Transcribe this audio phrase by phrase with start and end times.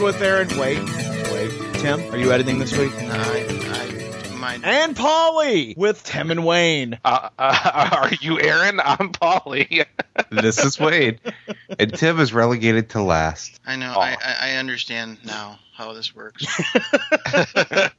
[0.00, 0.48] Funny Books with Aaron.
[0.58, 0.78] Wait,
[1.32, 1.74] wait.
[1.74, 2.92] Tim, are you editing this week?
[2.94, 3.46] I,
[4.32, 6.98] I, my, And Polly with Tim and Wayne.
[7.04, 8.80] Uh, uh, are you Aaron?
[8.80, 9.84] I'm Polly.
[10.30, 11.18] This is Wade,
[11.78, 13.58] and Tim is relegated to last.
[13.66, 13.94] I know.
[13.96, 14.00] Oh.
[14.00, 16.46] I, I, I understand now how this works.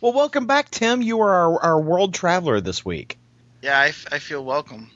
[0.00, 1.02] Well, welcome back, Tim.
[1.02, 3.18] You are our, our world traveler this week.
[3.62, 4.90] yeah, I, f- I feel welcome.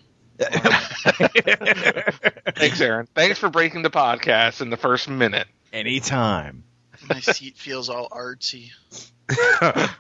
[2.55, 3.09] Thanks, Aaron.
[3.15, 5.49] Thanks for breaking the podcast in the first minute.
[5.73, 6.65] Anytime.
[7.09, 8.71] My seat feels all artsy.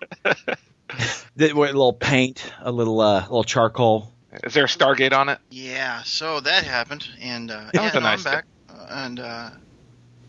[1.37, 4.13] Did- what, A little paint, a little uh, little charcoal.
[4.45, 5.39] Is there a Stargate on it?
[5.51, 8.87] Yeah, so that happened, and uh, That yeah, was a no, nice I'm back, uh,
[8.91, 9.51] and uh,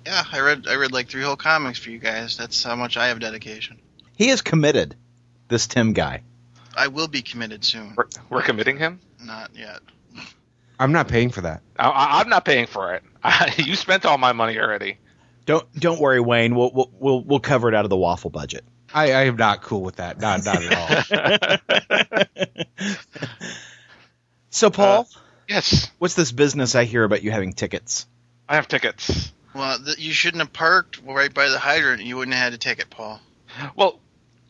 [0.06, 2.36] yeah, I read I read like three whole comics for you guys.
[2.38, 3.80] That's how much I have dedication.
[4.18, 4.96] He is committed.
[5.50, 6.22] This Tim guy.
[6.76, 7.94] I will be committed soon.
[7.96, 9.00] We're, we're committing him.
[9.24, 9.80] Not yet.
[10.80, 11.62] I'm not paying for that.
[11.78, 13.04] I, I, I'm not paying for it.
[13.58, 14.98] you spent all my money already.
[15.46, 16.56] Don't don't worry, Wayne.
[16.56, 18.64] We'll we'll we'll, we'll cover it out of the waffle budget.
[18.94, 20.20] I, I am not cool with that.
[20.20, 21.60] Not not at
[22.38, 22.58] all.
[24.50, 25.08] So, Paul,
[25.50, 28.06] Yes, what's this business I hear about you having tickets?
[28.48, 29.32] I have tickets.
[29.56, 32.04] Well, th- you shouldn't have parked right by the hydrant.
[32.04, 33.20] You wouldn't have had a ticket, Paul.
[33.76, 34.00] Well,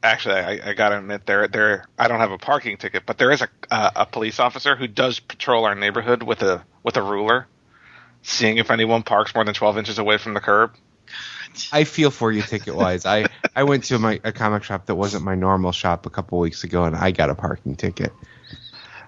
[0.03, 3.31] actually, I, I gotta admit, there, there, I don't have a parking ticket, but there
[3.31, 7.02] is a uh, a police officer who does patrol our neighborhood with a with a
[7.02, 7.47] ruler,
[8.23, 10.73] seeing if anyone parks more than 12 inches away from the curb.
[11.72, 13.06] I feel for you ticket wise.
[13.06, 13.25] I
[13.56, 16.64] I went to my a comic shop that wasn't my normal shop a couple weeks
[16.64, 18.12] ago, and I got a parking ticket.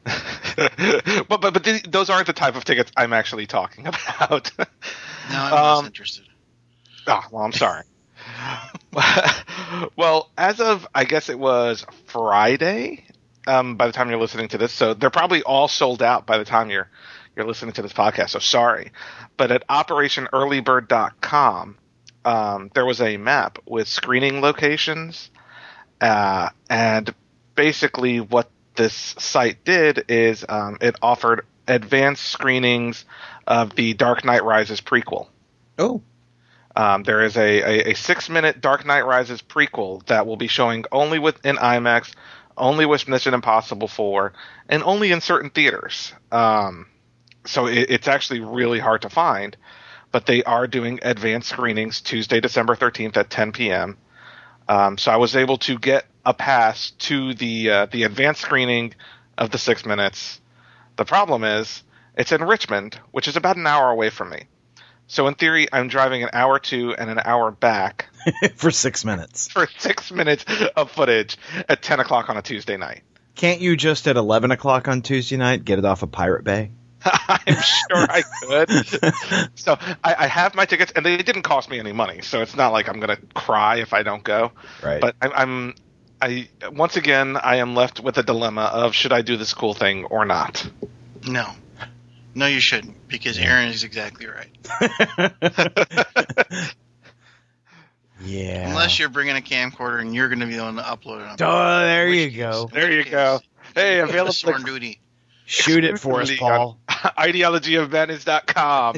[0.55, 4.51] but but but th- those aren't the type of tickets I'm actually talking about.
[4.57, 4.65] No,
[5.31, 6.25] I'm less Um, interested.
[7.07, 7.83] Ah, well, I'm sorry.
[9.95, 13.03] well, as of I guess it was Friday.
[13.47, 16.39] Um, by the time you're listening to this, so they're probably all sold out by
[16.39, 16.89] the time you're
[17.35, 18.29] you're listening to this podcast.
[18.29, 18.91] So sorry,
[19.37, 21.77] but at OperationEarlyBird.com,
[22.25, 25.29] um, there was a map with screening locations,
[26.01, 27.13] uh, and
[27.55, 33.05] basically what this site did is um, it offered advanced screenings
[33.47, 35.27] of the Dark Knight Rises prequel.
[35.77, 36.01] Oh,
[36.75, 40.47] Um, there is a, a, a six minute Dark Knight Rises prequel that will be
[40.47, 42.13] showing only within IMAX,
[42.57, 44.33] only with Mission Impossible 4,
[44.69, 46.13] and only in certain theaters.
[46.31, 46.87] Um,
[47.45, 49.55] so it, it's actually really hard to find,
[50.15, 53.97] but they are doing advanced screenings Tuesday, December 13th at 10 p.m.
[54.65, 58.95] Um, so I was able to get a pass to the uh, the advanced screening
[59.37, 60.39] of the six minutes.
[60.95, 61.83] The problem is
[62.17, 64.43] it's in Richmond, which is about an hour away from me.
[65.07, 68.07] So in theory, I'm driving an hour to and an hour back
[68.55, 69.49] for six minutes.
[69.49, 70.45] for six minutes
[70.77, 71.37] of footage
[71.67, 73.01] at 10 o'clock on a Tuesday night.
[73.35, 76.71] Can't you just at eleven o'clock on Tuesday night get it off of Pirate Bay?
[77.27, 79.49] I'm sure I could.
[79.55, 82.21] so I, I have my tickets, and they didn't cost me any money.
[82.21, 84.51] So it's not like I'm going to cry if I don't go.
[84.83, 84.99] Right.
[85.01, 85.75] But I'm, I'm,
[86.21, 89.73] I once again, I am left with a dilemma of should I do this cool
[89.73, 90.67] thing or not.
[91.27, 91.51] No.
[92.37, 94.49] No, you shouldn't, because Aaron is exactly right.
[98.21, 98.69] yeah.
[98.69, 101.41] Unless you're bringing a camcorder and you're going to be the one to upload it.
[101.41, 102.69] on- Oh, there you case- go.
[102.73, 103.39] There you case, go.
[103.73, 104.99] Hey, you available a sworn duty.
[105.45, 106.79] Shoot it for us, Paul.
[106.89, 108.95] ideologyofmadness.com.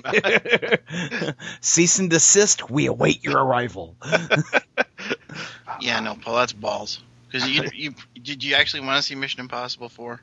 [1.61, 2.69] Cease and desist.
[2.69, 3.95] We await your arrival.
[5.79, 6.99] Yeah, no, Paul, that's balls.
[7.29, 10.19] Because you, you did you actually want to see Mission Impossible 4?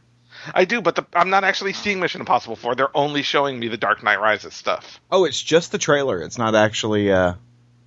[0.52, 2.74] I do, but the, I'm not actually seeing Mission Impossible 4.
[2.74, 5.00] They're only showing me the Dark Knight Rises stuff.
[5.12, 6.20] oh, it's just the trailer.
[6.22, 7.12] It's not actually.
[7.12, 7.34] uh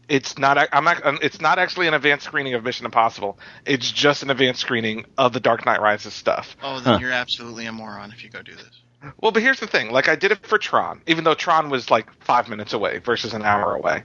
[0.09, 0.57] It's not.
[0.71, 0.87] I'm.
[0.87, 3.37] ac- um, It's not actually an advanced screening of Mission Impossible.
[3.65, 6.55] It's just an advanced screening of the Dark Knight Rises stuff.
[6.63, 6.99] Oh, then Huh.
[7.01, 8.81] you're absolutely a moron if you go do this.
[9.21, 9.91] Well, but here's the thing.
[9.91, 13.33] Like I did it for Tron, even though Tron was like five minutes away versus
[13.33, 14.03] an hour away.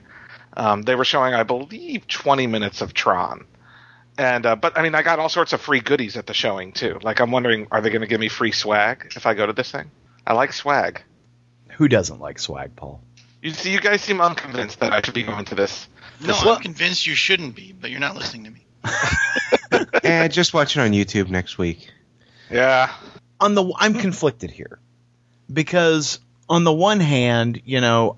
[0.55, 3.45] Um, they were showing, I believe, 20 minutes of Tron.
[4.17, 6.73] And uh, but I mean, I got all sorts of free goodies at the showing
[6.73, 6.99] too.
[7.01, 9.53] Like I'm wondering, are they going to give me free swag if I go to
[9.53, 9.89] this thing?
[10.27, 11.01] I like swag.
[11.77, 13.01] Who doesn't like swag, Paul?
[13.41, 15.87] You see, you guys seem unconvinced that I should be going to this.
[16.23, 18.65] No, Well- I'm convinced you shouldn't be, but you're not listening to me.
[20.03, 21.89] and just watch it on YouTube next week.
[22.49, 22.93] Yeah.
[23.39, 24.79] on the I'm conflicted here
[25.51, 28.17] because on the one hand, you know,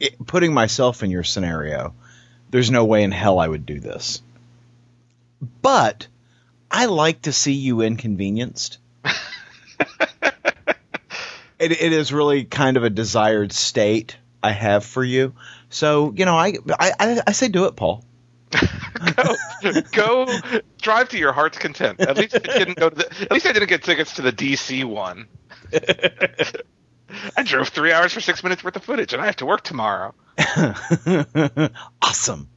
[0.00, 1.94] it, putting myself in your scenario,
[2.50, 4.22] there's no way in hell I would do this.
[5.62, 6.06] But
[6.70, 8.78] I like to see you inconvenienced.
[11.58, 15.34] it, it is really kind of a desired state I have for you.
[15.70, 18.04] So you know, I I, I, say do it, Paul.
[19.62, 20.40] go, go
[20.80, 22.00] drive to your heart's content.
[22.00, 24.32] At least I didn't go to the, at least I didn't get tickets to the
[24.32, 25.26] DC one.
[27.36, 29.62] I drove three hours for six minutes worth of footage, and I have to work
[29.62, 30.14] tomorrow.
[32.02, 32.48] awesome.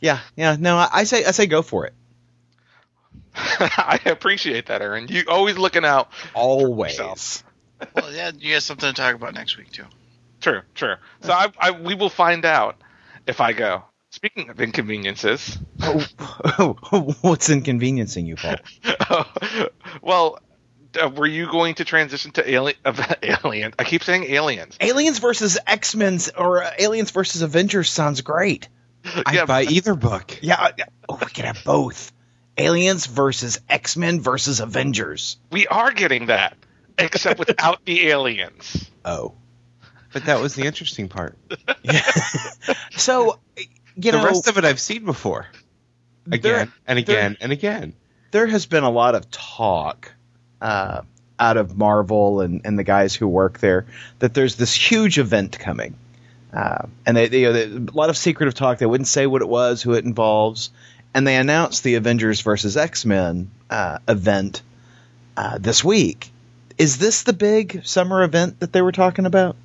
[0.00, 0.56] yeah, yeah.
[0.58, 1.94] No, I, I say I say go for it.
[3.48, 5.08] I appreciate that, Aaron.
[5.08, 6.10] You always looking out.
[6.34, 7.44] Always.
[7.80, 7.94] Yourself.
[7.94, 9.84] Well, yeah, you got something to talk about next week too.
[10.40, 10.94] True, true.
[11.22, 12.76] So I, I, we will find out
[13.26, 13.82] if I go.
[14.10, 16.76] Speaking of inconveniences, Oh,
[17.20, 18.56] what's inconveniencing you, Paul?
[20.02, 20.38] well,
[21.00, 22.78] uh, were you going to transition to alien?
[22.84, 23.14] Uh,
[23.44, 23.74] alien.
[23.78, 24.76] I keep saying aliens.
[24.80, 28.68] Aliens versus X Men's or uh, Aliens versus Avengers sounds great.
[29.04, 30.38] I Yeah, buy either book.
[30.40, 30.72] Yeah, uh,
[31.08, 32.12] oh, we could have both.
[32.56, 35.36] Aliens versus X Men versus Avengers.
[35.50, 36.56] we are getting that,
[36.98, 38.90] except without the aliens.
[39.04, 39.34] Oh,
[40.12, 41.36] But that was the interesting part.
[42.96, 43.38] so
[43.96, 45.46] you the know, rest of it I've seen before.
[46.30, 47.92] Again There- and again and again.
[48.32, 50.12] there has been a lot of talk
[50.60, 51.02] uh,
[51.38, 53.86] out of Marvel and, and the guys who work there
[54.18, 55.96] that there's this huge event coming.
[56.52, 58.78] Uh, and they, they, you know, they, a lot of secretive talk.
[58.78, 60.70] They wouldn't say what it was, who it involves,
[61.12, 64.62] and they announced the Avengers versus X Men uh, event
[65.36, 66.30] uh, this week.
[66.78, 69.56] Is this the big summer event that they were talking about?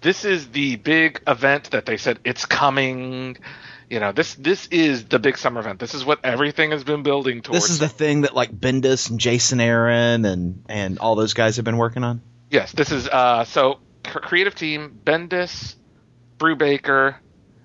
[0.00, 3.36] This is the big event that they said it's coming.
[3.88, 5.78] You know, this this is the big summer event.
[5.78, 7.62] This is what everything has been building towards.
[7.62, 11.56] This is the thing that like Bendis and Jason Aaron and and all those guys
[11.56, 12.22] have been working on.
[12.50, 15.74] Yes, this is uh so creative team Bendis,
[16.38, 17.16] Brubaker,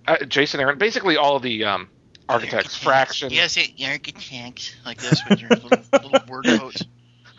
[0.07, 1.89] uh, Jason Aaron, basically all the um
[2.27, 3.31] architects, Fraction.
[3.31, 6.83] Yes, architects like this with your little, little word quotes.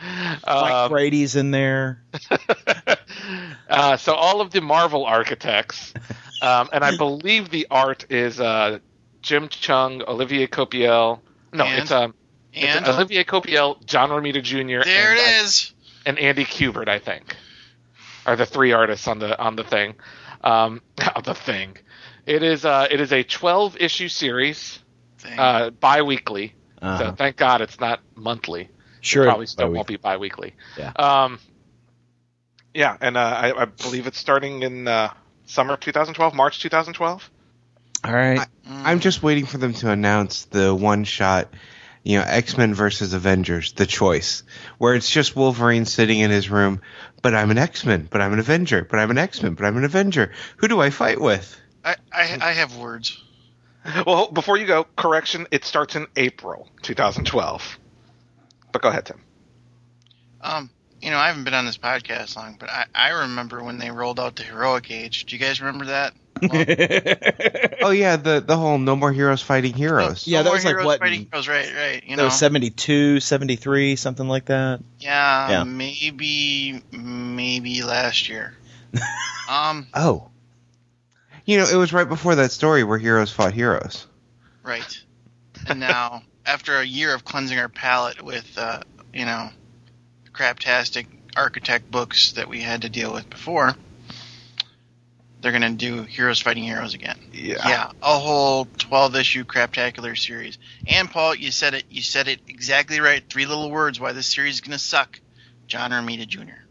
[0.02, 2.02] Mike Um, Brady's in there.
[3.68, 5.92] uh, so all of the Marvel architects,
[6.42, 8.78] um, and I believe the art is uh,
[9.22, 11.20] Jim Cheung, Olivier Coipel.
[11.52, 11.82] No, And?
[11.82, 12.14] it's um,
[12.52, 14.84] it's And Olivier Coipel, John Romita Jr.
[14.84, 17.36] there and, it uh, and Andy Kubert, I think,
[18.24, 19.94] are the three artists on the on the thing.
[20.44, 20.80] Um,
[21.24, 21.76] the thing.
[22.26, 24.78] It is uh, it is a twelve issue series,
[25.18, 25.38] Thing.
[25.38, 26.54] uh, bi-weekly.
[26.80, 27.12] So Uh-huh.
[27.16, 28.68] thank God it's not monthly.
[29.06, 29.76] Sure, Probably still bi-weekly.
[29.76, 30.54] won't be bi-weekly.
[30.76, 30.92] Yeah.
[30.96, 31.38] Um,
[32.74, 35.12] yeah, and uh, I, I believe it's starting in uh,
[35.46, 37.30] summer 2012, March 2012.
[38.04, 38.38] All right.
[38.38, 38.46] Mm.
[38.66, 41.54] I'm just waiting for them to announce the one shot,
[42.02, 44.42] you know, X Men versus Avengers, the choice,
[44.78, 46.80] where it's just Wolverine sitting in his room,
[47.22, 49.64] but I'm an X Men, but I'm an Avenger, but I'm an X Men, but
[49.64, 50.32] I'm an Avenger.
[50.56, 51.58] Who do I fight with?
[51.84, 53.22] I, I, I have words.
[54.04, 57.78] Well, before you go, correction, it starts in April 2012.
[58.76, 59.18] But go ahead, Tim.
[60.42, 60.68] Um,
[61.00, 63.90] you know, I haven't been on this podcast long, but I, I remember when they
[63.90, 65.24] rolled out the heroic age.
[65.24, 66.12] Do you guys remember that?
[67.82, 70.26] Oh yeah, the the whole No More Heroes Fighting Heroes.
[70.26, 72.04] Yeah, No that More was like what- Fighting Heroes, right, right.
[72.04, 74.80] You know, was 72, 73, something like that.
[74.98, 75.64] yeah, Yeah.
[75.64, 78.54] maybe, maybe last year.
[79.50, 80.28] um, Oh.
[81.46, 84.06] You know, it was right before that story where heroes fought heroes.
[84.62, 85.02] right.
[85.66, 88.80] And now, after a year of cleansing our palate with, uh,
[89.12, 89.50] you know,
[90.32, 93.74] craptastic architect books that we had to deal with before,
[95.40, 97.18] they're gonna do Heroes Fighting Heroes again.
[97.32, 100.58] Yeah, a whole twelve issue craptacular series.
[100.86, 101.84] And Paul, you said it.
[101.90, 103.22] You said it exactly right.
[103.28, 104.00] Three little words.
[104.00, 105.20] Why this series is gonna suck.
[105.66, 106.66] John Romita Jr.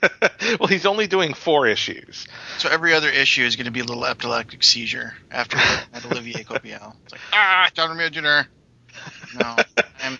[0.60, 2.26] well, he's only doing four issues.
[2.58, 5.56] So every other issue is gonna be a little epileptic seizure after
[6.12, 6.94] Olivier Coipel.
[7.04, 8.48] It's like ah, John Romita Jr.
[9.38, 9.56] No,
[10.02, 10.18] I'm.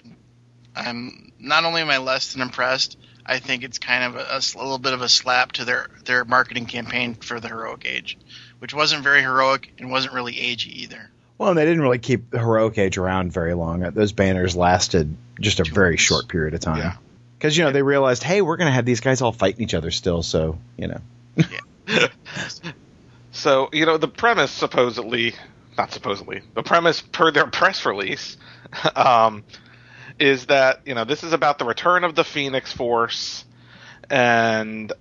[0.77, 2.97] I'm not only am I less than impressed.
[3.27, 6.67] I think it's kind of a little bit of a slap to their their marketing
[6.67, 8.17] campaign for the heroic age,
[8.61, 11.11] which wasn't very heroic and wasn't really agey either.
[11.37, 13.83] Well, and they didn't really keep the heroic age around very long.
[13.85, 16.03] Uh, those banners lasted just a Two very weeks.
[16.03, 16.79] short period of time.
[16.79, 16.97] Yeah.
[17.39, 19.75] Because you know they realized, hey, we're going to have these guys all fighting each
[19.75, 20.23] other still.
[20.23, 21.01] So you know,
[23.31, 25.35] So, you know, the premise supposedly,
[25.77, 28.37] not supposedly, the premise per their press release
[28.97, 29.45] um,
[30.19, 33.45] is that, you know, this is about the return of the Phoenix Force
[34.11, 34.93] and,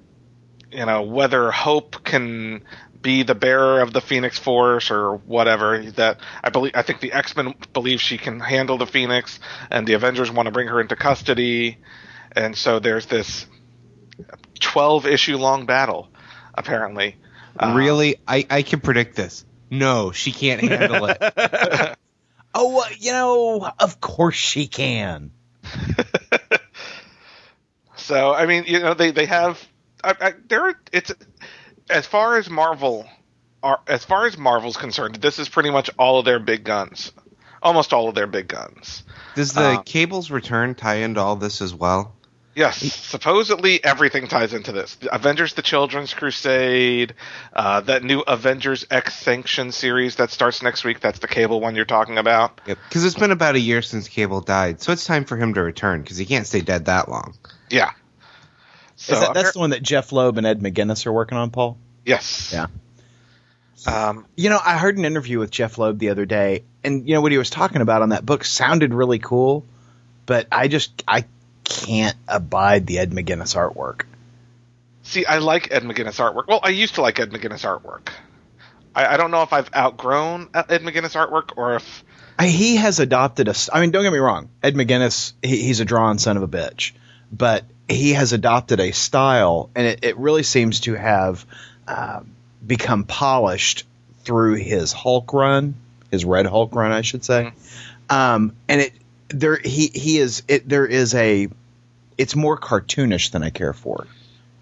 [0.71, 2.63] you know, whether Hope can
[3.01, 5.81] be the bearer of the Phoenix Force or whatever.
[5.91, 9.87] That I believe, I think the X Men believe she can handle the Phoenix and
[9.87, 11.77] the Avengers want to bring her into custody.
[12.31, 13.45] And so there's this
[14.59, 16.09] 12 issue long battle,
[16.53, 17.15] apparently.
[17.73, 19.45] Really, I I can predict this.
[19.69, 21.96] No, she can't handle it.
[22.57, 25.31] oh, uh, you know, of course she can.
[28.07, 29.61] So I mean, you know, they they have
[30.01, 30.79] I, I, there.
[30.93, 31.11] It's
[31.89, 33.05] as far as Marvel
[33.61, 35.15] are as far as Marvel's concerned.
[35.15, 37.11] This is pretty much all of their big guns,
[37.61, 39.03] almost all of their big guns.
[39.35, 42.15] Does the Um, Cable's return tie into all this as well?
[42.57, 44.97] Yes, supposedly everything ties into this.
[45.11, 47.13] Avengers: The Children's Crusade,
[47.53, 50.99] uh, that new Avengers X Sanction series that starts next week.
[50.99, 52.59] That's the cable one you're talking about.
[52.65, 52.79] Yep.
[52.89, 55.61] Because it's been about a year since Cable died, so it's time for him to
[55.61, 57.35] return because he can't stay dead that long.
[57.69, 57.91] Yeah.
[58.95, 61.51] So Is that, that's the one that Jeph Loeb and Ed McGuinness are working on,
[61.51, 61.77] Paul?
[62.05, 62.51] yes.
[62.51, 62.65] Yeah.
[63.85, 67.13] Um, You know, I heard an interview with Jeph Loeb the other day, and you
[67.13, 69.63] know what he was talking about on that book sounded really cool,
[70.25, 71.25] but I just I
[71.67, 74.03] can't abide the Ed McGuinness artwork.
[75.03, 76.47] see, I like Ed McGuinness artwork.
[76.47, 78.09] Well, I used to like Ed McGuinness artwork.
[78.95, 82.03] I, I don't know if I've outgrown Ed McGuinness artwork or if
[82.39, 83.55] I, he has adopted a.
[83.73, 86.47] I mean, don't get me wrong, Ed McGuinness, he, he's a drawn son of a
[86.47, 86.93] bitch,
[87.31, 91.45] but he has adopted a style, and it, it really seems to have
[91.87, 92.21] uh,
[92.65, 93.85] become polished
[94.23, 95.75] through his Hulk run,
[96.11, 97.53] his Red Hulk run, I should say.
[98.09, 98.93] Um, and it
[99.29, 101.47] there he he is it there is a
[102.17, 104.07] it's more cartoonish than I care for.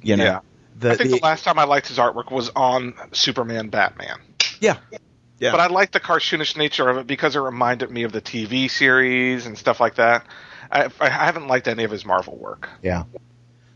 [0.01, 0.39] You know, Yeah.
[0.79, 4.17] the, I think the- the last time I liked his artwork was on Superman Batman.
[4.59, 4.77] yeah,
[5.39, 5.51] yeah.
[5.51, 8.69] But I like the cartoonish nature of it because it reminded me of the TV
[8.69, 10.25] series and stuff like that.
[10.71, 12.69] I, I haven't liked any of his Marvel work.
[12.81, 13.03] Yeah.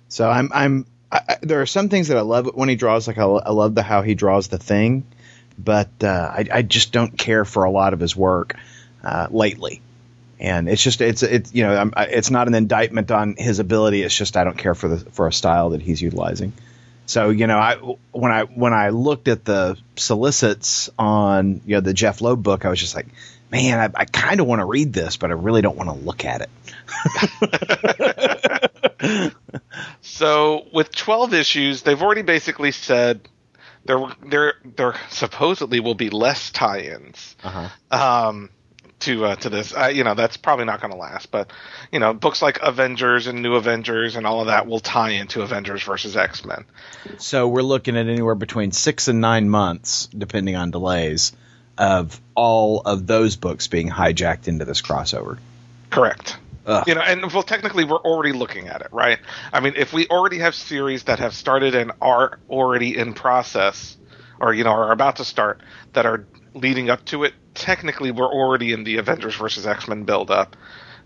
[0.07, 3.07] So I'm I'm I, I- there are some things that I love when he draws.
[3.07, 5.05] Like I, I love the how he draws the thing,
[5.57, 8.55] but uh, I I just don't care for a lot of his work
[9.03, 9.81] uh, lately.
[10.39, 14.03] And it's just it's it's you know it's not an indictment on his ability.
[14.03, 16.53] It's just I don't care for the for a style that he's utilizing.
[17.07, 17.75] So you know I
[18.11, 22.63] when I when I looked at the solicits on you know the Jeph Loeb book,
[22.65, 23.07] I was just like,
[23.51, 25.95] man, I, I kind of want to read this, but I really don't want to
[26.05, 26.49] look at it.
[30.01, 33.21] So with 12 issues, they've already basically said
[33.85, 37.69] there there there supposedly will be less tie-ins Uh-huh.
[38.29, 38.49] um,
[39.01, 39.75] to uh, to this.
[39.75, 41.51] Uh, you know that's probably not going to last, but
[41.91, 45.41] you know books like Avengers and New Avengers and all of that will tie into
[45.41, 46.65] Avengers versus X Men.
[47.17, 51.31] So we're looking at anywhere between six and nine months, depending on delays,
[51.77, 55.37] of all of those books being hijacked into this crossover.
[55.89, 56.37] Correct.
[56.65, 56.87] Ugh.
[56.87, 59.17] You know, and well, technically, we're already looking at it, right?
[59.51, 63.97] I mean, if we already have series that have started and are already in process,
[64.39, 65.61] or you know, are about to start,
[65.93, 70.03] that are leading up to it, technically, we're already in the Avengers versus X Men
[70.03, 70.55] build up.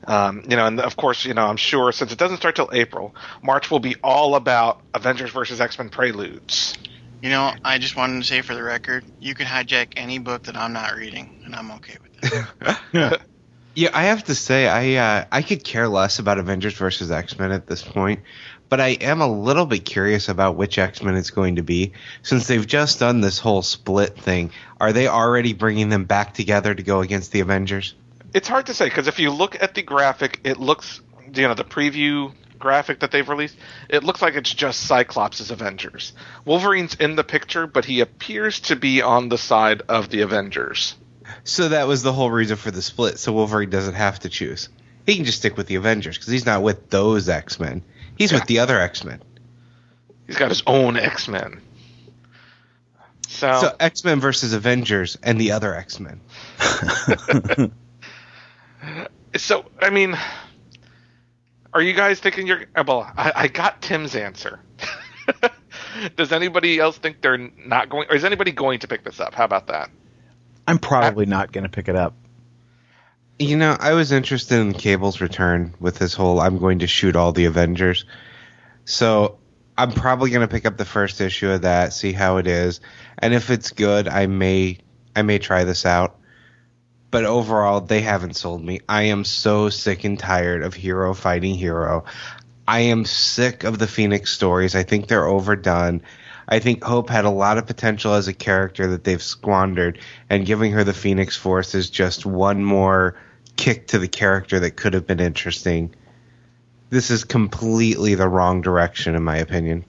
[0.06, 2.70] Um, you know, and of course, you know, I'm sure since it doesn't start till
[2.74, 6.76] April, March will be all about Avengers versus X Men preludes.
[7.22, 10.44] You know, I just wanted to say for the record, you can hijack any book
[10.44, 12.32] that I'm not reading, and I'm okay with
[12.92, 13.22] that.
[13.76, 17.40] Yeah, I have to say, I uh, I could care less about Avengers versus X
[17.40, 18.20] Men at this point,
[18.74, 21.94] but I am a little bit curious about which X Men it's going to be
[22.24, 24.50] since they've just done this whole split thing.
[24.82, 27.94] Are they already bringing them back together to go against the Avengers?
[28.34, 31.02] It's hard to say because if you look at the graphic, it looks,
[31.36, 33.56] you know, the preview graphic that they've released,
[33.90, 36.14] it looks like it's just Cyclops' Avengers.
[36.44, 40.96] Wolverine's in the picture, but he appears to be on the side of the Avengers.
[41.44, 43.20] So that was the whole reason for the split.
[43.20, 44.70] So Wolverine doesn't have to choose;
[45.06, 47.84] he can just stick with the Avengers because he's not with those X Men.
[48.18, 48.40] He's Yeah.
[48.40, 49.22] with the other X Men.
[50.28, 51.62] He's got his own X Men.
[53.28, 56.22] So, So X Men versus Avengers and the other X Men.
[59.36, 60.18] so I mean,
[61.74, 62.66] are you guys thinking you're?
[62.76, 64.60] uh, Well, I, I got Tim's answer.
[66.16, 68.08] Does anybody else think they're not going?
[68.10, 69.34] Or is anybody going to pick this up?
[69.34, 69.90] How about that?
[70.68, 72.16] I'm probably not going to pick it up.
[73.40, 77.16] You know, I was interested in Cable's return with this whole I'm going to shoot
[77.16, 78.06] all the Avengers.
[78.86, 79.40] So
[79.78, 82.80] I'm probably going to pick up the first issue of that, see how it is,
[83.18, 84.78] and if it's good, I may
[85.16, 86.18] I may try this out.
[87.10, 88.82] But overall, they haven't sold me.
[88.90, 92.06] I am so sick and tired of hero fighting hero.
[92.68, 94.76] I am sick of the Phoenix stories.
[94.76, 96.02] I think they're overdone.
[96.48, 100.46] I think Hope had a lot of potential as a character that they've squandered, and
[100.46, 103.16] giving her the Phoenix Force is just one more
[103.56, 105.94] kick to the character that could have been interesting.
[106.90, 109.86] This is completely the wrong direction, in my opinion.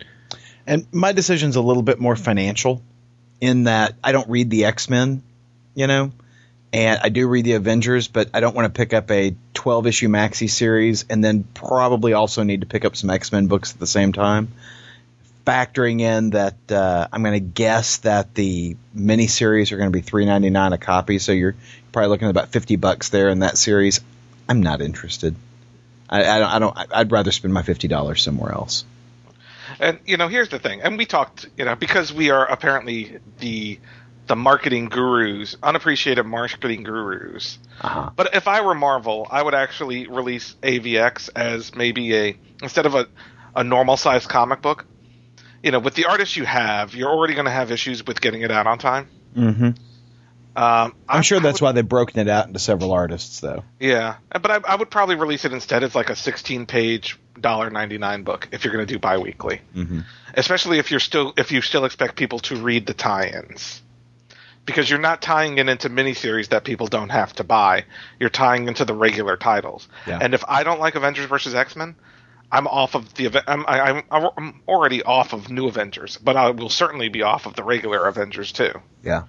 [0.67, 2.83] And my decision's a little bit more financial
[3.41, 5.23] in that I don't read the X Men,
[5.75, 6.13] you know,
[6.73, 9.87] and I do read the Avengers, but I don't want to pick up a 12
[9.87, 13.73] issue maxi series and then probably also need to pick up some X Men books
[13.73, 14.49] at the same time.
[15.47, 20.03] Factoring in that uh, I'm going to guess that the miniseries are going to be
[20.03, 21.55] 3.99 a copy, so you're
[21.93, 24.01] probably looking at about 50 bucks there in that series.
[24.49, 25.37] I'm not interested.
[26.09, 26.51] I, I don't.
[26.51, 26.93] I don't.
[26.93, 28.85] I'd rather spend my fifty dollars somewhere else.
[29.81, 30.83] And you know, here's the thing.
[30.83, 33.81] And we talked, you know, because we are apparently the
[34.27, 37.59] the marketing gurus, unappreciated marketing gurus.
[37.81, 38.11] Uh-huh.
[38.15, 42.95] But if I were Marvel, I would actually release AVX as maybe a instead of
[42.95, 43.09] a
[43.57, 44.87] a normal sized comic book.
[45.65, 48.43] You know, with the artists you have, you're already going to have issues with getting
[48.43, 49.09] it out on time.
[49.37, 49.71] Mm-hmm.
[50.57, 53.65] Um, I'm sure that's would- why they've broken it out into several artists, though.
[53.81, 57.69] Yeah, but I, I would probably release it instead as like a 16 page dollar
[57.71, 59.61] ninety nine book if you're going to do biweekly.
[59.75, 60.01] Mm-hmm.
[60.35, 63.83] especially if you're still if you still expect people to read the tie-ins
[64.65, 67.85] because you're not tying it into miniseries that people don't have to buy
[68.21, 70.21] you're tying into the regular titles Yeah.
[70.23, 71.97] and if i don't like avengers versus x-men
[72.55, 74.03] i'm off of the Aven- I'm, I, I'm
[74.37, 78.07] i'm already off of new avengers but i will certainly be off of the regular
[78.07, 79.25] avengers too Yeah.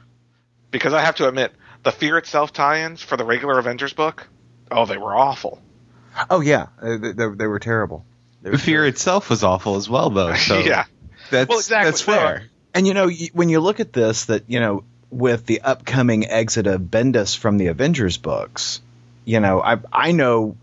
[0.72, 1.52] because i have to admit
[1.84, 4.28] the fear itself tie-ins for the regular avengers book
[4.72, 5.62] oh they were awful
[6.30, 8.06] Oh yeah, uh, they, they, they were terrible.
[8.42, 10.34] They were Fear itself was awful as well, though.
[10.36, 10.86] So yeah
[11.30, 11.92] that's Well, exactly.
[11.92, 12.44] that's fair.
[12.74, 16.68] And you know, when you look at this, that you know, with the upcoming exit
[16.68, 18.80] of Bendis from the Avengers books,
[19.26, 20.56] you know, I I know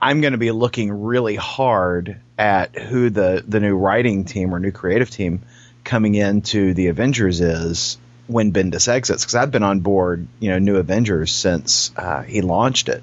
[0.00, 4.60] I'm going to be looking really hard at who the the new writing team or
[4.60, 5.42] new creative team
[5.84, 10.58] coming into the Avengers is when Bendis exits because I've been on board, you know,
[10.58, 13.02] New Avengers since uh, he launched it.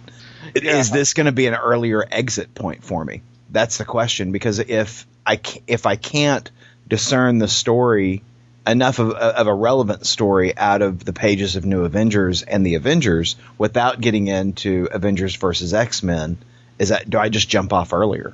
[0.53, 0.95] Is Yeah.
[0.95, 3.21] this going to be an earlier exit point for me?
[3.49, 6.49] That's the question because if I if I can't
[6.87, 8.21] discern the story
[8.67, 12.75] enough of, of a relevant story out of the pages of New Avengers and the
[12.75, 16.37] Avengers without getting into Avengers versus X Men,
[16.79, 18.34] is that do I just jump off earlier?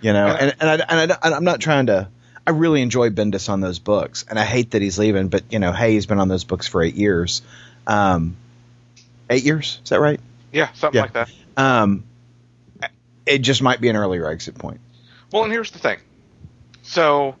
[0.00, 2.08] You know, and and, I, and I, and I'm not trying to.
[2.46, 5.28] I really enjoy Bendis on those books, and I hate that he's leaving.
[5.28, 7.42] But you know, hey, he's been on those books for eight years.
[7.86, 8.36] Um,
[9.30, 10.20] eight years, is that right?
[10.52, 11.02] yeah something Yeah.
[11.02, 12.04] like that Um,
[13.26, 14.80] it just might be an earlier exit point.
[15.32, 15.98] Well, and here's the thing.
[16.82, 17.34] So,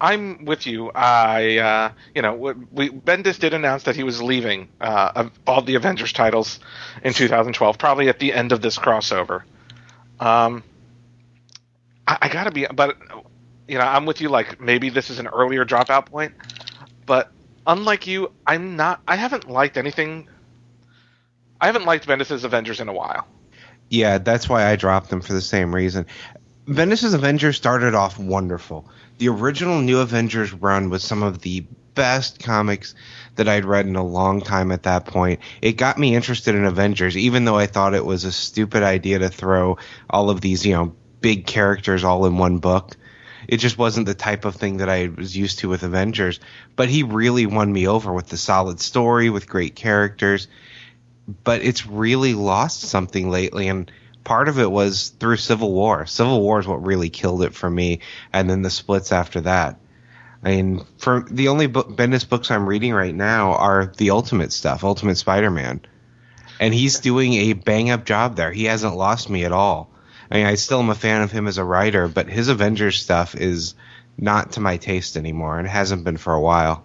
[0.00, 0.90] I'm with you.
[0.94, 5.74] I, uh, you know, we, Bendis did announce that he was leaving uh, all the
[5.74, 6.58] Avengers titles
[7.04, 9.42] in 2012, probably at the end of this crossover.
[10.18, 10.62] Um,
[12.06, 12.96] I, I gotta be, but
[13.68, 14.28] you know, I'm with you.
[14.28, 16.34] Like maybe this is an earlier dropout point,
[17.04, 17.30] but
[17.66, 19.00] unlike you, I'm not.
[19.06, 20.28] I haven't liked anything.
[21.60, 23.26] I haven't liked Bendis's Avengers in a while.
[23.90, 26.06] Yeah, that's why I dropped them for the same reason.
[26.66, 28.88] Bendis' Avengers started off wonderful.
[29.20, 32.94] The original New Avengers run was some of the best comics
[33.34, 35.40] that I'd read in a long time at that point.
[35.60, 39.18] It got me interested in Avengers, even though I thought it was a stupid idea
[39.18, 39.76] to throw
[40.08, 42.96] all of these, you know, big characters all in one book.
[43.46, 46.40] It just wasn't the type of thing that I was used to with Avengers.
[46.74, 50.48] But he really won me over with the solid story, with great characters
[51.44, 53.90] but it's really lost something lately and
[54.24, 56.06] part of it was through civil war.
[56.06, 58.00] Civil war is what really killed it for me
[58.32, 59.78] and then the splits after that.
[60.42, 64.52] I mean for the only book, bendis books i'm reading right now are the ultimate
[64.52, 65.82] stuff ultimate spider-man.
[66.58, 68.52] And he's doing a bang up job there.
[68.52, 69.90] He hasn't lost me at all.
[70.30, 73.02] I mean i still am a fan of him as a writer but his avengers
[73.02, 73.74] stuff is
[74.16, 76.84] not to my taste anymore and it hasn't been for a while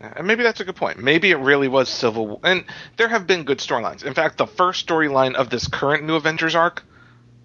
[0.00, 0.98] And maybe that's a good point.
[0.98, 2.40] Maybe it really was Civil War.
[2.42, 2.64] And
[2.96, 4.02] there have been good storylines.
[4.02, 6.82] In fact, the first storyline of this current New Avengers arc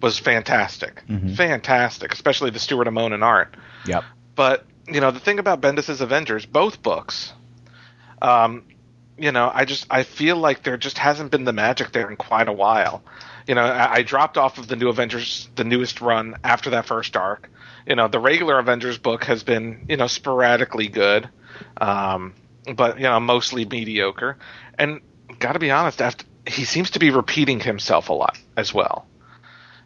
[0.00, 1.02] was fantastic.
[1.36, 3.54] Fantastic, especially the Stuart Immonen art.
[3.86, 4.04] Yep.
[4.34, 7.32] But, you know, the thing about Bendis' Avengers, both books,
[8.22, 8.64] um,
[9.18, 12.16] you know, I just I feel like there just hasn't been the magic there in
[12.16, 13.02] quite a while.
[13.46, 16.86] You know, I, I dropped off of the New Avengers, the newest run after that
[16.86, 17.50] first arc.
[17.86, 21.28] You know, the regular Avengers book has been, you know, sporadically good,
[21.76, 22.34] um,
[22.74, 24.38] but you know, mostly mediocre.
[24.78, 25.00] And
[25.38, 29.06] got to be honest, after he seems to be repeating himself a lot as well.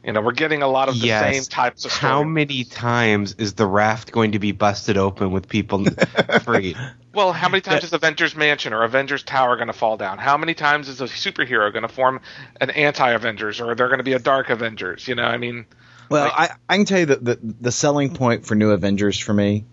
[0.04, 1.34] You know, we're getting a lot of the Yes.
[1.34, 2.00] same types of Stories.
[2.10, 5.84] How many times is the raft going to be busted open with people
[6.44, 6.74] free?
[7.12, 10.16] Well, how many times is Avengers Mansion or Avengers Tower going to fall down?
[10.16, 12.20] How many times is a superhero going to form
[12.62, 15.06] an anti-Avengers, or they're going to be a dark Avengers?
[15.06, 15.66] You know, I mean,
[16.08, 19.18] Well, Like- I, I can tell you that the, the selling point for New Avengers
[19.18, 19.66] for me,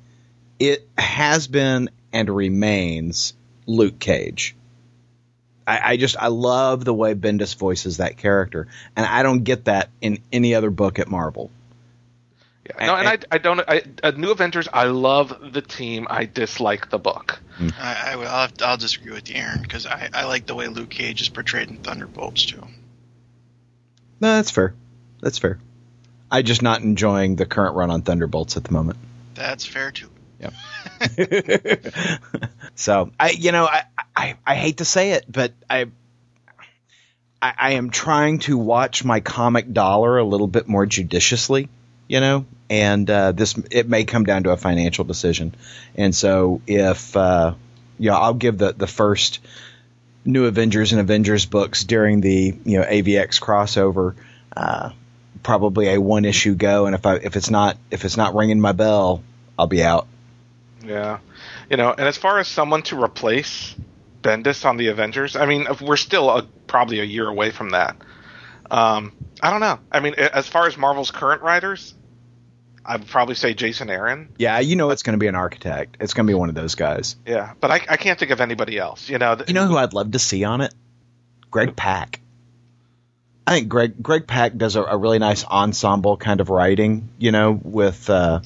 [0.60, 3.36] it has been and remains
[3.68, 4.56] Luke Cage.
[5.68, 9.66] I, I just I love the way Bendis voices that character, and I don't get
[9.66, 11.52] that in any other book at Marvel.
[12.66, 12.88] yeah.
[12.88, 13.60] no, and I, I don't.
[13.60, 16.08] I, uh, New Avengers, I love the team.
[16.10, 17.40] I dislike the book.
[17.78, 18.28] I, I will.
[18.28, 21.30] I'll, I'll disagree with you, Aaron, because I, I like the way Luke Cage is
[21.30, 22.66] portrayed in Thunderbolts too.
[24.20, 24.74] No, that's fair.
[25.22, 25.60] That's fair.
[26.32, 28.98] I'm just not enjoying the current run on Thunderbolts at the moment.
[29.36, 30.10] That's fair too.
[32.76, 33.84] so I, you know, I,
[34.16, 35.88] I, I hate to say it, but I,
[37.42, 41.70] I, I am trying to watch my comic dollar a little bit more judiciously,
[42.08, 45.56] you know, and uh, this it may come down to a financial decision,
[45.96, 47.54] and so if uh,
[48.00, 49.40] you know, I'll give the the first
[50.26, 54.16] new Avengers and Avengers books during the you know AVX crossover.
[54.56, 54.92] Uh,
[55.44, 58.60] probably a one issue go, and if I if it's not if it's not ringing
[58.60, 59.24] my bell,
[59.58, 60.08] I'll be out.
[60.88, 61.20] Yeah,
[61.70, 63.76] you know, and as far as someone to replace
[64.22, 67.98] Bendis on the Avengers, I mean, we're still a, probably a year away from that.
[68.72, 69.80] Um, I don't know.
[69.92, 71.94] I mean, as far as Marvel's current writers,
[72.86, 74.30] I would probably say Jason Aaron.
[74.38, 75.98] Yeah, you know it's going to be an architect.
[76.00, 77.16] It's going to be one of those guys.
[77.26, 79.10] Yeah, but I, I can't think of anybody else.
[79.10, 80.74] You know, th- You know who I'd love to see on it?
[81.52, 82.22] Greg Pak.
[83.46, 87.10] I think Greg Greg Pak does a, a really nice ensemble kind of writing.
[87.18, 88.42] You know, with uh,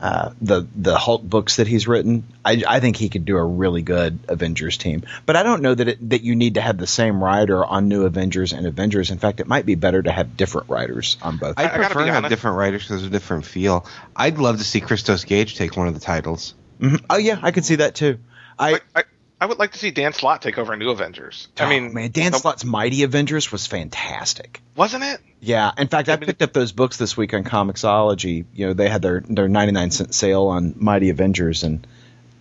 [0.00, 2.24] uh, the the Hulk books that he's written.
[2.44, 5.04] I, I think he could do a really good Avengers team.
[5.24, 7.88] But I don't know that it, that you need to have the same writer on
[7.88, 9.10] New Avengers and Avengers.
[9.10, 11.58] In fact, it might be better to have different writers on both.
[11.58, 12.30] I, I gotta prefer be to have honest.
[12.30, 13.86] different writers because of a different feel.
[14.14, 16.54] I'd love to see Christos Gage take one of the titles.
[16.80, 17.02] Mhm.
[17.08, 18.18] Oh yeah, I could see that too.
[18.58, 19.04] I, I,
[19.40, 21.48] I, I would like to see Dan Slott take over New Avengers.
[21.58, 24.60] I oh, mean, man, Dan no- Slott's Mighty Avengers was fantastic.
[24.76, 25.20] wasn't it?
[25.40, 28.44] Yeah, in fact, I mean- picked up those books this week on Comixology.
[28.54, 31.86] You know, they had their their ninety nine cent sale on Mighty Avengers, and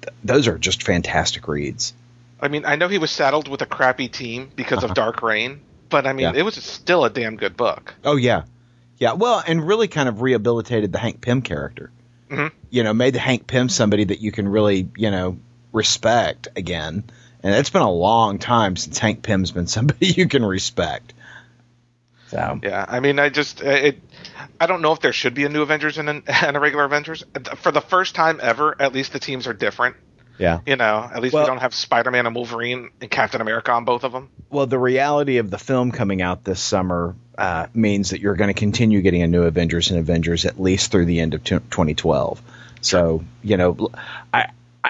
[0.01, 1.93] th- those are just fantastic reads.
[2.41, 4.87] I mean, I know he was saddled with a crappy team because Uh-huh.
[4.87, 6.39] of Dark Reign, but I mean, Yeah.
[6.39, 7.93] it was still a damn good book.
[8.03, 8.43] Oh yeah,
[8.97, 9.13] yeah.
[9.13, 11.91] Well, and really kind of rehabilitated the Hank Pym character.
[12.29, 12.51] Mhm.
[12.71, 15.37] You know, made the Hank Pym somebody that you can really you know
[15.75, 17.03] respect again.
[17.43, 21.13] And it's been a long time since Hank Pym's been somebody you can respect.
[22.29, 24.01] So Yeah, I mean, I just uh, it.
[24.59, 26.85] I don't know if there should be a new Avengers and, an, and a regular
[26.85, 27.23] Avengers.
[27.57, 29.95] For the first time ever, at least the teams are different.
[30.39, 30.61] yeah.
[30.65, 33.85] You know, at least Well- we don't have Spider-Man and Wolverine and Captain America on
[33.85, 34.29] both of them.
[34.49, 38.47] Well, the reality of the film coming out this summer uh, means that you're going
[38.53, 41.55] to continue getting a new Avengers and Avengers at least through the end of t-
[41.55, 42.41] 2012.
[42.81, 43.89] So, you know,
[44.33, 44.47] I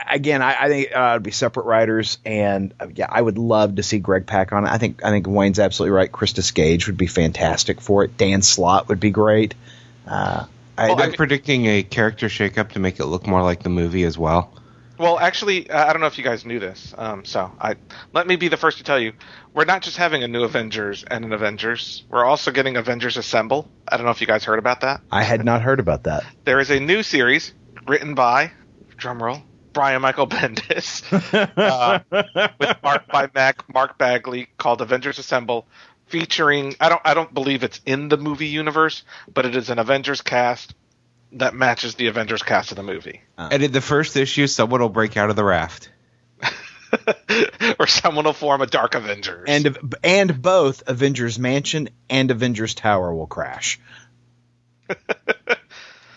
[0.09, 3.75] again, I, I think uh, it'd be separate writers, and uh, yeah, I would love
[3.75, 4.69] to see Greg Pak on it.
[4.69, 6.11] I think I think Wayne's absolutely right.
[6.11, 8.17] Christos Gage would be fantastic for it.
[8.17, 9.53] Dan Slott would be great.
[10.07, 10.45] Uh,
[10.77, 14.03] I, well, I'm predicting a character shakeup to make it look more like the movie
[14.03, 14.53] as well.
[14.97, 16.93] Well, actually, uh, I don't know if you guys knew this.
[16.97, 17.75] Um, so I
[18.13, 19.13] let me be the first to tell you,
[19.53, 22.03] we're not just having a new Avengers and an Avengers.
[22.09, 23.69] We're also getting Avengers Assemble.
[23.87, 25.01] I don't know if you guys heard about that.
[25.11, 26.23] I had not heard about that.
[26.45, 27.53] There is a new series
[27.87, 28.51] written by,
[28.97, 29.41] drumroll,
[29.75, 31.03] Brian Michael Bendis,
[31.57, 31.99] uh,
[32.57, 35.67] with art by Mac, Mark Bagley, called Avengers Assemble,
[36.07, 36.75] featuring.
[36.79, 37.01] I don't.
[37.05, 40.73] I don't believe it's in the movie universe, but it is an Avengers cast
[41.33, 43.21] that matches the Avengers cast of the movie.
[43.37, 45.89] And in the first issue, someone will break out of the raft.
[47.79, 49.45] or someone will form a Dark Avengers.
[49.47, 53.79] and and both Avengers Mansion and Avengers Tower will crash.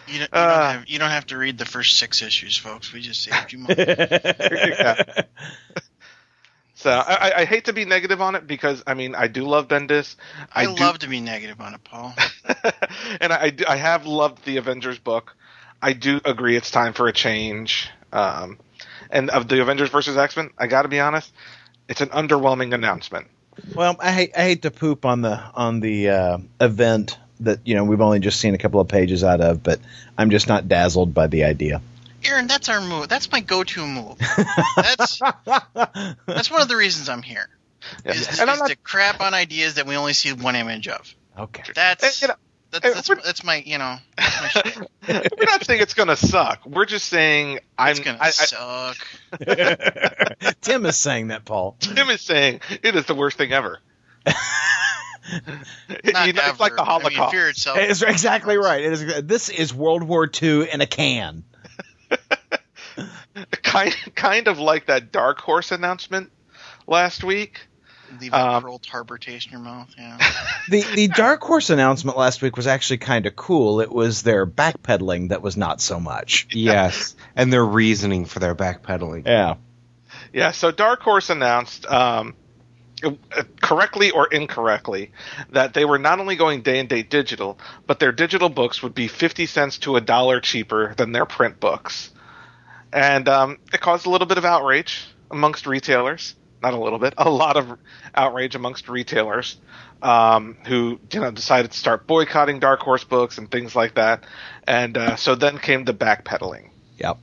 [0.09, 0.47] You don't, you, Uh.
[0.63, 2.93] don't have, you don't have to read the first six issues, folks.
[2.93, 3.75] We just saved you money.
[3.79, 5.03] Yeah.
[6.75, 9.45] So I, I- I hate to be negative on it because I mean I do
[9.45, 10.15] love Bendis.
[10.55, 12.15] I, do- love to be negative on it, Paul.
[13.21, 15.35] and I, I, I have loved the Avengers book.
[15.83, 17.91] I do agree it's time for a change.
[18.13, 18.59] Um,
[19.11, 21.33] and of the Avengers versus X Men, I got to be honest,
[21.89, 23.27] it's an underwhelming announcement.
[23.75, 27.75] Well, I hate I hate to poop on the on the uh, event that you
[27.75, 29.81] know we've only just seen a couple of pages out of, but
[30.17, 31.81] I'm just not dazzled by the idea.
[32.25, 33.09] Aaron, that's our move.
[33.09, 34.19] That's my go-to move.
[34.77, 35.21] That's
[36.27, 37.49] that's one of the reasons I'm here.
[38.05, 38.13] Yeah.
[38.13, 41.15] Is, is I'm not, to crap on ideas that we only see one image of.
[41.39, 41.63] Okay.
[41.75, 42.35] That's and, you know,
[42.71, 43.97] that's, that's, that's my you know.
[44.19, 44.73] My
[45.09, 46.67] we're not saying it's gonna suck.
[46.67, 47.93] We're just saying I'm.
[47.93, 48.97] It's gonna I, I, suck.
[50.61, 51.77] Tim is saying that, Paul.
[51.79, 53.79] Tim is saying it is the worst thing ever.
[55.89, 56.77] Not You know, it's like ever.
[56.77, 57.33] the I mean, Holocaust.
[57.33, 57.79] fear itself.
[57.79, 58.83] It's exactly right.
[58.83, 59.23] It is.
[59.25, 61.45] This is World War II in a can.
[63.63, 66.31] kind kind of like that Dark Horse announcement
[66.87, 67.61] last week.
[68.21, 69.95] Leave that um, pearl tarbor taste in your mouth.
[69.97, 70.19] Yeah.
[70.71, 73.81] The the Dark Horse announcement last week was actually kind of cool.
[73.81, 76.47] It was their backpedaling that was not so much.
[76.55, 79.27] Yes, and their reasoning for their backpedaling.
[79.27, 79.55] Yeah.
[80.33, 82.35] Yeah, so Dark Horse announced, um,
[83.61, 85.13] correctly or incorrectly,
[85.51, 88.95] that they were not only going day and date digital, but their digital books would
[88.95, 92.11] be 50 cents to a dollar cheaper than their print books.
[92.93, 96.35] And um, it caused a little bit of outrage amongst retailers.
[96.63, 97.79] Not a little bit, a lot of
[98.15, 99.59] outrage amongst retailers
[100.03, 104.25] um, who you know decided to start boycotting Dark Horse books and things like that.
[104.67, 107.19] And uh, so then came the backpedaling Yep.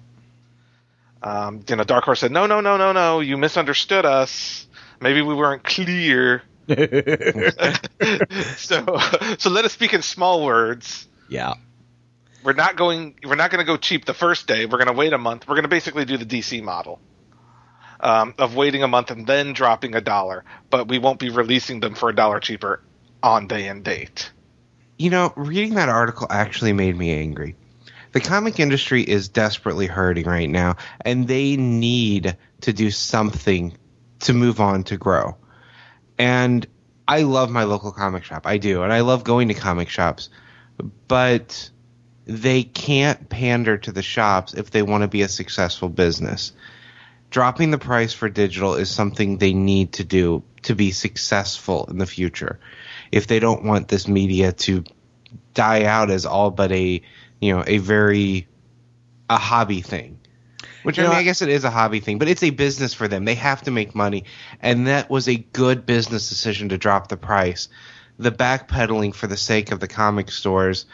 [1.22, 4.68] um, you know, Dark Horse said, "No, no, no, no, no, you misunderstood us.
[5.02, 6.44] Maybe we weren't clear."
[8.58, 8.98] so,
[9.38, 11.08] so let us speak in small words.
[11.30, 11.54] Yeah.
[12.44, 13.16] We're not going.
[13.24, 14.66] We're not going to go cheap the first day.
[14.66, 15.48] We're going to wait a month.
[15.48, 17.00] We're going to basically do the DC model.
[18.00, 21.80] um, of waiting a month and then dropping a dollar, but we won't be releasing
[21.80, 22.82] them for a dollar cheaper
[23.24, 24.32] on day and date.
[24.98, 27.56] You know, reading that article actually made me angry.
[28.12, 33.76] The comic industry is desperately hurting right now, and they need to do something
[34.22, 35.38] to move on to grow.
[36.18, 36.66] And
[37.08, 38.48] I love my local comic shop.
[38.48, 38.84] I do.
[38.84, 40.30] And I love going to comic shops.
[41.08, 41.70] But
[42.26, 46.54] they can't pander to the shops if they want to be a successful business.
[47.30, 51.98] Dropping the price for digital is something they need to do to be successful in
[51.98, 52.60] the future.
[53.12, 54.84] If they don't want this media to
[55.54, 57.02] die out as all but a,
[57.40, 58.48] you know, a very
[59.30, 60.20] a hobby thing.
[60.86, 62.44] Which You I know, mean, I- I guess it is a hobby thing, but it's
[62.44, 63.26] a business for them.
[63.26, 64.26] They have to make money,
[64.62, 67.68] and that was a good business decision to drop the price.
[68.20, 70.86] The backpedaling for the sake of the comic stores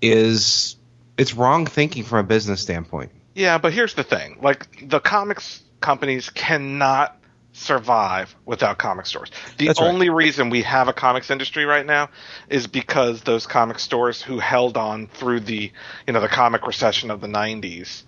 [0.00, 0.76] is
[1.18, 3.12] it's wrong thinking from a business standpoint.
[3.34, 7.16] Yeah, but here's the thing: like the comics companies cannot
[7.54, 9.30] survive without comic stores.
[9.58, 9.88] The That's right.
[9.88, 12.08] only reason we have a comics industry right now
[12.48, 15.70] is because those comic stores who held on through the
[16.06, 18.04] you know the comic recession of the 90s.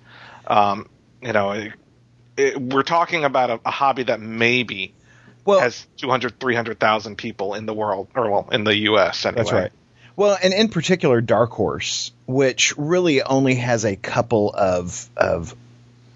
[0.46, 0.88] Um,
[1.24, 1.72] you know, it,
[2.36, 4.92] it, we're talking about a, a hobby that maybe
[5.44, 9.42] Well, has 200 300,000 people in the world or well in the US anyway.
[9.42, 9.72] That's right.
[10.16, 15.56] Well, and in particular, Dark Horse, which really only has a couple of of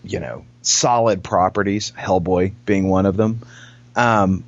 [0.05, 3.41] you know solid properties, Hellboy being one of them.
[3.97, 4.45] Um,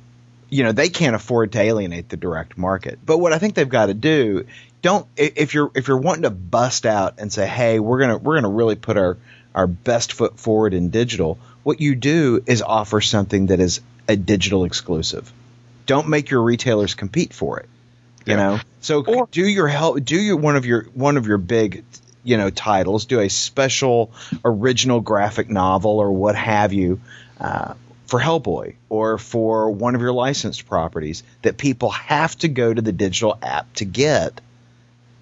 [0.49, 2.99] you know they can't afford to alienate the direct market.
[3.03, 4.45] But what I think they've got to do,
[4.81, 8.35] don't if you're if you're wanting to bust out and say, hey, we're gonna we're
[8.35, 9.17] gonna really put our
[9.55, 11.37] our best foot forward in digital.
[11.63, 15.31] What you do is offer something that is a digital exclusive.
[15.85, 17.67] Don't make your retailers compete for it
[18.25, 18.37] you Yeah.
[18.37, 21.83] know so Or- do your help do your one of your one of your big
[22.23, 24.11] you know titles do a special
[24.45, 27.01] original graphic novel or what have you
[27.39, 27.73] uh,
[28.05, 32.79] for hellboy or for one of your licensed properties that people have to go to
[32.81, 34.39] the digital app to get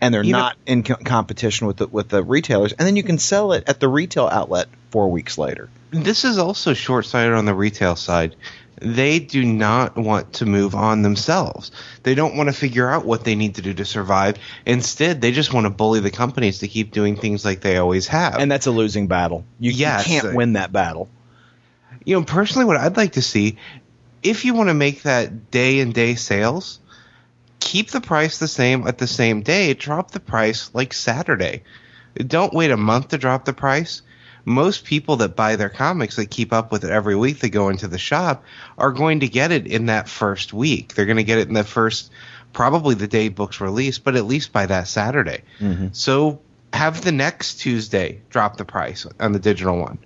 [0.02, 2.96] and they're You know- not in co- competition with the with the retailers and then
[2.96, 7.06] you can sell it at the retail outlet four weeks later This is also short
[7.06, 8.36] sighted on the retail side.
[8.82, 11.72] They do not want to move on themselves.
[12.04, 14.38] They don't want to figure out what they need to do to survive.
[14.66, 18.08] Instead, they just want to bully the companies to keep doing things like they always
[18.08, 18.36] have.
[18.36, 21.10] and that's a losing battle you, you can't win that battle
[22.06, 23.58] you know, personally, what I'd like to see,
[24.24, 26.80] if you want to make that day and day sales,
[27.60, 29.74] keep the price the same at the same day.
[29.74, 31.64] Drop the price like Saturday.
[32.16, 34.02] Don't wait a month to drop the price.
[34.46, 37.70] Most people that buy their comics that keep up with it every week that go
[37.70, 38.44] into the shop
[38.78, 40.96] are going to get it in that first week.
[40.96, 42.12] They're going to get it in the first,
[42.54, 45.44] probably the day books release, but at least by that Saturday.
[45.60, 45.88] Mm-hmm.
[45.92, 46.42] So
[46.74, 50.00] have the next Tuesday drop the price on the digital one.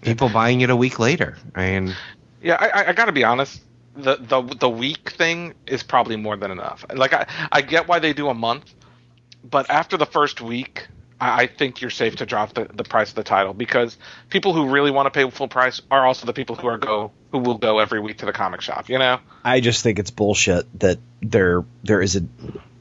[0.00, 1.36] People buying it a week later.
[1.54, 1.94] I mean,
[2.42, 3.62] Yeah, I, I, I got to be honest.
[3.96, 6.84] The, the the week thing is probably more than enough.
[6.92, 8.74] Like I, I get why they do a month,
[9.48, 10.88] but after the first week,
[11.20, 13.96] I, I think you're safe to drop the, the price of the title because
[14.30, 17.12] people who really want to pay full price are also the people who are go
[17.30, 18.88] who will go every week to the comic shop.
[18.88, 19.20] You know?
[19.44, 22.22] I just think it's bullshit that there there is a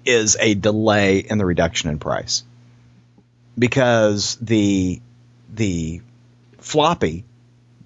[0.05, 2.43] is a delay in the reduction in price
[3.57, 5.01] because the
[5.53, 6.01] the
[6.59, 7.23] floppy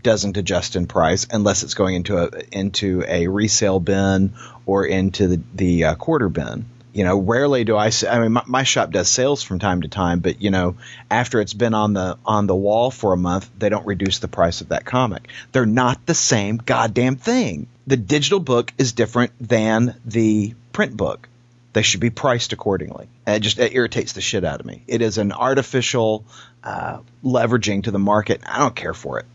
[0.08, 4.34] doesn't adjust in price unless it's going into a into a resale bin
[4.66, 6.66] or into the the uh, quarter bin.
[6.94, 7.92] You know, rarely do I.
[8.10, 10.78] I mean, my, my shop does sales from time to time, but you know,
[11.12, 14.30] after it's been on the on the wall for a month, they don't reduce the
[14.30, 15.28] price of that comic.
[15.52, 17.68] They're not the same goddamn thing.
[17.86, 21.28] The digital book is different than the print book.
[21.74, 23.10] They should be priced accordingly.
[23.26, 24.84] And it just it irritates the shit out of me.
[24.88, 26.24] It is an artificial
[26.64, 28.40] uh, leveraging to the market.
[28.46, 29.26] I don't care for it.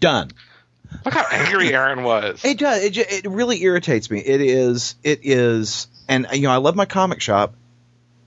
[0.00, 0.30] Done.
[1.04, 2.44] Look how angry Aaron was.
[2.44, 2.82] It does.
[2.84, 4.20] It, it really irritates me.
[4.20, 4.94] It is.
[5.02, 5.88] It is.
[6.08, 7.54] And you know, I love my comic shop.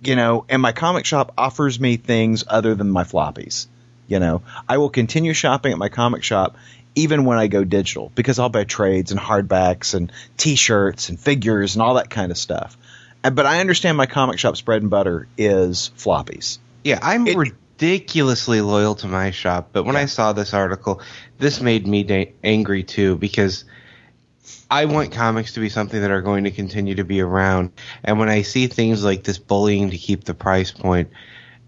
[0.02, 3.68] You know, and my comic shop offers me things other than my floppies.
[4.08, 6.56] You know, I will continue shopping at my comic shop
[6.96, 11.76] even when I go digital because I'll buy trades and hardbacks and T-shirts and figures
[11.76, 12.78] and all that kind of stuff.
[13.22, 16.58] But I understand my comic shop's bread and butter is floppies.
[16.84, 21.02] yeah, I'm It- ridiculously loyal to my shop, but when I saw this article,
[21.40, 23.66] this made me da- angry too because
[24.70, 27.72] I want comics to be something that are going to continue to be around.
[28.04, 31.10] And when I see things like this bullying to keep the price point,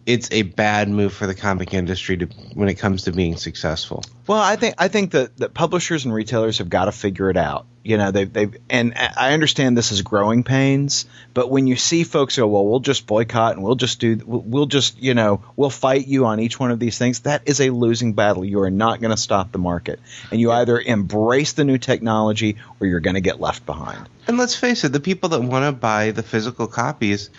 [0.05, 4.03] it's a bad move for the comic industry to when it comes to being successful.
[4.27, 7.37] Well, I think I think that, that publishers and retailers have got to figure it
[7.37, 7.65] out.
[7.83, 12.03] You know, they they and I understand this is growing pains, but when you see
[12.03, 15.43] folks go, well, we'll just boycott and we'll just do, we'll, we'll just, you know,
[15.55, 17.21] we'll fight you on each one of these things.
[17.21, 18.45] That is a losing battle.
[18.45, 22.57] You are not going to stop the market, and you either embrace the new technology
[22.79, 24.07] or you're going to get left behind.
[24.27, 27.31] And let's face it, the people that want to buy the physical copies,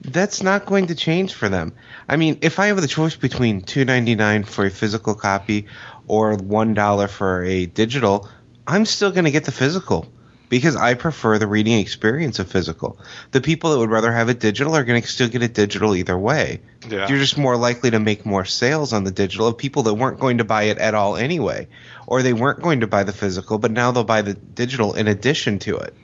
[0.00, 1.72] that's not going to change for them.
[2.08, 5.66] I mean, if I have the choice between two ninety nine for a physical copy
[6.06, 8.28] or one dollar for a digital,
[8.66, 10.10] I'm still going to get the physical
[10.48, 12.98] because I prefer the reading experience of physical.
[13.30, 15.94] The people that would rather have it digital are going to still get it digital
[15.94, 16.60] either way.
[16.88, 17.08] Yeah.
[17.08, 20.18] You're just more likely to make more sales on the digital of people that weren't
[20.18, 21.68] going to buy it at all anyway,
[22.06, 25.06] or they weren't going to buy the physical, but now they'll buy the digital in
[25.06, 25.94] addition to it.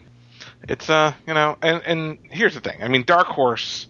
[0.68, 2.82] It's uh, you know, and and here's the thing.
[2.82, 3.86] I mean, Dark Horse,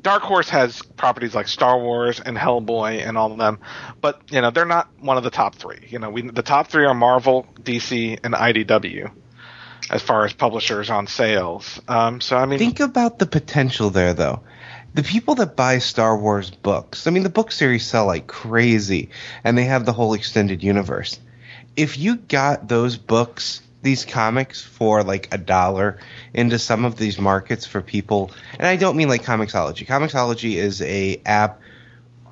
[0.00, 3.60] Dark Horse has properties like Star Wars and Hellboy and all of them,
[4.00, 5.86] but you know, they're not one of the top three.
[5.88, 9.10] You know, we the top three are Marvel, DC, and IDW,
[9.90, 11.80] as far as publishers on sales.
[11.88, 14.42] Um, so I mean, Think about the potential there, though.
[14.94, 19.10] The people that buy Star Wars books, I mean, the book series sell like crazy,
[19.44, 21.20] and they have the whole extended universe.
[21.76, 25.98] If you got those books, these comics, for like a dollar
[26.34, 29.86] into some of these markets for people, and I don't mean like Comixology.
[29.86, 31.60] Comixology is a app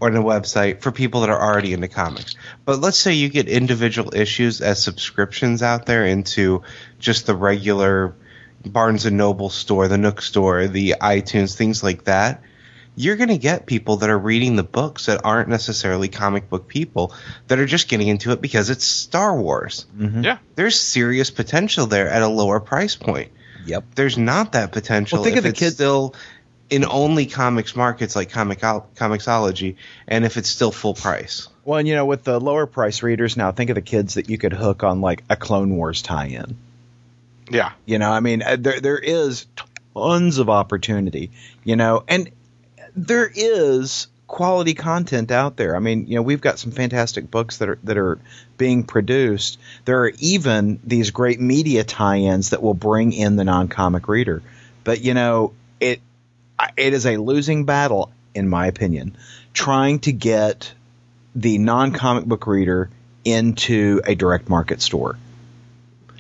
[0.00, 2.36] or a website for people that are already into comics.
[2.64, 6.62] But let's say you get individual issues as subscriptions out there into
[6.98, 8.14] just the regular
[8.64, 12.42] Barnes and Noble store, the Nook store, the iTunes, things like that.
[12.96, 16.66] You're going to get people that are reading the books that aren't necessarily comic book
[16.66, 17.12] people
[17.48, 19.84] that are just getting into it because it's Star Wars.
[19.98, 23.30] yeah, There's serious potential there at a lower price point.
[23.66, 23.84] Yep.
[23.96, 26.14] There's not that potential Well, think if of the it's kids- still
[26.70, 29.76] in only comics markets like comic Comixology
[30.08, 31.48] and if it's still full price.
[31.64, 34.30] Well, and you know, with the lower price readers now, think of the kids that
[34.30, 36.56] you could hook on like a Clone Wars tie-in.
[37.50, 39.46] yeah, You know, I mean, uh, there there is
[39.94, 41.30] tons of opportunity.
[41.64, 42.30] You know, and
[42.96, 45.76] there is quality content out there.
[45.76, 48.18] I mean, you know, we've got some fantastic books that are that are
[48.56, 49.58] being produced.
[49.84, 54.42] There are even these great media tie-ins that will bring in the non-comic reader.
[54.82, 56.00] But you know, it
[56.76, 59.16] it is a losing battle, in my opinion,
[59.52, 60.72] trying to get
[61.34, 62.90] the non-comic book reader
[63.24, 65.16] into a direct market store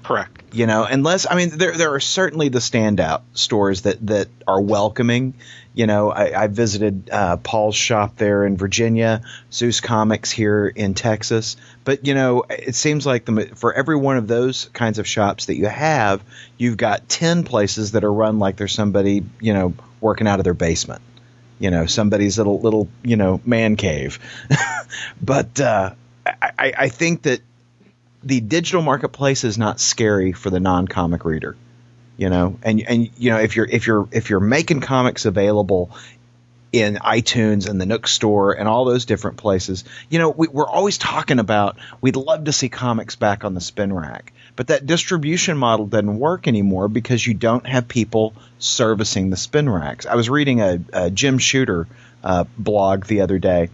[0.06, 0.35] correct.
[0.56, 4.60] You know unless i mean there there are certainly the standout stores that that are
[4.60, 5.34] welcoming.
[5.74, 9.20] You know i, I visited uh, paul's shop there in virginia
[9.52, 11.56] zeus comics here in texas.
[11.84, 15.46] But you know it seems like the for every one of those kinds of shops
[15.46, 16.24] that you have
[16.56, 20.44] you've got 10 places that are run like there's somebody you know working out of
[20.44, 21.02] their basement.
[21.58, 24.18] You know somebody's little little you know man cave.
[25.20, 25.90] But uh,
[26.24, 27.40] I, I I think that
[28.22, 31.56] the digital marketplace is not scary for the non-comic reader
[32.16, 32.58] you know?
[32.62, 35.90] And and you know if you're if you're if you're making comics available
[36.72, 40.68] in iTunes and the Nook store and all those different places you know we, we're
[40.68, 44.32] always talking about we'd love to see comics back on the spin rack.
[44.56, 49.68] But that distribution model doesn't work anymore because you don't have people servicing the spin
[49.68, 50.06] racks.
[50.06, 51.86] I was reading a, a jim shooter
[52.24, 53.68] uh, blog the other day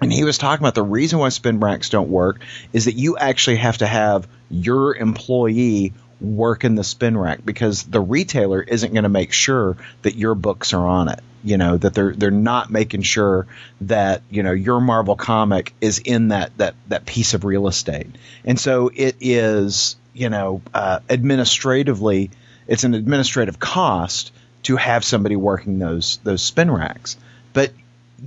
[0.00, 2.40] and he was talking about the reason why spin racks don't work
[2.72, 7.82] is that you actually have to have your employee work in the spin rack because
[7.84, 11.20] the retailer isn't going to make sure that your books are on it.
[11.42, 13.46] You know that they're they're not making sure
[13.82, 18.08] that you know your Marvel comic is in that that that piece of real estate,
[18.44, 22.30] and so it is you know uh, administratively
[22.66, 24.32] it's an administrative cost
[24.64, 27.16] to have somebody working those those spin racks,
[27.54, 27.72] but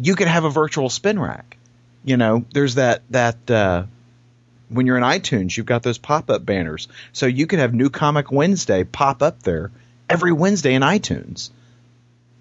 [0.02, 1.58] you could have a virtual spin rack
[2.04, 3.84] you know there's that that uh,
[4.70, 6.88] when you're in itunes you've got those pop-up banners.
[7.12, 9.72] So you could have new comic wednesday pop up there
[10.10, 11.50] every wednesday in itunes.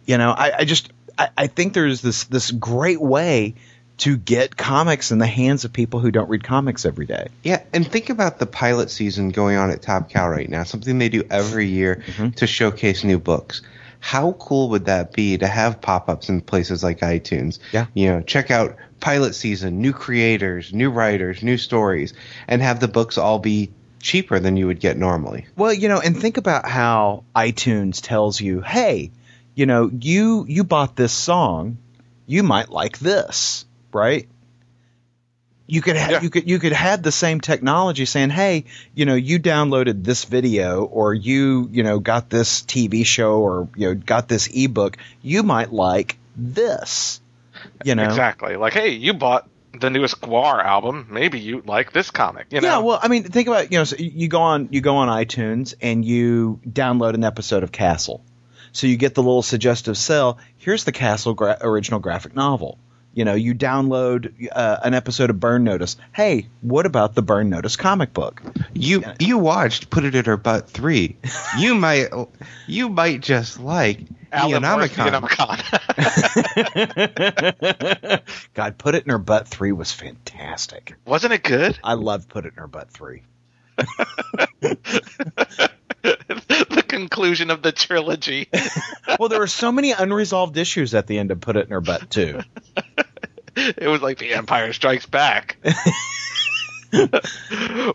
[0.06, 3.54] You know i, I just I, I think there's this this great way
[3.98, 7.28] to get comics in the hands of people who don't read comics every day.
[7.44, 10.98] Yeah, and think about the pilot season going on at Top Cow right now, something
[10.98, 12.02] they do every year
[12.36, 13.62] to showcase new books.
[14.04, 17.60] How cool would that be to have pop ups in places like iTunes?
[17.70, 17.86] Yeah.
[17.94, 22.12] You know, check out pilot season, new creators, new writers, new stories,
[22.48, 25.46] and have the books all be cheaper than you would get normally.
[25.56, 29.12] Well, you know, and think about how iTunes tells you, "Hey,
[29.54, 31.78] you know, you you bought this song,
[32.26, 34.28] you might like this." Right?
[35.72, 36.20] You could ha- Yeah.
[36.20, 38.64] you could you could have the same technology saying, "Hey,
[38.94, 43.68] you know, you downloaded this video or you, you know, got this TV show or
[43.74, 47.20] you know, got this ebook, you might like this."
[47.84, 48.56] You know, Exactly.
[48.56, 49.48] Like, hey, you bought
[49.80, 51.06] the newest Gwar album.
[51.10, 52.48] Maybe you like this comic.
[52.50, 52.68] You know?
[52.68, 55.08] Yeah, well, I mean, think about you know, so you go on you go on
[55.08, 58.22] iTunes and you download an episode of Castle,
[58.72, 60.36] so you get the little suggestive cell.
[60.58, 62.78] Here's the Castle gra- original graphic novel.
[63.14, 65.96] You know, you download uh, an episode of Burn Notice.
[66.14, 68.42] Hey, what about the Burn Notice comic book?
[68.72, 71.16] You you watched Put It in Her Butt three.
[71.58, 72.08] You might
[72.66, 74.00] you might just like
[74.32, 75.28] Alan Moore's Neonomicon.
[76.72, 78.22] Neonomicon.
[78.54, 80.94] God, Put It in Her Butt three was fantastic.
[81.04, 81.78] Wasn't it good?
[81.84, 83.22] I love Put It in Her Butt three.
[86.92, 88.48] conclusion of the trilogy.
[89.18, 91.80] Well, there were so many unresolved issues at the end to Put It in Her
[91.80, 92.40] Butt too.
[93.56, 95.58] it was like the Empire Strikes Back.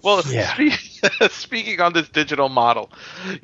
[0.04, 0.54] well, Yeah.
[0.54, 2.92] spe- speaking on this digital model,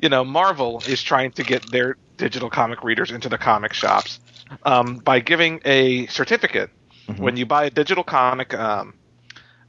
[0.00, 4.20] you know, Marvel is trying to get their digital comic readers into the comic shops
[4.64, 6.70] um, by giving a certificate
[7.16, 8.54] when you buy a digital comic.
[8.54, 8.94] Um,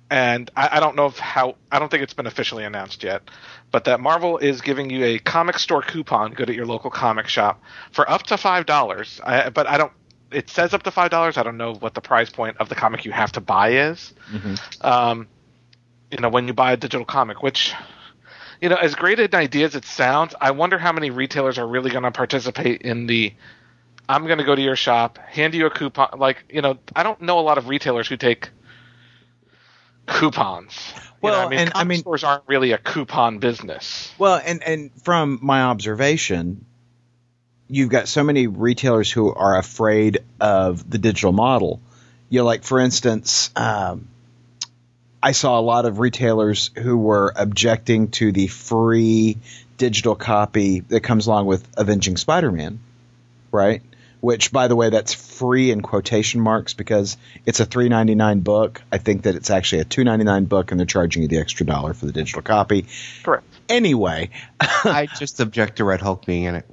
[0.09, 3.23] and I, I don't know if how I don't think it's been officially announced yet,
[3.71, 7.27] but that Marvel is giving you a comic store coupon good at your local comic
[7.27, 9.19] shop for up to five dollars.
[9.23, 9.91] But I don't.
[10.31, 11.37] It says up to five dollars.
[11.37, 14.13] I don't know what the price point of the comic you have to buy is.
[14.81, 15.27] Um,
[16.11, 17.73] you know, when you buy a digital comic, which
[18.61, 21.67] you know, as great an idea as it sounds, I wonder how many retailers are
[21.67, 23.33] really going to participate in the.
[24.07, 26.19] I'm going to go to your shop, hand you a coupon.
[26.19, 28.49] Like, you know, I don't know a lot of retailers who take
[30.05, 30.93] coupons.
[30.95, 31.01] You
[31.31, 34.13] know, Well, I mean, and, I mean- stores aren't really a coupon business.
[34.17, 36.65] Well, and and from my observation,
[37.67, 41.81] you've got so many retailers who are afraid of the digital model.
[42.29, 44.07] You know, like for instance, um,
[45.21, 49.37] I saw a lot of retailers who were objecting to the free
[49.77, 52.79] digital copy that comes along with Avenging Spider-Man,
[53.51, 53.81] right?
[54.25, 57.15] Which, by the way, that's free in quotation marks because
[57.45, 58.81] it's a three ninety nine book.
[58.91, 61.37] I think that it's actually a two ninety nine book, and they're charging you the
[61.37, 62.87] extra dollar for the digital copy.
[63.21, 63.45] Correct.
[63.69, 66.65] Anyway, I just object to Red Hulk being in it.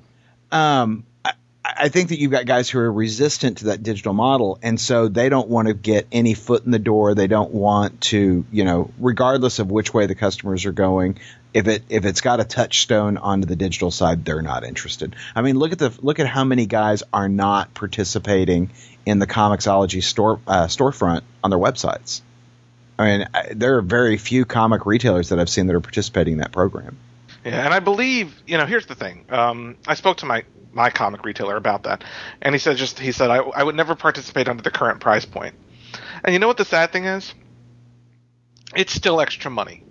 [0.51, 1.33] um, I,
[1.63, 5.09] I think that you've got guys who are resistant to that digital model, and so
[5.09, 7.15] they don't want to get any foot in the door.
[7.15, 11.19] They don't want to, you know, regardless of which way the customers are going.
[11.55, 15.17] If it if it's got a touchstone onto the digital side, they're not interested.
[15.35, 18.71] I mean, look at the look at how many guys are not participating
[19.05, 22.23] in the Comixology store uh, storefront on their websites.
[22.99, 26.35] I mean, I, there are very few comic retailers that I've seen that are participating
[26.35, 26.97] in that program.
[27.45, 28.67] Yeah, and I believe you know.
[28.67, 29.25] Here's the thing.
[29.29, 32.05] Um, I spoke to my my comic retailer about that,
[32.41, 35.25] and he said just he said I I would never participate under the current price
[35.25, 35.55] point.
[36.25, 37.35] And you know what the sad thing is?
[38.75, 39.83] It's still extra money.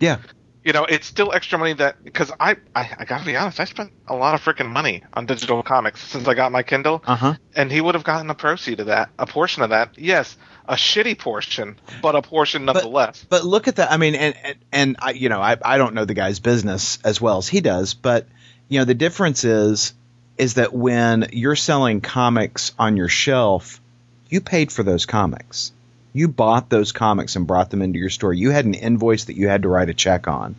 [0.00, 0.18] Yeah,
[0.64, 3.64] You know, it's still extra money that because I, I I gotta be honest, I
[3.64, 7.16] spent a lot of freaking money on digital comics since I got my Kindle, uh
[7.16, 7.34] huh.
[7.54, 9.98] and he would have gotten a proceed of that, a portion of that.
[9.98, 10.36] Yes,
[10.66, 13.24] a shitty portion, but a portion nonetheless.
[13.28, 13.92] But look at that.
[13.92, 16.98] I mean, and and, and I, you know, I, I don't know the guy's business
[17.04, 18.26] as well as he does, but
[18.68, 19.92] you know, the difference is
[20.38, 23.80] is that when you're selling comics on your shelf,
[24.28, 25.72] you paid for those comics.
[26.14, 28.32] You bought those comics and brought them into your store.
[28.32, 30.54] You had an invoice that you had to write a check on.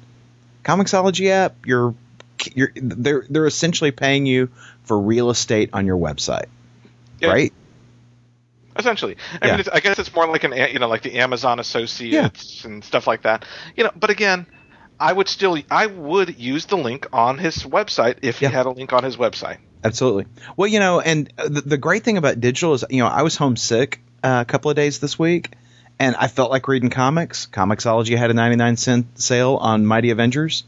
[0.63, 1.95] Comixology app, you're
[2.53, 4.49] you're they're they're essentially paying you
[4.83, 6.47] for real estate on your website,
[7.21, 7.29] Yeah.
[7.29, 7.53] right?
[8.77, 9.51] Essentially, I Yeah.
[9.53, 12.83] mean, it's, I guess it's more like an you know like the Amazon Associates and
[12.83, 13.45] stuff like that.
[13.77, 14.47] You know, but again,
[14.99, 18.49] I would still I would use the link on his website if Yeah.
[18.49, 19.59] he had a link on his website.
[19.85, 20.25] Absolutely.
[20.57, 23.35] Well, you know, and the, the great thing about digital is, you know, I was
[23.37, 25.51] homesick uh, a couple of days this week,
[25.99, 27.47] and I felt like reading comics.
[27.47, 30.63] Comixology had a 99 cent sale on Mighty Avengers.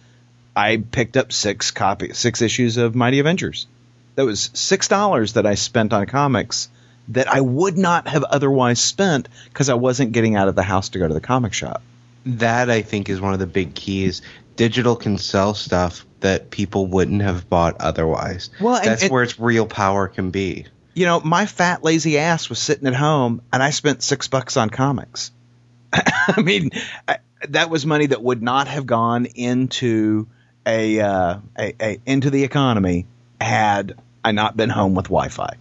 [0.56, 3.68] I picked up six copy, six issues of Mighty Avengers.
[4.16, 6.70] That was six dollars that I spent on comics
[7.10, 10.90] that I would not have otherwise spent because I wasn't getting out of the house
[10.90, 11.82] to go to the comic shop.
[12.26, 14.22] That I think is one of the big keys.
[14.56, 18.50] Digital can sell stuff that people wouldn't have bought otherwise.
[18.60, 20.66] Well, and- that's and- where its real power can be.
[20.98, 24.58] You know, my fat lazy ass was sitting at home and I spent six bucks
[24.58, 25.32] on comics.
[25.94, 26.72] I mean,
[27.08, 27.20] I,
[27.50, 30.28] that was money that would not have gone into
[30.66, 33.06] a, uh, a, a into the economy
[33.40, 33.96] had
[34.26, 35.54] I not been home with Wi-Fi,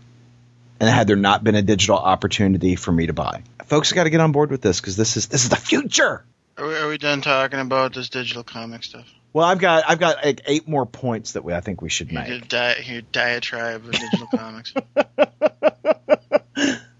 [0.80, 3.42] and had there not been a digital opportunity for me to buy.
[3.66, 6.24] Folks got to get on board with this because this is this is the future.
[6.56, 9.06] Are we, are we done talking about this digital comic stuff?
[9.36, 12.10] Well, I've got I've got like eight more points that we I think we should
[12.10, 12.48] make.
[12.48, 14.72] di- your diatribe of digital comics.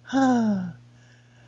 [0.12, 0.72] I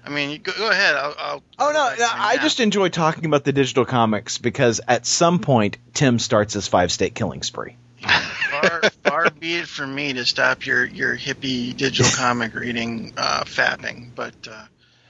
[0.08, 0.94] mean, go, go ahead.
[0.94, 5.04] I'll, I'll Oh no, no, I just enjoy talking about the digital comics because at
[5.04, 7.76] some point Tim starts his five state killing spree.
[8.00, 8.20] far
[8.80, 13.44] far, far be it from me to stop your, your hippie digital comic reading uh,
[13.44, 14.64] fapping, but uh,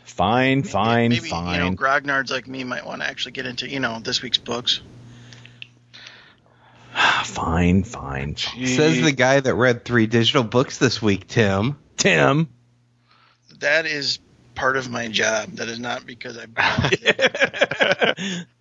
[0.06, 1.76] Fine, fine, maybe you know fine.
[1.76, 4.80] grognards like me might want to actually get into you know this week's books.
[7.24, 8.36] fine, fine.
[8.36, 11.78] Says the guy that read three digital books this week, Tim.
[11.96, 12.48] Tim.
[13.60, 14.18] That is
[14.54, 15.52] part of my job.
[15.52, 16.46] That is not because I.
[16.46, 18.46] bought it.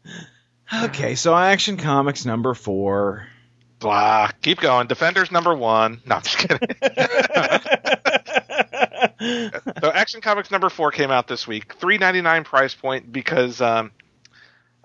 [0.84, 3.26] Okay, so Action Comics number four.
[3.80, 4.32] Blah.
[4.42, 4.88] Keep going.
[4.88, 6.02] Defenders number one.
[6.06, 6.60] No, I'm just kidding.
[9.82, 11.76] so Action Comics number four came out this week.
[11.76, 13.92] Three ninety nine price point because um,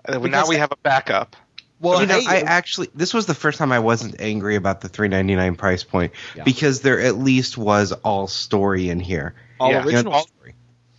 [0.05, 1.35] uh, now we have a backup.
[1.83, 4.55] Well, you know, hey, I uh, actually this was the first time I wasn't angry
[4.55, 6.43] about the 3.99 price point Yeah.
[6.43, 9.35] because there at least was all story in here.
[9.59, 10.55] all yeah, original you know, all- story.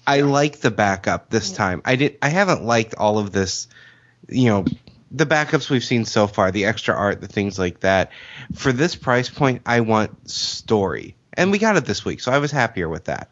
[0.07, 1.81] I like the backup this time.
[1.85, 2.19] I did.
[2.21, 3.69] I haven't liked all of this.
[4.29, 4.65] You know,
[5.11, 8.11] the backups we've seen so far, the extra art, the things like that.
[8.55, 12.39] For this price point, I want story, and we got it this week, so I
[12.39, 13.31] was happier with that.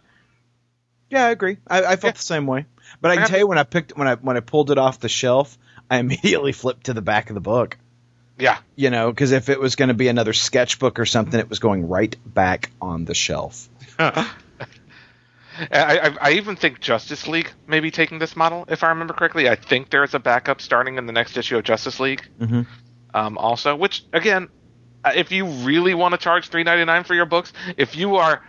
[1.10, 1.58] Yeah, I agree.
[1.68, 2.12] I, I felt Yeah.
[2.12, 2.64] the same way.
[3.02, 4.98] But I can tell you when I picked when I when I pulled it off
[4.98, 5.58] the shelf,
[5.92, 7.76] I immediately flipped to the back of the book.
[8.38, 8.58] Yeah.
[8.76, 11.58] You know, because if it was going to be another sketchbook or something, it was
[11.58, 13.68] going right back on the shelf.
[13.98, 14.24] I,
[15.70, 19.48] I, I even think Justice League may be taking this model, if I remember correctly.
[19.50, 22.66] I think there's a backup starting in the next issue of Justice League, Mhm.
[23.12, 23.76] um, also.
[23.76, 24.48] Which again,
[25.04, 28.16] uh, if you really want to charge three ninety nine for your books, if you
[28.16, 28.42] are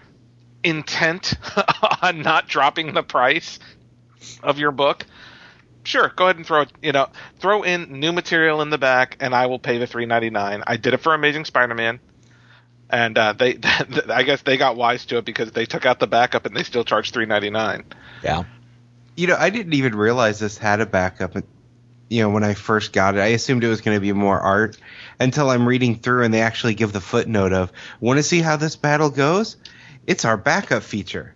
[0.63, 1.33] intent
[2.01, 3.59] on not dropping the price
[4.41, 5.05] of your book,
[5.84, 6.65] sure, go ahead and throw.
[6.81, 7.09] You know,
[7.39, 10.63] throw in new material in the back, and I will pay the three ninety nine.
[10.65, 11.99] I did it for Amazing Spider Man.
[12.89, 13.57] And uh, they,
[14.09, 16.63] I guess they got wise to it because they took out the backup and they
[16.63, 17.86] still charged three ninety nine.
[18.23, 18.43] Yeah.
[19.15, 21.36] You know, I didn't even realize this had a backup.
[22.09, 24.39] You know, when I first got it, I assumed it was going to be more
[24.39, 24.77] art
[25.19, 28.57] until I'm reading through and they actually give the footnote of, "Want to see how
[28.57, 29.57] this battle goes?
[30.05, 31.34] It's our backup feature."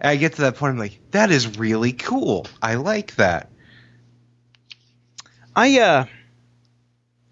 [0.00, 2.46] And I get to that point, I'm like, "That is really cool.
[2.62, 3.50] I like that."
[5.56, 6.04] I uh,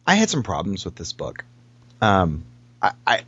[0.07, 1.45] I had some problems with this book.
[2.01, 2.45] Um,
[2.81, 3.20] I, I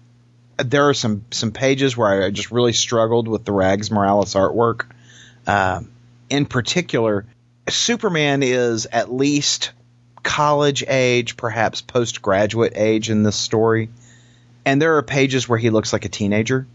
[0.57, 4.87] there are some some pages where I just really struggled with the Rags Morales artwork.
[5.47, 5.91] Um,
[6.31, 7.27] in particular,
[7.69, 9.73] Superman is at least
[10.23, 13.91] college age, perhaps postgraduate age in this story,
[14.65, 16.67] and there are pages where he looks like a teenager.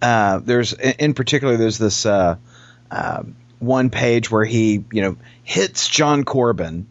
[0.00, 2.36] Uh, there's in particular there's this uh,
[2.90, 6.86] um one page where he you know hits John Corben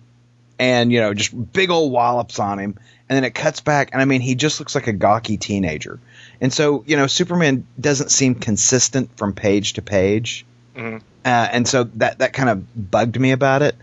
[0.59, 2.77] and you know just big old wallops on him.
[3.07, 5.99] And then it cuts back and i mean he just looks like a gawky teenager.
[6.41, 10.45] And so you know superman doesn't seem consistent from page to page.
[10.75, 11.01] Mhm.
[11.25, 13.75] uh, and so that that kind of bugged me about it.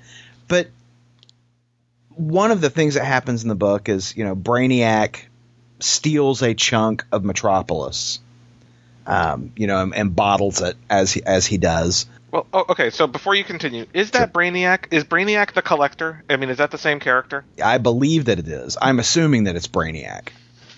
[0.46, 0.68] But
[2.10, 5.22] one of the things that happens in the book is you know brainiac
[5.80, 8.20] steals a chunk of metropolis
[9.06, 12.90] um, you know and, and bottles it as he as he does Well, oh, okay.
[12.90, 14.92] So before you continue, is that Brainiac?
[14.92, 16.24] Is Brainiac the collector?
[16.28, 17.44] I mean, is that the same character?
[17.62, 20.28] i believe that it is i'm assuming that it's brainiac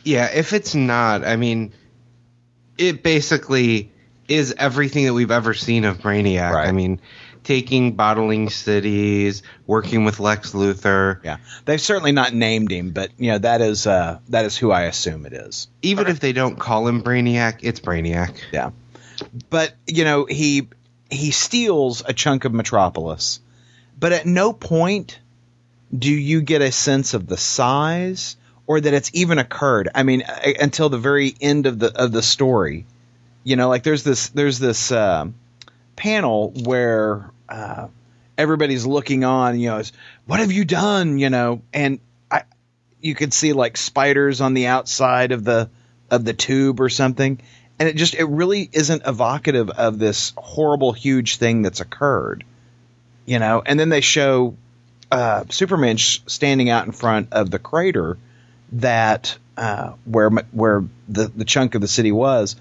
[0.04, 1.72] Yeah, if it's not, I mean,
[2.78, 3.90] it basically
[4.28, 6.52] is everything that we've ever seen of Brainiac.
[6.52, 6.68] Right.
[6.68, 7.00] I mean,
[7.44, 11.20] taking bottling cities, working with Lex Luthor.
[11.24, 14.70] Yeah, they've certainly not named him, but you know that is uh, that is who
[14.70, 15.68] I assume it is.
[15.82, 18.36] Even if they don't call him Brainiac, it's Brainiac.
[18.52, 18.70] Yeah,
[19.50, 20.68] but you know he
[21.10, 23.40] he steals a chunk of Metropolis,
[23.98, 25.18] but at no point
[25.96, 28.36] do you get a sense of the size
[28.68, 29.88] or that it's even occurred.
[29.94, 32.86] I mean, uh, until the very end of the of the story.
[33.42, 35.26] You know, like there's this there's this uh,
[35.96, 37.88] panel where uh,
[38.36, 39.58] everybody's looking on.
[39.58, 39.82] You know,
[40.26, 41.18] what have you done?
[41.18, 41.98] You know, and
[42.30, 42.42] I
[43.00, 45.70] you could see like spiders on the outside of the
[46.10, 47.40] of the tube or something
[47.78, 52.44] and it just it really isn't evocative of this horrible huge thing that's occurred
[53.26, 54.54] you know and then they show
[55.10, 58.18] uh, superman sh- standing out in front of the crater
[58.72, 62.56] that uh, where where the the chunk of the city was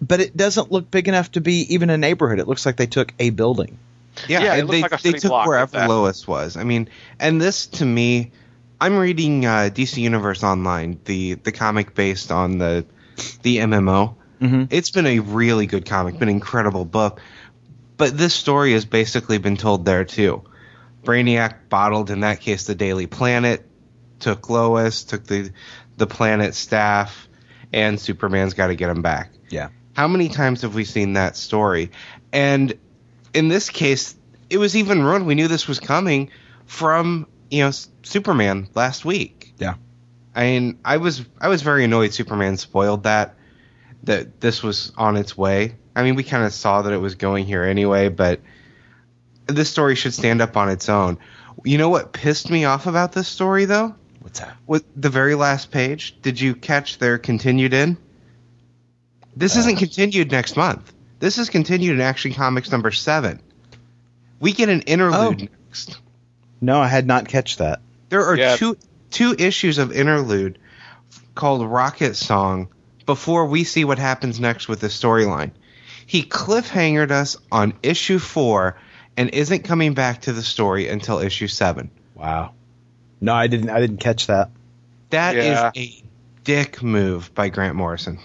[0.00, 2.86] but it doesn't look big enough to be even a neighborhood it looks like they
[2.86, 3.78] took a building
[4.28, 5.88] Yeah, Yeah, it they, like a they took block wherever like.
[5.88, 6.56] Lois was.
[6.56, 6.88] I mean,
[7.18, 8.30] and this to me,
[8.80, 12.84] I'm reading uh, DC Universe Online, the the comic based on the
[13.42, 14.14] the MMO.
[14.42, 14.68] Mhm.
[14.70, 17.20] It's been a really good comic, been an incredible book.
[17.96, 20.42] But this story has basically been told there too.
[21.04, 23.64] Brainiac bottled, in that case, the Daily Planet,
[24.18, 25.50] took Lois, took the
[25.96, 27.28] the planet staff,
[27.72, 29.30] and Superman's got to get him back.
[29.50, 31.90] yeah How many times have we seen that story?
[32.32, 32.74] And
[33.34, 34.14] in this case,
[34.50, 35.26] it was even ruined.
[35.26, 36.30] We knew this was coming
[36.66, 37.70] from you know
[38.02, 39.54] Superman last week.
[39.58, 39.74] yeah
[40.34, 43.36] I mean, I was I was very annoyed Superman spoiled that
[44.04, 45.76] that this was on its way.
[45.94, 48.40] I mean, we kind of saw that it was going here anyway, but
[49.46, 51.18] this story should stand up on its own.
[51.64, 53.94] You know what pissed me off about this story though?
[54.20, 54.56] What's that?
[54.66, 57.96] With the very last page, did you catch their continued in?
[59.36, 59.78] This isn't uh.
[59.78, 60.92] continued next month.
[61.18, 63.40] This is continued in Action Comics number seven.
[64.40, 65.54] We get an interlude Oh.
[65.68, 65.98] next.
[66.60, 67.80] No, I had not catch that.
[68.08, 68.56] There are Yeah.
[68.56, 68.76] two
[69.10, 70.58] two issues of interlude
[71.34, 72.68] called Rocket Song
[73.06, 75.50] before we see what happens next with the storyline.
[76.06, 78.76] He cliffhangered us on issue four
[79.16, 81.90] and isn't coming back to the story until issue seven.
[82.14, 82.52] Wow.
[83.20, 83.70] No, I didn't.
[83.70, 84.50] I didn't catch that.
[85.10, 85.70] That is Yeah.
[85.76, 86.02] a
[86.44, 88.18] dick move by Grant Morrison.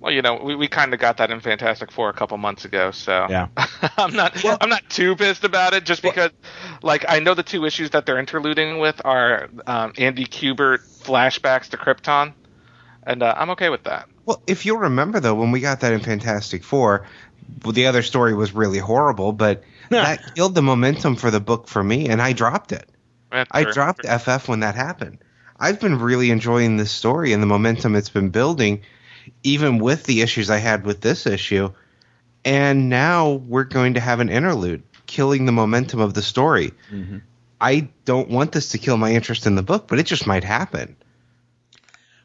[0.00, 2.64] Well, you know, we, we kind of got that in Fantastic Four a couple months
[2.64, 3.48] ago, so Yeah.
[3.98, 6.30] I'm not I'm not too pissed about it, just because,
[6.82, 11.70] like, I know the two issues that they're interluding with are um, Andy Kubert flashbacks
[11.70, 12.32] to Krypton,
[13.08, 14.08] and uh, I'm okay with that.
[14.26, 17.06] Well, if you'll remember though, when we got that in Fantastic Four,
[17.64, 21.66] well, the other story was really horrible, but that killed the momentum for the book
[21.66, 22.88] for me, and I dropped it.
[23.32, 23.72] That's I true.
[23.72, 25.18] dropped FF when that happened.
[25.58, 28.82] I've been really enjoying this story and the momentum it's been building,
[29.42, 31.72] even with the issues I had with this issue.
[32.44, 36.72] And now we're going to have an interlude, killing the momentum of the story.
[36.92, 37.18] Mm-hmm.
[37.60, 40.44] I don't want this to kill my interest in the book, but it just might
[40.44, 40.96] happen.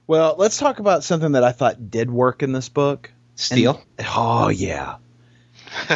[0.08, 3.12] Well, let's talk about something that I thought did work in this book.
[3.36, 3.82] Steel?
[4.16, 4.98] Oh yeah,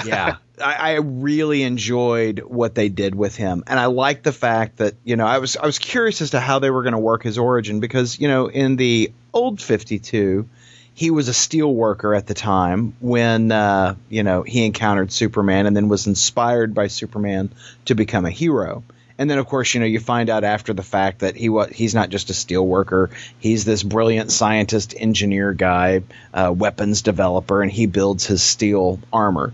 [0.06, 0.38] yeah.
[0.64, 4.96] I, I really enjoyed what they did with him, and I like the fact that
[5.04, 7.24] you know I was I was curious as to how they were going to work
[7.24, 10.50] his origin because you know in the old Fifty Two,
[10.96, 15.68] he was a steel worker at the time when uh, you know he encountered Superman
[15.68, 17.52] and then was inspired by Superman
[17.86, 18.84] to become a hero.
[19.18, 21.70] And then, of course, you know, you find out after the fact that he was
[21.70, 23.10] he's not just a steel worker;
[23.40, 26.04] he's this brilliant scientist, engineer guy,
[26.34, 29.54] uh, weapons developer, and he builds his steel armor.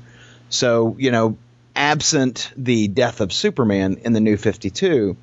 [0.49, 1.37] So, you know,
[1.75, 5.15] absent the death of Superman in the New Fifty Two,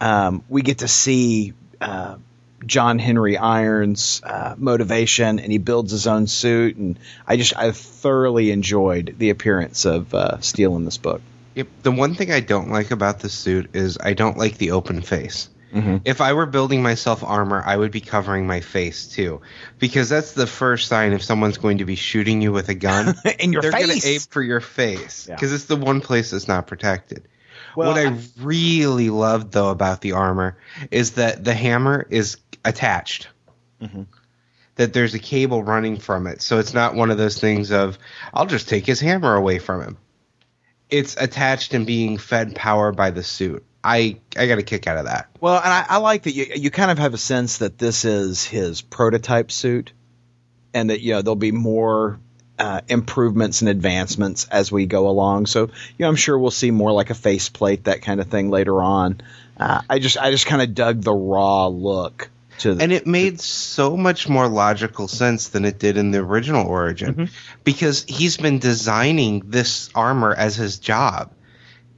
[0.00, 2.16] um, we get to see uh,
[2.64, 6.76] John Henry Irons' uh, motivation, and he builds his own suit.
[6.76, 11.20] And I just I thoroughly enjoyed the appearance of uh, Steel in this book.
[11.54, 15.02] The one thing I don't like about the suit is I don't like the open
[15.02, 15.48] face.
[15.72, 15.98] Mm-hmm.
[16.04, 19.40] If I were building myself armor, I would be covering my face too,
[19.78, 23.14] because that's the first sign if someone's going to be shooting you with a gun.
[23.38, 25.34] in your they're going to aim for your face Yeah.
[25.36, 27.26] because it's the one place that's not protected.
[27.74, 30.58] Well, what I, I- really loved though about the armor
[30.90, 33.28] is that the hammer is attached.
[33.80, 34.06] Mhm.
[34.76, 37.98] That there's a cable running from it, so it's not one of those things of
[38.34, 39.96] I'll just take his hammer away from him.
[40.92, 43.64] It's attached and being fed power by the suit.
[43.82, 45.28] I I got a kick out of that.
[45.40, 48.04] Well, and I, I like that you you kind of have a sense that this
[48.04, 49.92] is his prototype suit,
[50.72, 52.20] and that you know there'll be more
[52.58, 55.46] uh, improvements and advancements as we go along.
[55.46, 58.50] So you know, I'm sure we'll see more like a faceplate, that kind of thing
[58.50, 59.20] later on.
[59.56, 62.30] Uh, I just I just kind of dug the raw look
[62.62, 66.18] to the, And it made so much more logical sense than it did in the
[66.18, 67.30] original Origin Mhm.
[67.64, 71.30] because he's been designing this armor as his job.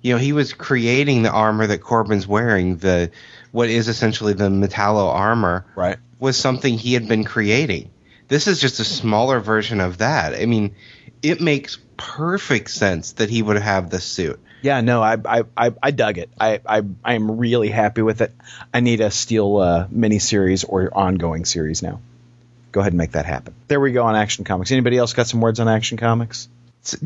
[0.03, 3.11] You know, he was creating the armor that Corben's wearing, the
[3.53, 5.97] what is essentially the Metallo armor, right.
[6.19, 7.91] was something he had been creating.
[8.29, 10.35] This is just a smaller version of that.
[10.35, 10.75] I mean,
[11.23, 14.41] it makes perfect sense that he would have this suit.
[14.65, 16.31] Yeah, no, I I, I, I dug it.
[16.41, 18.33] I, I I am really happy with it.
[18.73, 22.01] I need a Steel uh, miniseries or ongoing series now.
[22.73, 23.55] Go ahead and make that happen.
[23.69, 24.73] There we go on Action Comics.
[24.73, 26.49] Anybody else got some words on Action Comics?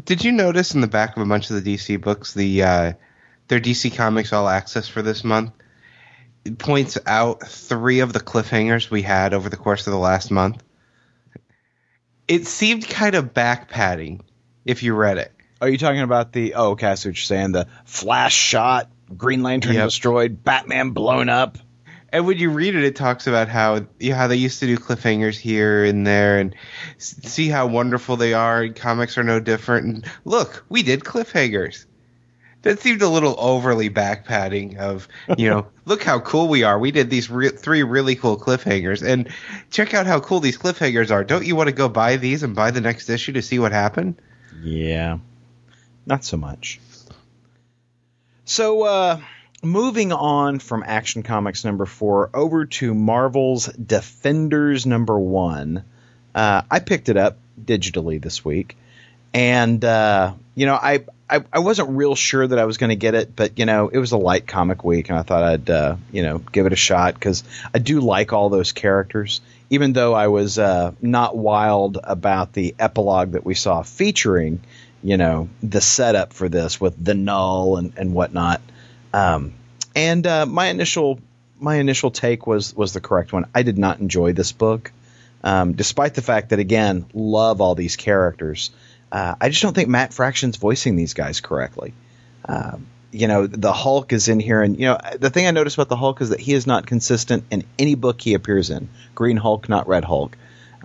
[0.05, 2.93] Did you notice in the back of a bunch of the DC books the uh,
[3.49, 5.51] their DC Comics All Access for this month?
[6.45, 10.31] It points out three of the cliffhangers we had over the course of the last
[10.31, 10.63] month.
[12.29, 14.23] It seemed kind of back padding
[14.65, 15.33] if you read it.
[15.61, 16.55] Are you talking about the?
[16.55, 17.53] Oh, okay, I see what you're saying.
[17.53, 19.87] The Flash shot, Green Lantern Yep.
[19.87, 21.59] destroyed, Batman blown up.
[22.11, 24.67] And when you read it, it talks about how you know, how they used to
[24.67, 26.55] do cliffhangers here and there, and
[26.99, 28.63] see how wonderful they are.
[28.63, 29.87] And comics are no different.
[29.87, 31.85] And look, we did cliffhangers.
[32.63, 34.79] That seemed a little overly back padding.
[34.79, 35.07] Of
[35.37, 36.79] you know, look how cool we are.
[36.79, 39.29] We did these re- three really cool cliffhangers, and
[39.71, 41.25] check out how cool these cliffhangers are.
[41.25, 43.73] Don't you want to go buy these and buy the next issue to see what
[43.73, 44.21] happened?
[44.63, 45.19] Yeah,
[46.09, 46.81] not so much.
[48.45, 49.21] So, uh,
[49.63, 55.85] moving on from Action Comics number four over to Marvel's Defenders number one.
[56.35, 58.77] Uh, I picked it up digitally this week,
[59.35, 62.97] and uh, you know, I, I, I wasn't real sure that I was going to
[62.97, 65.71] get it, but you know, it was a light comic week, and I thought I'd,
[65.71, 67.45] uh, you know, give it a shot because
[67.75, 69.41] I do like all those characters.
[69.71, 74.61] Even though I was uh, not wild about the epilogue that we saw featuring,
[75.03, 78.61] you know, the setup for this with the null and, and whatnot.
[79.13, 79.55] Um,
[79.95, 81.21] and uh, my initial
[81.61, 83.47] my initial take was was the correct one.
[83.55, 84.93] I did not enjoy this book,
[85.43, 88.71] um, despite the fact that again, love all these characters.
[89.11, 91.95] Uh, I just don't think Matt Fraction's voicing these guys correctly.
[92.45, 95.77] Um, you know, the Hulk is in here, and you know, the thing I noticed
[95.77, 98.89] about the Hulk is that he is not consistent in any book he appears in.
[99.15, 100.37] Green Hulk, not Red Hulk.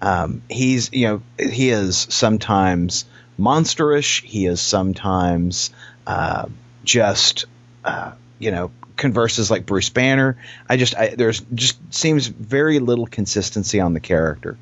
[0.01, 3.05] Um, he's, you know, he is sometimes
[3.39, 4.23] monsterish.
[4.23, 5.71] He is sometimes
[6.05, 6.47] uh,
[6.83, 7.45] just,
[7.83, 10.37] uh, you know, converses like Bruce Banner.
[10.69, 14.57] I just, I, there's just seems very little consistency on the character.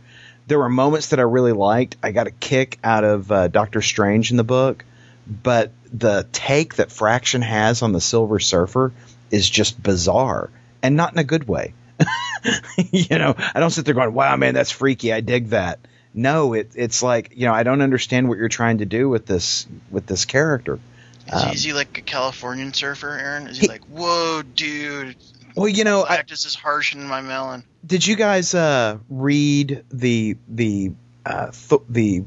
[0.48, 1.98] There were moments that I really liked.
[2.04, 4.84] I got a kick out of uh, Doctor Strange in the book,
[5.28, 8.92] but the take that Fraction has on the Silver Surfer
[9.30, 10.50] is just bizarre
[10.82, 11.74] and not in a good way.
[12.92, 15.14] you know, I don't sit there going, "Wow, man, that's freaky.
[15.14, 15.80] I dig that."
[16.14, 19.26] No, it, it's like you know, I don't understand what you're trying to do with
[19.26, 20.80] this with this character.
[21.28, 23.48] Is, Um, he, is he like a Californian surfer, Aaron?
[23.48, 25.16] Is he, He- like, whoa, dude?
[25.56, 27.64] Well, you know, I, Cactus is harsh in my melon.
[27.86, 30.92] did you guys uh, read the the
[31.26, 32.24] uh, th- the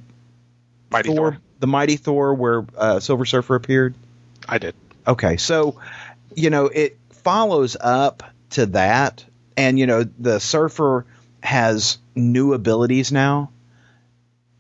[0.91, 1.39] Mighty Thor, Thor.
[1.61, 3.95] the Mighty Thor, where uh, Silver Surfer appeared?
[4.49, 4.75] I did.
[5.07, 5.79] Okay, so
[6.35, 9.25] you know it follows up to that,
[9.57, 11.07] and you know the Surfer
[11.43, 13.51] has new abilities now.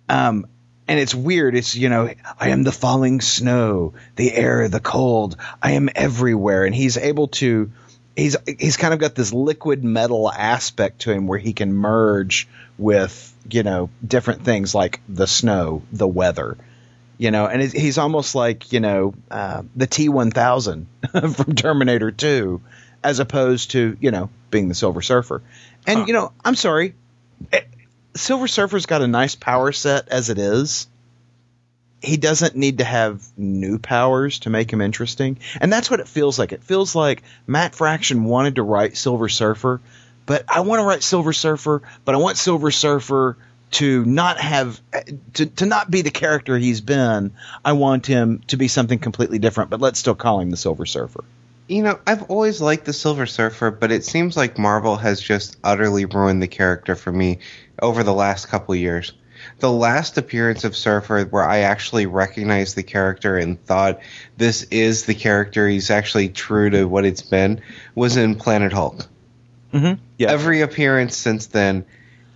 [0.09, 0.47] Um,
[0.87, 1.55] and it's weird.
[1.55, 5.37] It's you know I am the falling snow, the air, the cold.
[5.63, 7.71] I am everywhere, and he's able to.
[8.17, 12.47] He's he's kind of got this liquid metal aspect to him where he can merge
[12.79, 16.57] with you know different things like the snow, the weather
[17.17, 22.11] you know, and he's almost like you know uh, the T one thousand from Terminator
[22.11, 22.61] Two,
[23.05, 25.43] as opposed to you know being the Silver Surfer.
[25.87, 26.05] And Huh.
[26.07, 26.95] you know, I'm sorry,
[28.17, 30.87] Silver Surfer's got a nice power set as it is.
[32.01, 36.09] He doesn't need to have new powers to make him interesting, and that's what it
[36.09, 36.53] feels like.
[36.53, 39.81] It feels like Matt Fraction wanted to write Silver Surfer,
[40.27, 43.37] but I want to write Silver Surfer, but I want Silver Surfer
[43.73, 44.81] to not have
[45.33, 47.33] to, to not be the character he's been.
[47.65, 50.87] I want him to be something completely different, but let's still call him the Silver
[50.87, 51.25] Surfer.
[51.67, 55.57] You know, I've always liked the Silver Surfer, but it seems like Marvel has just
[55.65, 57.39] utterly ruined the character for me
[57.81, 59.13] over the last couple years.
[59.59, 64.01] The last appearance of Surfer where I actually recognized the character and thought
[64.37, 67.61] this is the character, he's actually true to what it's been,
[67.95, 69.07] was in Planet Hulk.
[69.73, 70.01] Mm-hmm.
[70.19, 70.31] Yeah.
[70.31, 71.85] Every appearance since then,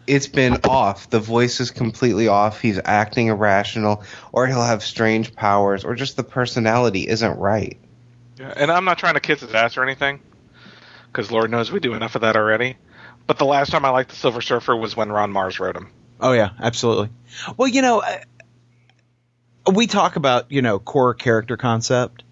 [0.06, 1.10] it's been off.
[1.10, 2.60] The voice is completely off.
[2.60, 7.78] He's acting irrational, or he'll have strange powers, or just the personality isn't right.
[8.38, 10.20] Yeah, and I'm not trying to kiss his ass or anything,
[11.12, 12.76] because Lord knows we do enough of that already.
[13.28, 15.90] But the last time I liked the Silver Surfer was when Ron Marz wrote him.
[16.18, 17.10] Oh yeah, absolutely.
[17.58, 22.24] Well, you know, uh, we talk about you know core character concept,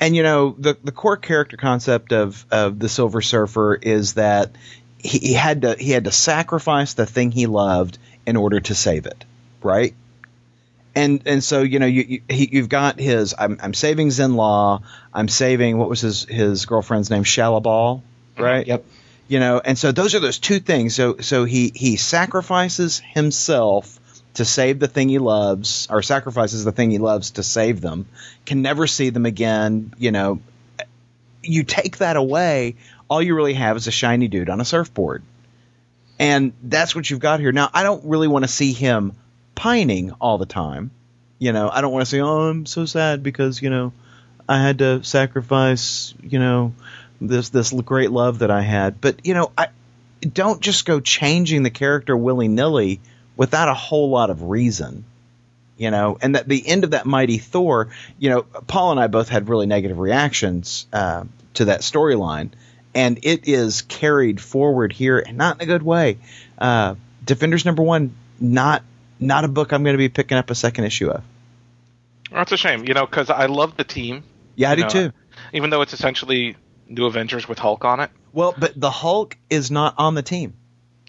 [0.00, 4.50] and you know the the core character concept of of the Silver Surfer is that
[4.98, 7.96] he, he had to he had to sacrifice the thing he loved
[8.26, 9.24] in order to save it,
[9.62, 9.94] right?
[10.96, 14.80] And and so you know you, you he, you've got his I'm I'm saving Zenn-La,
[15.14, 18.02] I'm saving what was his his girlfriend's name Shalla-Bal,
[18.36, 18.66] right?
[18.66, 18.84] Yep.
[19.28, 20.94] You know and so those are those two things.
[20.94, 24.00] So so he he sacrifices himself
[24.34, 28.06] to save the thing he loves or sacrifices the thing he loves to save them.
[28.44, 30.40] Can never see them again you know.
[31.42, 32.74] You take that away
[33.08, 35.22] all you really have is a shiny dude on a surfboard.
[36.18, 37.52] And that's what you've got here.
[37.52, 39.12] Now i don't really want to see him
[39.54, 40.90] pining all the time.
[41.38, 43.92] You know i don't want to say oh i'm so sad because you know
[44.48, 46.72] i had to sacrifice you know
[47.20, 49.00] this this great love that I had.
[49.00, 49.68] But you know, I
[50.20, 53.00] don't just go changing the character willy nilly
[53.36, 55.04] without a whole lot of reason.
[55.78, 57.88] You know, and at the end of that mighty Thor,
[58.18, 62.50] you know, Paul and I both had really negative reactions uh, to that storyline,
[62.94, 66.16] and it is carried forward here, and not in a good way.
[66.58, 66.94] Uh,
[67.26, 68.84] Defenders number one, not
[69.20, 71.22] not a book I'm going to be picking up a second issue of.
[72.30, 74.22] That's a shame, you know, because I love the team,
[74.54, 75.12] Yeah, I do know, too.
[75.52, 76.56] even though it's essentially
[76.88, 78.10] New Avengers with Hulk on it.
[78.32, 80.54] Well, but the Hulk is not on the team.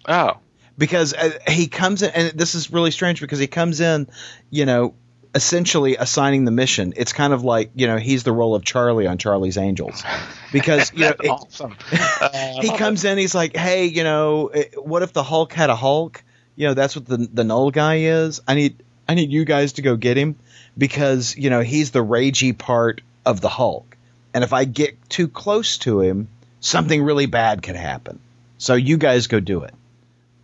[0.08, 0.38] Oh,
[0.78, 4.08] because uh, he comes in, and this is really strange because he comes in,
[4.50, 4.94] you know,
[5.36, 6.94] essentially assigning the mission.
[6.96, 10.04] It's kind of like you know he's the role of Charlie on Charlie's Angels,
[10.52, 11.76] because you know it- awesome.
[11.92, 15.70] Uh, he comes in, he's like, hey, you know, eh, what if the Hulk had
[15.70, 16.24] a Hulk?
[16.56, 18.42] You know, that's what the the null guy is.
[18.48, 20.38] I need I need you guys to go get him
[20.78, 23.97] because, you know, he's the ragey part of the Hulk.
[24.34, 26.28] And if I get too close to him,
[26.60, 28.20] something really bad could happen.
[28.58, 29.74] So you guys go do it.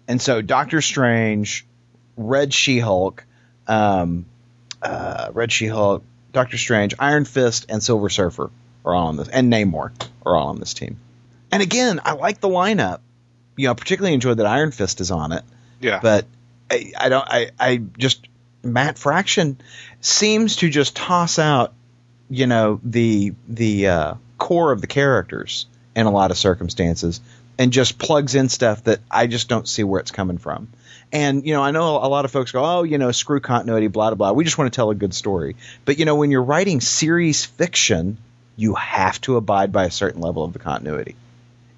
[0.07, 1.65] And so Doctor Strange,
[2.17, 3.25] Red She Hulk,
[3.67, 4.25] um,
[4.81, 8.51] uh, Red She Hulk, Doctor Strange, Iron Fist, and Silver Surfer
[8.85, 9.91] are all on this, and Namor
[10.25, 10.97] are all on this team.
[11.51, 12.99] And again, I like the lineup.
[13.55, 15.43] You know, particularly enjoyed that Iron Fist is on it.
[15.79, 15.99] Yeah.
[16.01, 16.25] But
[16.71, 17.27] I, I don't.
[17.27, 18.27] I, I just
[18.63, 19.57] Matt Fraction
[20.01, 21.73] seems to just toss out,
[22.33, 27.21] you know, the the uh, core of the characters in a lot of circumstances,
[27.59, 30.67] and just plugs in stuff that I just don't see where it's coming from.
[31.11, 33.87] And you know, I know a lot of folks go, "Oh, you know, screw continuity,
[33.87, 35.55] blah blah blah." We just want to tell a good story.
[35.85, 38.17] But you know, when you're writing series fiction,
[38.55, 41.15] you have to abide by a certain level of the continuity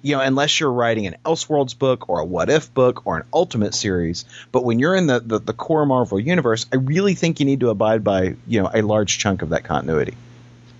[0.06, 3.24] you know, unless you're writing an Elseworlds book or a What If book or an
[3.32, 4.24] Ultimate series.
[4.52, 7.58] But when you're in the, the, the, core Marvel universe, I really think you need
[7.60, 10.14] to abide by, you know, a large chunk of that continuity.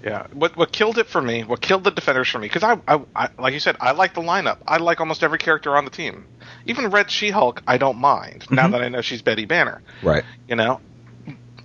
[0.06, 2.78] Yeah, what what killed it for me, what killed the defenders for me, because I,
[2.86, 4.58] I, I, like you said, I like the lineup.
[4.64, 6.26] I like almost every character on the team.
[6.64, 8.54] Even Red She-Hulk, I don't mind mm-hmm.
[8.54, 9.82] now that I know she's Betty Banner.
[10.04, 10.22] Right.
[10.46, 10.80] You know,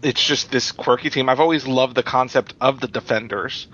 [0.01, 1.29] it's just this quirky team.
[1.29, 3.67] I've always loved the concept of the defenders.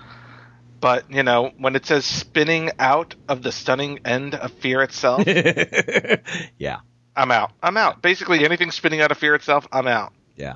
[0.81, 5.23] But you know, when it says spinning out of the stunning end of fear itself,
[6.57, 6.79] yeah,
[7.15, 7.53] I'm out.
[7.63, 8.01] I'm out.
[8.01, 10.11] Basically, anything spinning out of fear itself, I'm out.
[10.35, 10.55] Yeah.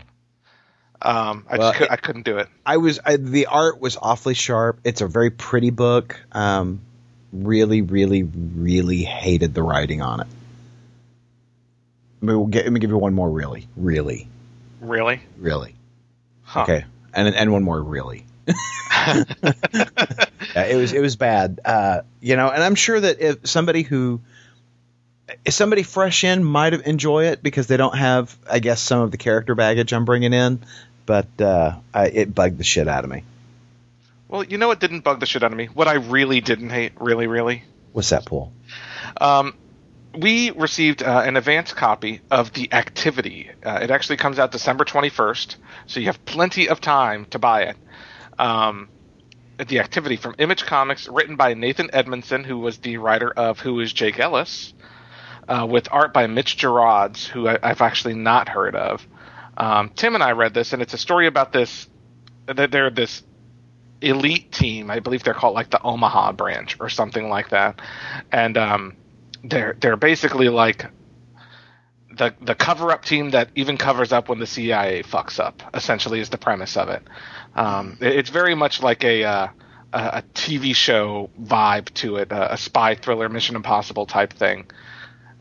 [1.02, 2.47] Um, I well, just could, I couldn't do it.
[2.66, 4.80] I was I, the art was awfully sharp.
[4.84, 6.20] It's a very pretty book.
[6.32, 6.82] Um,
[7.34, 10.28] really, really, really hated the writing on it.
[12.22, 13.30] Let me, we'll get, let me give you one more.
[13.30, 14.28] Really, really,
[14.80, 15.76] really, really.
[16.43, 16.64] Huh.
[16.64, 17.82] Okay, and and one more.
[17.82, 18.26] Really.
[18.47, 19.24] yeah,
[20.56, 21.60] it was it was bad.
[21.66, 24.22] Uh, you know, and I'm sure that if somebody who
[25.45, 29.12] if somebody fresh in might enjoy it because they don't have, I guess, some of
[29.12, 30.62] the character baggage I'm bringing in,
[31.12, 33.26] but uh, I, it bugged the shit out of me.
[34.30, 35.66] Well, you know what didn't bug the shit out of me?
[35.66, 37.66] What I really didn't hate, really, really.
[37.91, 38.53] What's that, Paul?
[39.20, 39.53] Um,
[40.18, 43.49] we received uh, an advance copy of the activity.
[43.62, 47.64] Uh, it actually comes out December 21st, so you have plenty of time to buy
[47.64, 47.76] it
[48.39, 48.88] um,
[49.68, 53.82] the activity from Image Comics, written by Nathan Edmondson, who was the writer of Who
[53.82, 54.74] is Jake Ellis,
[55.49, 59.05] uh, with art by Mitch Gerads, who I, have actually not heard of.
[59.58, 61.88] Um, Tim and I read this, and it's a story about this.
[62.45, 63.24] They're this
[64.02, 64.89] elite team.
[64.89, 67.80] I believe they're called like the Omaha branch or something like that,
[68.32, 68.95] and um,
[69.43, 70.86] they're they're basically like
[72.18, 75.62] the the cover up team that even covers up when the CIA fucks up.
[75.74, 77.04] Essentially, is the premise of it.
[77.56, 79.47] Um, it's very much like a uh,
[79.93, 84.66] a TV show vibe to it, a, a, spy thriller, Mission Impossible type thing.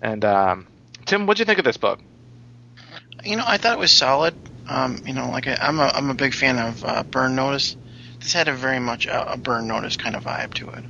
[0.03, 0.67] And um,
[1.07, 2.01] Tim, what'd you think of this book?
[3.25, 4.35] You know, I thought it was solid.
[4.69, 7.77] Um, you know, like I, am a I'm a big fan of uh, Burn Notice.
[8.21, 10.85] This had a very much a, a, Burn Notice kind of vibe to it.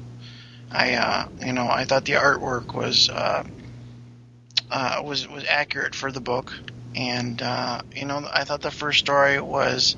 [0.70, 3.44] I uh, you know I thought the artwork was uh,
[4.70, 6.52] uh was was accurate for the book,
[6.94, 9.96] and uh, you know I thought the first story was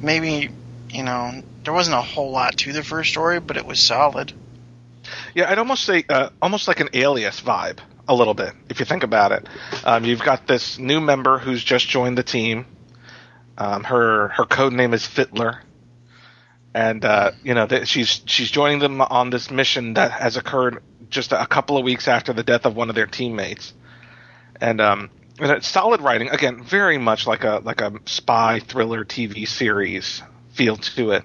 [0.00, 0.50] maybe
[0.90, 4.32] you know there wasn't a whole lot to the first story, but it was solid.
[5.34, 8.86] Yeah, I'd almost say uh, almost like an Alias vibe a little bit if you
[8.86, 9.48] think about it.
[9.84, 12.66] Um, you've got this new member who's just joined the team.
[13.58, 15.60] Um, her her code name is Fittler,
[16.74, 20.82] and uh, you know th- she's she's joining them on this mission that has occurred
[21.08, 23.72] just a couple of weeks after the death of one of their teammates,
[24.60, 29.04] and um, and it's solid writing again, very much like a like a spy thriller
[29.04, 31.24] TV series feel to it,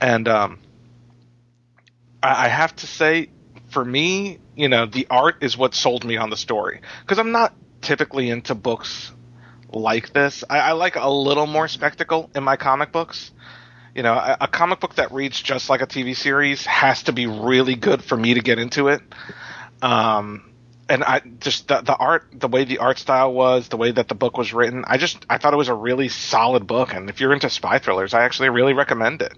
[0.00, 0.58] and um,
[2.22, 3.28] I, I have to say,
[3.76, 7.30] for me, you know, the art is what sold me on the story because I'm
[7.30, 7.52] not
[7.82, 9.12] typically into books
[9.70, 10.44] like this.
[10.48, 13.32] I, I, like a little more spectacle in my comic books.
[13.94, 17.12] You know, a, a, comic book that reads just like a TV series has to
[17.12, 19.02] be really good for me to get into it.
[19.82, 20.54] Um,
[20.88, 24.08] and I just the, the art, the way the art style was, the way that
[24.08, 26.94] the book was written, I just I thought it was a really solid book.
[26.94, 29.34] And if you're into spy thrillers, I actually really recommend it.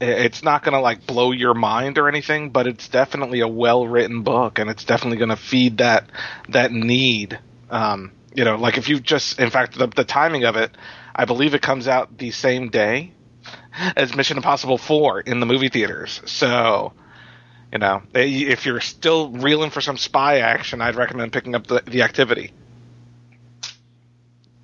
[0.00, 3.86] It's not going to like blow your mind or anything, but it's definitely a well
[3.86, 6.08] written book, and it's definitely going to feed that
[6.50, 7.38] that need.
[7.70, 10.70] Um, you know, like if you just, in fact, the, the timing of it,
[11.14, 13.12] I believe it comes out the same day
[13.96, 16.20] as Mission Impossible Four in the movie theaters.
[16.26, 16.92] So
[17.72, 21.82] you know, if you're still reeling for some spy action, I'd recommend picking up the,
[21.86, 22.52] the activity.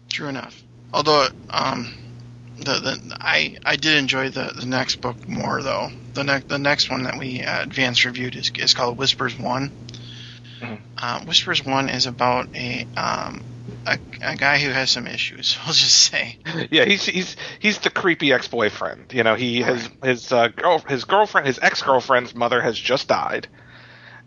[0.09, 0.63] True enough.
[0.93, 1.93] Although, um,
[2.57, 5.91] the, the I I did enjoy the, the next book more though.
[6.15, 9.73] The next the next one that we uh, advanced reviewed is, is called Whispers One.
[10.61, 10.75] Mm-hmm.
[10.97, 13.43] Uh, Whispers One is about a um,
[13.87, 15.59] a, a guy who has some issues.
[15.67, 16.39] I'll just say.
[16.71, 19.13] Yeah, he's he's he's the creepy ex-boyfriend.
[19.13, 23.49] You know, he his his uh, girl his girlfriend his ex-girlfriend's mother has just died,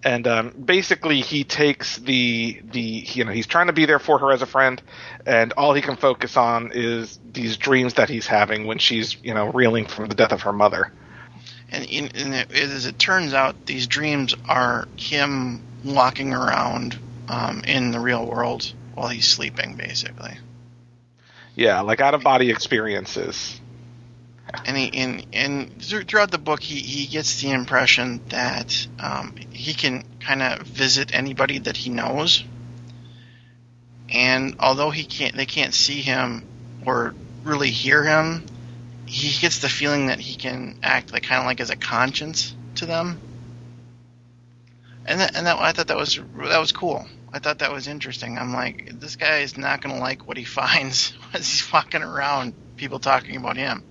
[0.07, 4.17] and um, basically he takes the the you know he's trying to be there for
[4.19, 4.81] her as a friend,
[5.25, 9.33] and all he can focus on is these dreams that he's having when she's you
[9.33, 10.93] know reeling from the death of her mother.
[11.69, 16.97] And, and it, as it turns out, these dreams are him walking around
[17.27, 20.37] um, in the real world while he's sleeping, basically.
[21.55, 23.59] Yeah, like out of body experiences.
[24.65, 29.73] And he in and throughout the book, he, he gets the impression that um, he
[29.73, 32.43] can kind of visit anybody that he knows.
[34.09, 36.47] And although he can't, they can't see him
[36.85, 38.45] or really hear him.
[39.05, 42.53] He gets the feeling that he can act like kind of like as a conscience
[42.75, 43.19] to them.
[45.05, 47.07] And that, and that I thought that was that was cool.
[47.31, 48.37] I thought that was interesting.
[48.37, 52.03] I'm like, this guy is not going to like what he finds as he's walking
[52.03, 52.53] around.
[52.75, 53.83] People talking about him.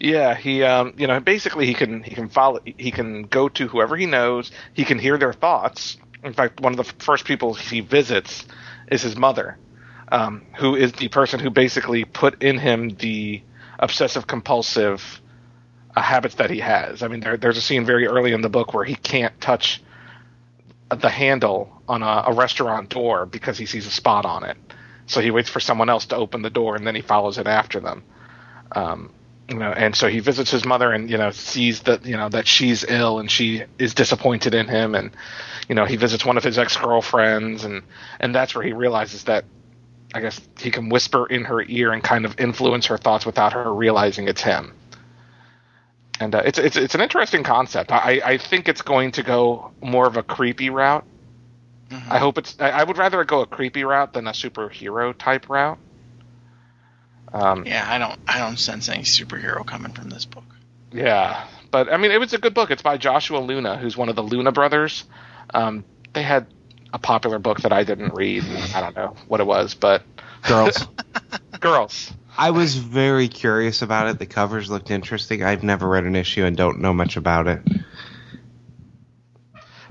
[0.00, 3.68] Yeah, he um, you know, basically he can he can follow he can go to
[3.68, 5.96] whoever he knows, he can hear their thoughts.
[6.22, 8.44] In fact, one of the first people he visits
[8.90, 9.58] is his mother,
[10.10, 13.42] um, who is the person who basically put in him the
[13.78, 15.20] obsessive compulsive
[15.94, 17.02] uh, habits that he has.
[17.02, 19.82] I mean, there, there's a scene very early in the book where he can't touch
[20.90, 24.56] the handle on a, a restaurant door because he sees a spot on it.
[25.06, 27.46] So he waits for someone else to open the door and then he follows it
[27.46, 28.04] after them.
[28.72, 29.10] Um,
[29.48, 32.28] you know, and so he visits his mother and you know sees that you know
[32.30, 35.10] that she's ill and she is disappointed in him and
[35.68, 37.82] you know he visits one of his ex girlfriends and
[38.20, 39.44] and that's where he realizes that
[40.14, 43.52] I guess he can whisper in her ear and kind of influence her thoughts without
[43.52, 44.72] her realizing it's him.
[46.20, 47.90] And uh, it's it's it's an interesting concept.
[47.90, 51.04] I I think it's going to go more of a creepy route.
[51.90, 52.12] Mm-hmm.
[52.12, 52.56] I hope it's.
[52.60, 55.78] I, I would rather go a creepy route than a superhero type route.
[57.34, 60.44] Um, yeah, I don't I don't sense any superhero coming from this book.
[60.92, 62.70] Yeah, but I mean, it was a good book.
[62.70, 65.04] It's by Joshua Luna, who's one of the Luna brothers.
[65.52, 66.46] Um, they had
[66.92, 68.44] a popular book that I didn't read.
[68.72, 70.04] I don't know what it was, but
[70.46, 70.86] girls,
[71.60, 72.12] girls.
[72.38, 74.20] I was very curious about it.
[74.20, 75.42] The covers looked interesting.
[75.42, 77.62] I've never read an issue and don't know much about it.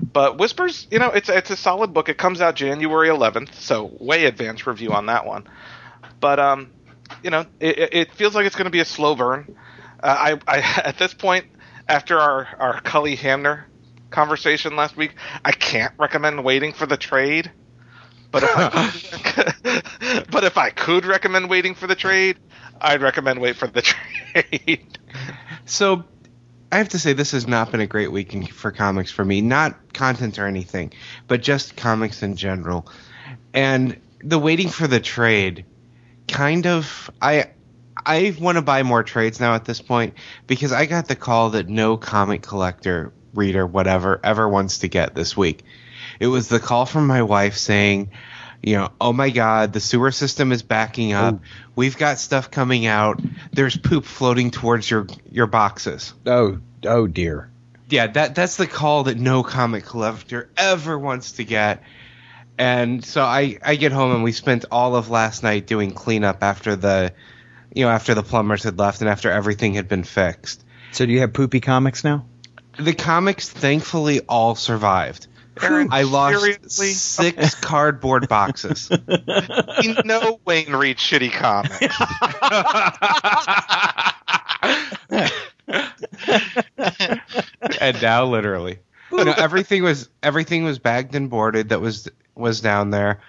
[0.00, 2.08] But Whispers, you know, it's it's a solid book.
[2.08, 5.46] It comes out January 11th, so way advanced review on that one.
[6.20, 6.70] But um,
[7.22, 9.56] you know, it, it feels like it's going to be a slow burn.
[10.02, 11.46] Uh, I, I at this point,
[11.88, 13.66] after our our Cully Hamner
[14.10, 17.50] conversation last week, I can't recommend waiting for the trade.
[18.30, 22.38] But if I could, but if I could recommend waiting for the trade,
[22.80, 24.98] I'd recommend wait for the trade.
[25.64, 26.04] so,
[26.72, 29.40] I have to say this has not been a great week for comics for me.
[29.40, 30.92] Not content or anything,
[31.28, 32.88] but just comics in general.
[33.52, 35.64] And the waiting for the trade
[36.28, 37.50] kind of I
[37.96, 40.14] I want to buy more trades now at this point
[40.46, 45.14] because I got the call that no comic collector, reader, whatever, ever wants to get
[45.14, 45.64] this week.
[46.20, 48.10] It was the call from my wife saying,
[48.62, 51.34] you know, oh my God, the sewer system is backing up.
[51.34, 51.40] Oh.
[51.76, 53.20] We've got stuff coming out.
[53.52, 56.14] There's poop floating towards your your boxes.
[56.26, 57.50] Oh, oh dear.
[57.90, 61.82] Yeah, that that's the call that no comic collector ever wants to get.
[62.58, 66.42] And so I, I get home and we spent all of last night doing cleanup
[66.42, 67.12] after the,
[67.74, 70.64] you know, after the plumbers had left and after everything had been fixed.
[70.92, 72.26] So do you have poopy comics now?
[72.78, 75.26] The comics thankfully all survived.
[75.62, 76.88] Aaron, I lost seriously?
[76.88, 78.90] six cardboard boxes.
[79.82, 81.96] you know Wayne reads shitty comics.
[87.80, 88.78] and now literally.
[89.12, 93.20] You know, everything was everything was bagged and boarded that was was down there.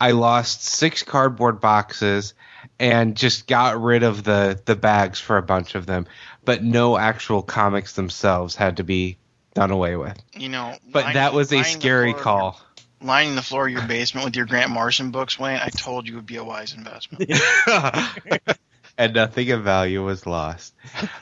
[0.00, 2.34] I lost six cardboard boxes
[2.78, 6.06] and just got rid of the the bags for a bunch of them,
[6.44, 9.18] but no actual comics themselves had to be
[9.54, 10.18] done away with.
[10.34, 12.60] You know, but lying, that was a scary call.
[13.00, 15.58] Lining the floor of your basement with your Grant Morrison books, Wayne.
[15.60, 17.32] I told you it would be a wise investment.
[18.98, 20.74] and nothing of value was lost.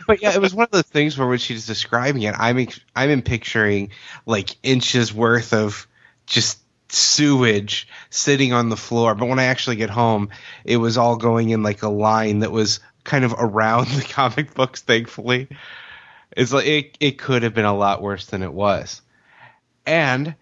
[0.07, 3.23] But yeah, it was one of those things where when she's describing it, I'm I'm
[3.23, 3.91] picturing
[4.27, 5.87] like inches worth of
[6.27, 6.60] just
[6.93, 9.15] sewage sitting on the floor.
[9.15, 10.31] But when I actually get home,
[10.65, 14.55] it was all going in like a line that was kind of around the comic
[14.55, 14.83] books.
[14.83, 15.49] Thankfully,
[16.37, 19.03] it's like it it could have been a lot worse than it was.
[19.87, 20.35] And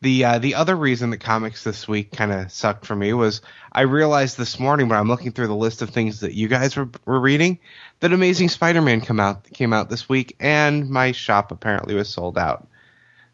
[0.00, 3.40] the uh, the other reason that comics this week kind of sucked for me was
[3.72, 6.76] I realized this morning when I'm looking through the list of things that you guys
[6.76, 7.58] were, were reading
[8.00, 12.36] that Amazing Spider-Man come out came out this week, and my shop apparently was sold
[12.36, 12.68] out.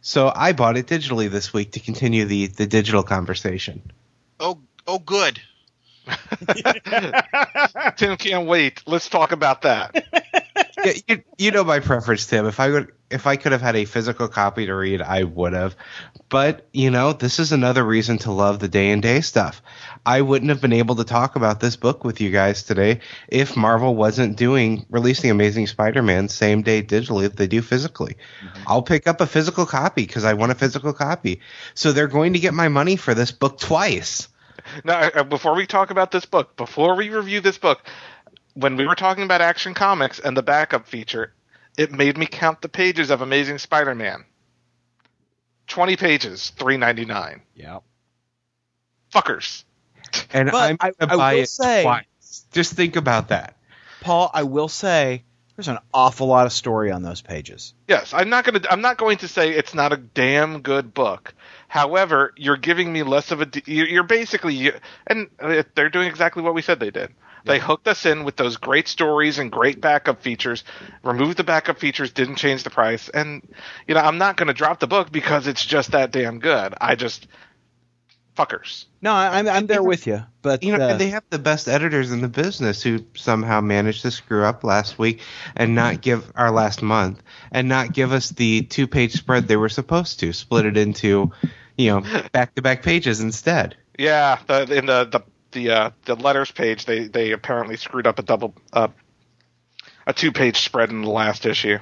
[0.03, 3.83] So I bought it digitally this week to continue the, the digital conversation.
[4.41, 5.41] Oh, oh, good.
[7.97, 8.83] Tim can't wait.
[8.85, 10.05] Let's talk about that.
[10.85, 12.47] Yeah, you, you know my preference, Tim.
[12.47, 15.53] If I would, if I could have had a physical copy to read, I would
[15.53, 15.77] have.
[16.29, 19.63] But you know, this is another reason to love the day and day stuff.
[20.05, 23.57] I wouldn't have been able to talk about this book with you guys today if
[23.57, 28.17] Marvel wasn't doing releasing Amazing Spider-Man same day digitally that they do physically.
[28.67, 31.41] I'll pick up a physical copy because I want a physical copy.
[31.75, 34.29] So they're going to get my money for this book twice.
[34.85, 37.83] Now, uh, before we talk about this book, before we review this book,
[38.55, 41.33] when we were talking about Action Comics and the backup feature,
[41.79, 44.25] it made me count the pages of Amazing Spider-Man.
[45.69, 47.43] Twenty pages, three ninety nine.
[47.55, 47.79] Yeah.
[49.15, 49.65] Fuckers.
[50.33, 52.05] And But I'm I- going to I buy will it say- twice.
[52.53, 53.57] Just think about that.
[54.01, 55.25] Paul, I will say
[55.57, 57.75] there's an awful lot of story on those pages.
[57.87, 58.73] Yes, I'm not going to.
[58.73, 61.35] I'm not going to say it's not a damn good book.
[61.69, 63.49] However, you're giving me less of a.
[63.67, 64.73] You're you're basically,
[65.07, 67.11] and uh, they're doing exactly what we said they did.
[67.45, 70.63] They hooked us in with those great stories and great backup features.
[71.03, 73.43] Removed the backup features, didn't change the price, and
[73.87, 76.75] you know I'm not going to drop the book because it's just that damn good.
[76.81, 77.27] I just
[78.37, 78.87] fuckers.
[79.01, 81.39] No, I, I'm I'm there with you, but You know, uh, and they have the
[81.39, 85.21] best editors in the business who somehow managed to screw up last week
[85.57, 89.57] and not give our last month and not give us the two page spread they
[89.57, 91.33] were supposed to, split it into,
[91.77, 93.77] you know, back to back pages instead.
[93.99, 95.21] Yeah, the, in the the
[95.53, 98.89] the uh, the letters page, they they apparently screwed up a double uh,
[100.07, 101.79] a two page spread in the last issue.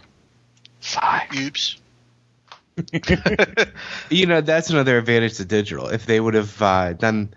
[0.81, 1.27] Sigh.
[1.37, 1.80] Oops.
[4.11, 5.89] You know, that's another advantage to digital.
[5.89, 7.33] If they would have uh, done,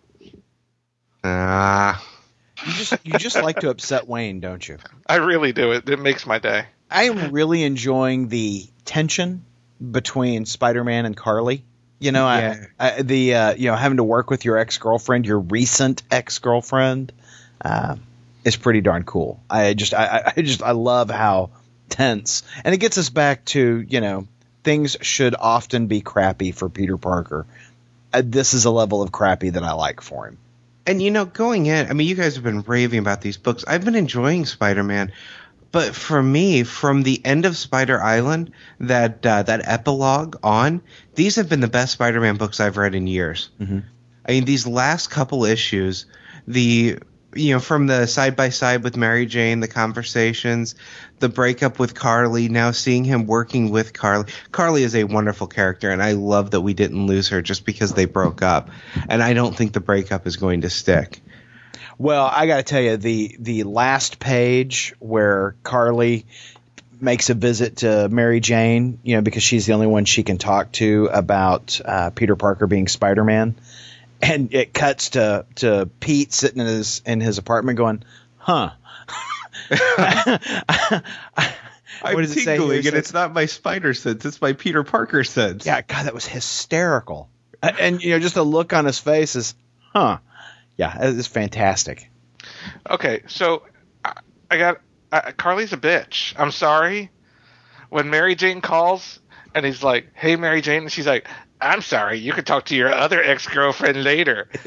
[1.24, 2.04] Ah.
[2.66, 4.78] You just you just like to upset Wayne, don't you?
[5.06, 5.72] I really do.
[5.72, 6.66] It it makes my day.
[6.90, 9.44] I am really enjoying the tension
[9.90, 11.64] between Spider-Man and Carly.
[12.00, 12.64] You know, Yeah.
[12.80, 17.12] I, I, the uh, you know having to work with your ex-girlfriend, your recent ex-girlfriend,
[17.64, 17.96] uh,
[18.44, 19.40] is pretty darn cool.
[19.48, 21.50] I just I, I- just I love how
[21.90, 24.26] tense, and it gets us back to you know
[24.64, 27.46] things should often be crappy for Peter Parker.
[28.12, 30.38] Uh, this is a level of crappy that I like for him.
[30.86, 33.64] And you know, going in, I mean, you guys have been raving about these books.
[33.68, 35.12] I've been enjoying Spider-Man,
[35.72, 40.82] but for me, from the end of Spider Island, that uh, that epilogue on,
[41.14, 43.50] these have been the best Spider-Man books I've read in years.
[43.60, 43.84] Mhm.
[44.26, 46.06] I mean, these last couple issues,
[46.46, 46.98] the
[47.34, 50.74] you know, from the side by side with Mary Jane, the conversations,
[51.20, 54.32] the breakup with Carly, now seeing him working with Carly.
[54.50, 57.92] Carly is a wonderful character, and I love that we didn't lose her just because
[57.92, 58.70] they broke up.
[59.08, 61.20] And I don't think the breakup is going to stick.
[62.00, 66.24] Well, I got to tell you, the the last page where Carly
[66.98, 70.38] makes a visit to Mary Jane, you know, because she's the only one she can
[70.38, 73.54] talk to about uh, Peter Parker being Spider Man,
[74.22, 78.02] and it cuts to to Pete sitting in his in his apartment going,
[78.38, 78.70] "Huh."
[79.70, 81.02] I'm
[82.14, 82.78] What does it say here?
[82.78, 85.66] and it's not my spider sense; it's my Peter Parker sense.
[85.66, 87.28] Yeah, God, that was hysterical.
[87.62, 89.54] And you know, just a look on his face is,
[89.92, 90.16] "Huh."
[90.80, 92.10] Yeah, it's fantastic.
[92.88, 93.64] Okay, so
[94.02, 94.14] I,
[94.50, 94.80] I got
[95.12, 96.32] uh, Carly's a bitch.
[96.38, 97.10] I'm sorry.
[97.90, 99.20] When Mary Jane calls
[99.54, 101.28] and he's like, "Hey, Mary Jane," and she's like,
[101.60, 102.20] "I'm sorry.
[102.20, 104.48] You can talk to your other ex girlfriend later."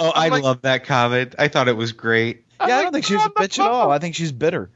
[0.00, 1.36] Oh, I like- love that comment.
[1.38, 2.44] I thought it was great.
[2.60, 3.90] Yeah, I don't think she was a "What the bitch at all.
[3.90, 4.68] I think she's bitter.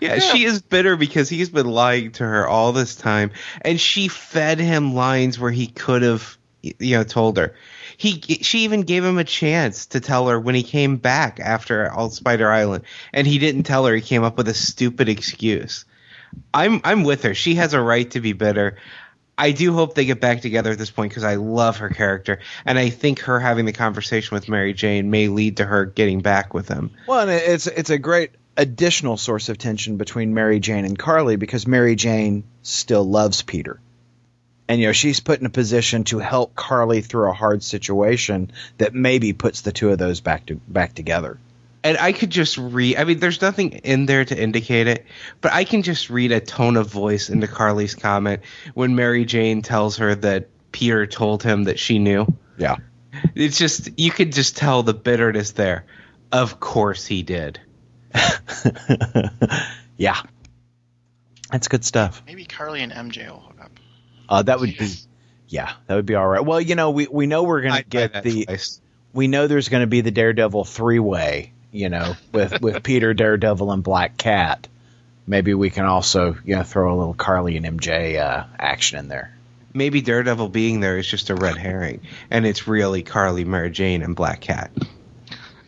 [0.00, 4.08] Yeah, she is bitter because he's been lying to her all this time, and she
[4.08, 7.54] fed him lines where he could have, you know, told her.
[8.00, 11.92] He, she even gave him a chance to tell her when he came back after
[11.92, 13.94] all Spider Island, and he didn't tell her.
[13.94, 15.84] He came up with a stupid excuse.
[16.54, 17.34] I'm, I'm with her.
[17.34, 18.78] She has a right to be bitter.
[19.36, 22.38] I do hope they get back together at this point because I love her character,
[22.64, 26.20] and I think her having the conversation with Mary Jane may lead to her getting
[26.20, 26.92] back with him.
[27.06, 31.66] Well, it's it's a great additional source of tension between Mary Jane and Carly because
[31.66, 33.78] Mary Jane still loves Peter.
[34.70, 38.52] And you know, she's put in a position to help Carly through a hard situation
[38.78, 41.40] that maybe puts the two of those back to back together.
[41.82, 42.96] and I could just read.
[42.96, 45.06] I mean, there's nothing in there to indicate it,
[45.40, 48.42] but I can just read a tone of voice into Carly's comment
[48.74, 52.26] when Mary Jane tells her that Peter told him that she knew.
[52.56, 52.76] Yeah.
[53.34, 55.84] It's just you could just tell the bitterness there.
[56.30, 57.60] Of course he did.
[59.96, 60.22] yeah.
[61.50, 62.22] That's good stuff.
[62.24, 63.49] Maybe Carly and MJ will hook up.
[64.30, 64.88] Uh, that would be,
[65.48, 66.44] yeah, that would be all right.
[66.44, 68.80] Well, you know, we, we know we're going to I'd get the, twice.
[69.12, 73.12] we know there's going to be the Daredevil three way, you know, with, with Peter,
[73.12, 74.68] Daredevil, and Black Cat.
[75.26, 79.08] Maybe we can also, you know, throw a little Carly and MJ uh, action in
[79.08, 79.36] there.
[79.74, 82.00] Maybe Daredevil being there is just a red herring,
[82.30, 84.70] and it's really Carly, Mary Jane, and Black Cat.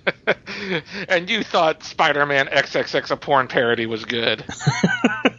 [1.09, 4.45] and you thought Spider-Man XXX a porn parody was good.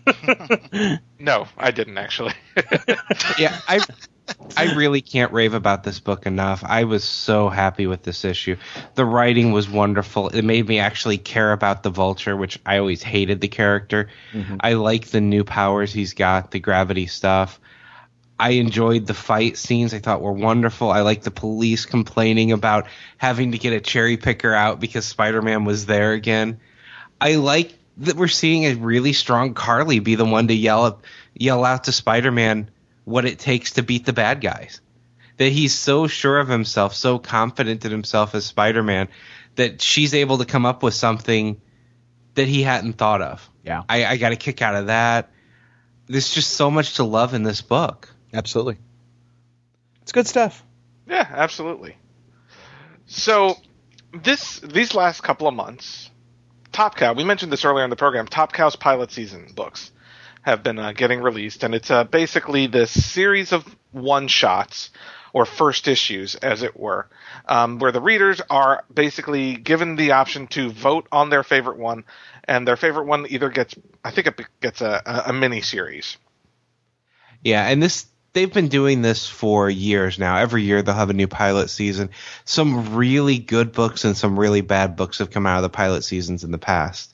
[1.19, 2.33] no, I didn't actually.
[3.37, 3.79] yeah, I
[4.55, 6.63] I really can't rave about this book enough.
[6.65, 8.55] I was so happy with this issue.
[8.95, 10.29] The writing was wonderful.
[10.29, 14.09] It made me actually care about the Vulture, which I always hated the character.
[14.31, 14.57] Mm-hmm.
[14.61, 17.59] I like the new powers he's got, the gravity stuff.
[18.39, 19.93] I enjoyed the fight scenes.
[19.93, 20.91] I thought were wonderful.
[20.91, 22.87] I like the police complaining about
[23.17, 26.59] having to get a cherry picker out because Spider-Man was there again.
[27.21, 31.05] I like that we're seeing a really strong Carly be the one to yell up,
[31.35, 32.69] yell out to Spider-Man
[33.05, 34.81] what it takes to beat the bad guys.
[35.37, 39.09] That he's so sure of himself, so confident in himself as Spider-Man,
[39.55, 41.61] that she's able to come up with something
[42.35, 43.47] that he hadn't thought of.
[43.63, 43.83] Yeah.
[43.87, 45.31] I, I got a kick out of that.
[46.07, 48.12] There's just so much to love in this book.
[48.33, 48.77] Absolutely.
[50.01, 50.63] It's good stuff.
[51.07, 51.97] Yeah, absolutely.
[53.05, 53.55] So
[54.13, 56.09] this these last couple of months,
[56.71, 57.13] Top Cow.
[57.13, 58.27] We mentioned this earlier in the program.
[58.27, 59.91] Top Cow's pilot season books
[60.41, 64.89] have been uh, getting released, and it's uh, basically this series of one shots
[65.31, 67.07] or first issues, as it were,
[67.47, 72.03] um, where the readers are basically given the option to vote on their favorite one,
[72.43, 73.73] and their favorite one either gets,
[74.03, 76.17] I think it gets a, a, a mini series.
[77.43, 80.37] Yeah, and this they've been doing this for years now.
[80.37, 82.09] Every year they'll have a new pilot season.
[82.45, 86.03] Some really good books and some really bad books have come out of the pilot
[86.03, 87.13] seasons in the past.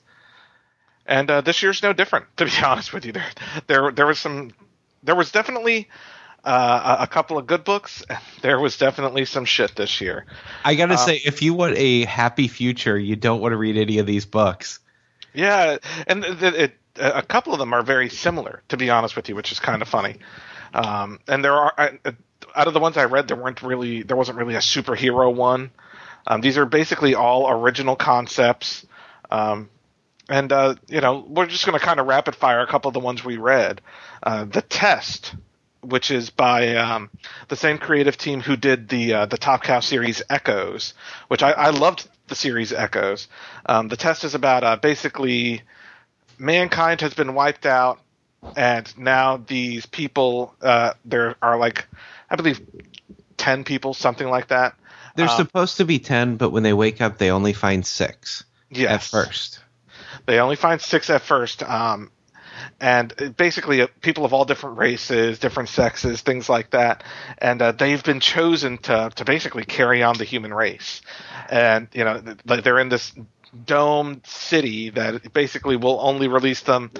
[1.06, 2.26] and uh, this year's no different.
[2.36, 3.26] To be honest with you, there
[3.66, 4.52] there there was some
[5.02, 5.88] there was definitely
[6.44, 8.02] uh, a couple of good books.
[8.42, 10.24] There was definitely some shit this year.
[10.64, 13.56] I got to Um, say if you want a happy future, you don't want to
[13.58, 14.80] read any of these books.
[15.34, 15.76] Yeah,
[16.06, 18.62] and it, it, a couple of them are very similar.
[18.70, 20.16] To be honest with you, which is kind of funny.
[20.72, 21.72] Um, and there are
[22.54, 25.70] out of the ones I read, there weren't really there wasn't really a superhero one.
[26.26, 28.86] Um, these are basically all original concepts.
[29.30, 29.68] Um,
[30.28, 32.94] and uh, you know, we're just going to kind of rapid fire a couple of
[32.94, 33.80] the ones we read.
[34.22, 35.34] Uh, the test,
[35.82, 37.10] which is by um,
[37.48, 40.94] the same creative team who did the uh, the Top Cow series Echoes,
[41.28, 43.28] which I, I loved the series Echoes.
[43.66, 45.62] Um, the test is about uh, basically
[46.38, 48.00] mankind has been wiped out,
[48.56, 51.86] and now these people uh, there are like
[52.30, 52.60] I believe
[53.36, 54.74] ten people, something like that.
[55.16, 58.44] There's Um, supposed to be 10, but when they wake up, they only find six
[58.70, 58.90] Yes.
[58.90, 59.60] at first.
[60.26, 61.62] They only find six at first.
[61.64, 62.12] Um,
[62.80, 67.02] and uh, basically, uh, people of all different races, different sexes, things like that.
[67.38, 71.00] And uh, they've been chosen to, to basically carry on the human race.
[71.48, 73.12] And, you know, th- they're in this
[73.66, 76.90] domed city that basically will only release them,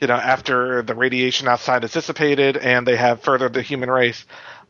[0.00, 4.24] you know, after the radiation outside is dissipated and they have furthered the human race.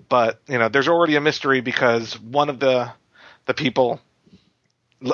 [0.08, 2.92] But, you know, there's already a mystery because one of the,
[3.46, 4.00] the people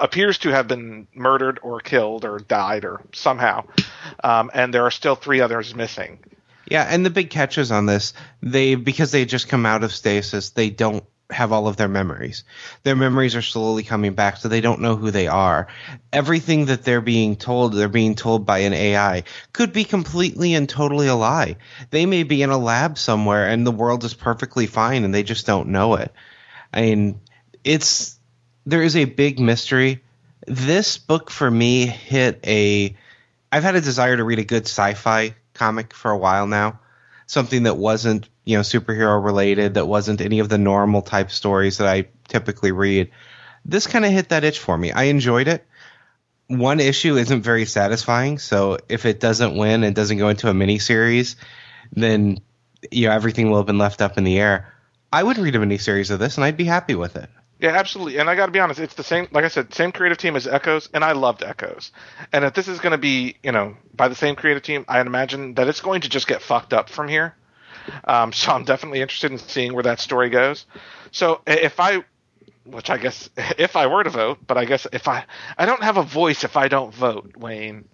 [0.01, 3.65] appears to have been murdered or killed or died or somehow,
[4.25, 6.19] um, and there are still three others missing.
[6.69, 8.13] Yeah, and the big catches on this,
[8.43, 12.45] they because they just come out of stasis, they don't have all of their memories.
[12.83, 15.69] Their memories are slowly coming back, so they don't know who they are.
[16.13, 20.69] Everything that they're being told, they're being told by an AI, could be completely and
[20.69, 21.57] totally a lie.
[21.91, 25.23] They may be in a lab somewhere and the world is perfectly fine and they
[25.23, 26.13] just don't know it.
[26.73, 27.21] I mean,
[27.65, 28.19] it's
[28.65, 30.03] there is a big mystery.
[30.47, 32.97] This book for me hit a
[33.51, 36.81] I've had a desire to read a good sci-fi comic for a while now.
[37.27, 41.79] Something that wasn't, you know, superhero related, that wasn't any of the normal type stories
[41.79, 43.11] that I typically read.
[43.65, 44.93] This kind of hit that itch for me.
[44.93, 45.67] I enjoyed it.
[46.47, 50.53] One issue isn't very satisfying, so if it doesn't win and doesn't go into a
[50.53, 51.35] miniseries,
[51.91, 52.39] then
[52.93, 54.73] you know everything will have been left up in the air.
[55.13, 57.29] I would read a miniseries of this and I'd be happy with it.
[57.59, 58.19] Yeah, absolutely.
[58.19, 59.27] And I got to be honest, it's the same.
[59.33, 61.91] Like I said, same creative team as Echoes, and I loved Echoes.
[62.33, 65.01] And if this is going to be, you know, by the same creative team, I
[65.01, 67.35] imagine that it's going to just get fucked up from here.
[68.05, 70.67] Um, so I'm definitely interested in seeing where that story goes.
[71.11, 72.05] So if I,
[72.65, 75.25] which I guess if I were to vote, but I guess if I,
[75.59, 77.89] I don't have a voice if I don't vote, Wayne.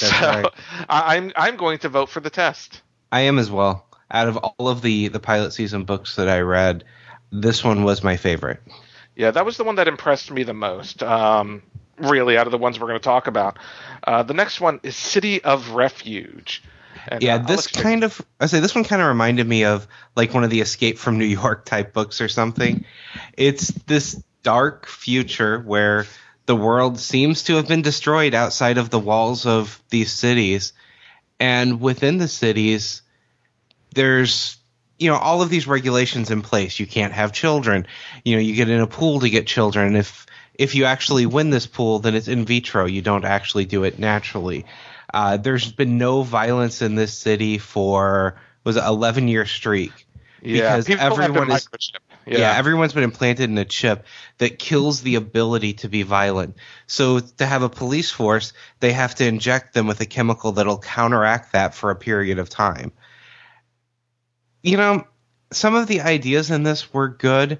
[0.00, 0.46] That's so right.
[0.88, 2.82] I, I'm I'm going to vote for the test.
[3.10, 3.86] I am as well.
[4.10, 6.84] out of all of the the pilot season books that I read,
[7.32, 8.60] this one was my favorite.
[9.16, 11.02] Yeah, that was the one that impressed me the most.
[11.02, 11.62] Um,
[11.98, 13.58] really, out of the ones we're going to talk about,
[14.04, 16.62] uh, the next one is City of Refuge.
[17.20, 19.86] Yeah, uh, I'll this kind of I say this one kind of reminded me of
[20.16, 22.84] like one of the Escape from New York type books or something.
[23.36, 26.06] It's this dark future where
[26.46, 30.72] the world seems to have been destroyed outside of the walls of these cities,
[31.38, 33.02] and within the cities,
[33.94, 34.56] there's
[34.98, 36.78] you know all of these regulations in place.
[36.80, 37.86] You can't have children.
[38.24, 39.96] You know, you get in a pool to get children.
[39.96, 42.84] If if you actually win this pool, then it's in vitro.
[42.84, 44.66] You don't actually do it naturally.
[45.12, 50.06] Uh, there's been no violence in this city for was it 11 year streak
[50.42, 51.98] yeah, because everyone is microchipped.
[52.26, 52.56] yeah.
[52.56, 54.06] everyone's been implanted in a chip
[54.38, 56.56] that kills the ability to be violent.
[56.86, 60.78] So to have a police force, they have to inject them with a chemical that'll
[60.78, 62.92] counteract that for a period of time.
[64.62, 65.06] You know,
[65.52, 67.58] some of the ideas in this were good,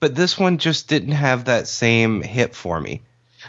[0.00, 3.02] but this one just didn't have that same hit for me.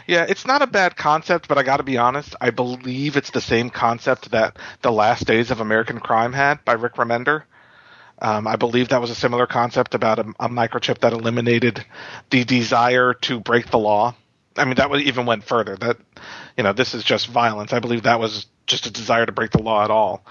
[0.06, 2.34] Yeah, it's not a bad concept, but I got to be honest.
[2.40, 6.74] I believe it's the same concept that The Last Days of American Crime had by
[6.74, 7.44] Rick Remender.
[8.18, 11.84] Um, I believe that was a similar concept about a, a microchip that eliminated
[12.30, 14.14] the desire to break the law.
[14.56, 15.76] I mean, that was, even went further.
[15.76, 15.98] That
[16.56, 17.72] you know, this is just violence.
[17.72, 20.24] I believe that was just a desire to break the law at all.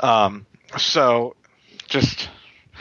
[0.00, 0.46] Um,
[0.76, 1.36] so,
[1.88, 2.28] just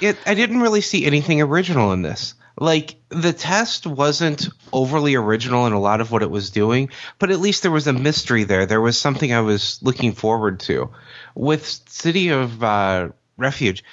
[0.02, 2.34] it I didn't really see anything original in this.
[2.60, 6.90] Like the test wasn't overly original in a lot of what it was doing,
[7.20, 8.66] but at least there was a mystery there.
[8.66, 10.90] There was something I was looking forward to.
[11.36, 13.84] With City of uh, Refuge,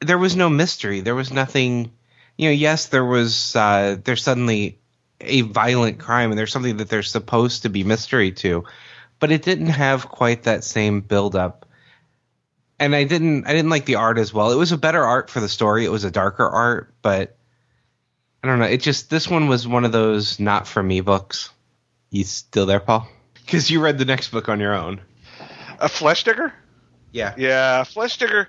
[0.00, 1.00] there was no mystery.
[1.00, 1.90] There was nothing.
[2.36, 3.56] You know, yes, there was.
[3.56, 4.78] Uh, there's suddenly
[5.22, 8.64] a violent crime, and there's something that there's supposed to be mystery to,
[9.18, 11.66] but it didn't have quite that same buildup
[12.78, 14.52] and I didn't I didn't like the art as well.
[14.52, 15.84] It was a better art for the story.
[15.84, 17.36] It was a darker art, but
[18.46, 18.66] I don't know.
[18.66, 21.50] It just this one was one of those not for me books.
[22.10, 23.08] You still there, Paul?
[23.34, 25.00] Because you read the next book on your own.
[25.80, 26.52] a flesh digger.
[27.10, 27.34] Yeah.
[27.36, 28.48] Yeah, Flesh Digger,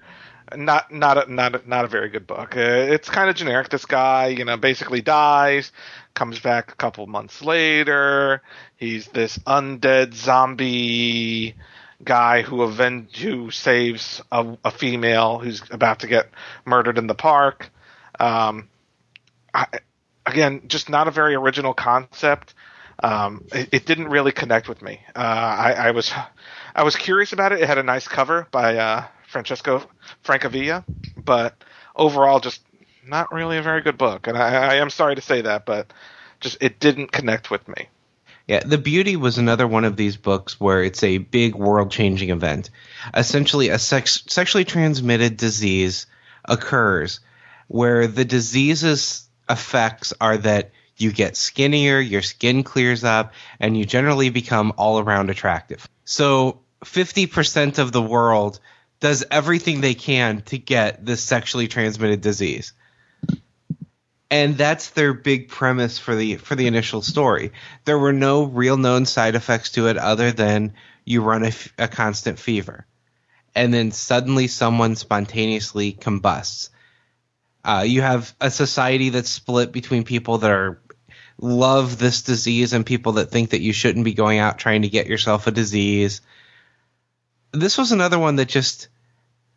[0.55, 2.55] not not a, not a, not a very good book.
[2.55, 3.69] Uh, it's kind of generic.
[3.69, 5.71] This guy, you know, basically dies,
[6.13, 8.43] comes back a couple months later.
[8.75, 11.55] He's this undead zombie
[12.03, 16.29] guy who aven- who saves a, a female who's about to get
[16.65, 17.71] murdered in the park.
[18.19, 18.69] Um,
[19.53, 19.65] I,
[20.27, 22.53] again, just not a very original concept.
[23.01, 25.01] Um, it, it didn't really connect with me.
[25.15, 26.11] Uh, I, I was
[26.75, 27.61] I was curious about it.
[27.61, 29.87] It had a nice cover by uh, Francesco
[30.23, 30.83] Francavilla,
[31.15, 31.55] but
[31.95, 32.61] overall, just
[33.05, 34.27] not really a very good book.
[34.27, 35.91] And I, I am sorry to say that, but
[36.39, 37.87] just it didn't connect with me.
[38.47, 42.29] Yeah, The Beauty was another one of these books where it's a big world changing
[42.29, 42.69] event.
[43.13, 46.07] Essentially, a sex- sexually transmitted disease
[46.45, 47.19] occurs
[47.67, 53.85] where the disease's effects are that you get skinnier, your skin clears up, and you
[53.85, 55.87] generally become all around attractive.
[56.05, 58.59] So, 50% of the world
[58.99, 62.73] does everything they can to get this sexually transmitted disease
[64.29, 67.51] and that's their big premise for the for the initial story.
[67.85, 70.73] There were no real known side effects to it other than
[71.05, 72.85] you run a, a constant fever,
[73.55, 76.69] and then suddenly someone spontaneously combusts.
[77.67, 80.81] Uh, you have a society that's split between people that are
[81.37, 84.89] love this disease and people that think that you shouldn't be going out trying to
[84.89, 86.21] get yourself a disease.
[87.51, 88.87] This was another one that just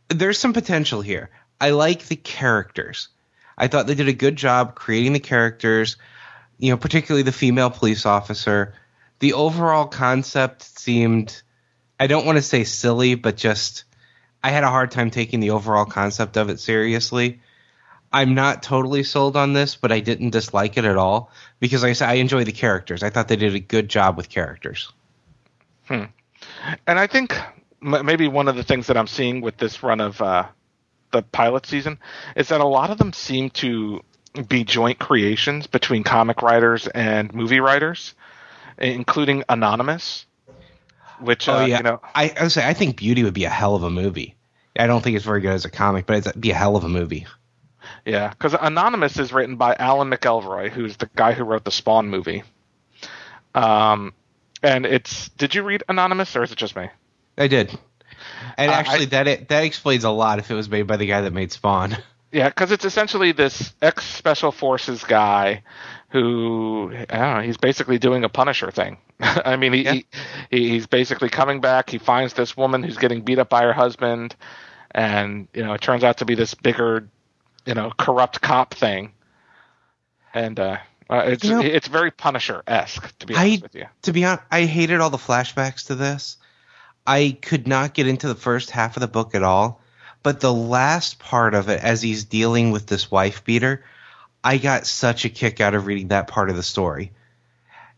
[0.09, 1.31] there's some potential here.
[1.61, 3.11] I like the characters.
[3.57, 5.97] I thought they did a good job creating the characters,
[6.59, 8.74] you know, particularly the female police officer.
[9.20, 11.41] The overall concept seemed,
[12.01, 13.85] I don't want to say silly, but just,
[14.43, 17.41] I had a hard time taking the overall concept of it seriously.
[18.12, 21.31] I'm not totally sold on this, but I didn't dislike it at all
[21.61, 23.03] because, like I said, I enjoy the characters.
[23.03, 24.93] I thought they did a good job with characters.
[26.87, 27.39] And I think
[27.82, 30.47] m- maybe one of the things that I'm seeing with this run of uh,
[31.11, 31.99] the pilot season
[32.37, 34.03] is that a lot of them seem to
[34.49, 38.15] be joint creations between comic writers and movie writers,
[38.78, 40.27] including Anonymous.
[41.20, 43.45] Which uh, oh yeah, you know, I, I would say I think Beauty would be
[43.45, 44.37] a hell of a movie.
[44.78, 46.85] I don't think it's very good as a comic, but it'd be a hell of
[46.85, 47.27] a movie.
[48.05, 52.09] Yeah, because Anonymous is written by Alan McElroy, who's the guy who wrote the Spawn
[52.09, 52.43] movie.
[53.55, 54.12] Um,
[54.62, 56.89] and it's did you read Anonymous or is it just me?
[57.39, 57.77] I did.
[58.57, 61.07] And Uh, actually, I- that that explains a lot if it was made by the
[61.07, 61.97] guy that made Spawn.
[62.32, 65.65] Yeah, because it's essentially this ex special forces guy
[66.11, 67.40] who I don't know.
[67.43, 68.98] He's basically doing a Punisher thing.
[69.20, 69.93] I mean, he, Yeah.
[70.48, 71.90] he he's basically coming back.
[71.90, 74.36] He finds this woman who's getting beat up by her husband,
[74.93, 77.09] and you know it turns out to be this bigger,
[77.66, 79.12] you know, corrupt cop thing,
[80.35, 80.78] and uh,
[81.09, 83.87] uh, it's You know- it's very Punisher esque to be I- honest with you.
[84.03, 86.37] to be honest, I hated all the flashbacks to this.
[87.07, 89.81] I could not get into the first half of the book at all,
[90.23, 93.85] but the last part of it, as he's dealing with this wife beater,
[94.45, 97.12] I got such a kick out of reading that part of the story.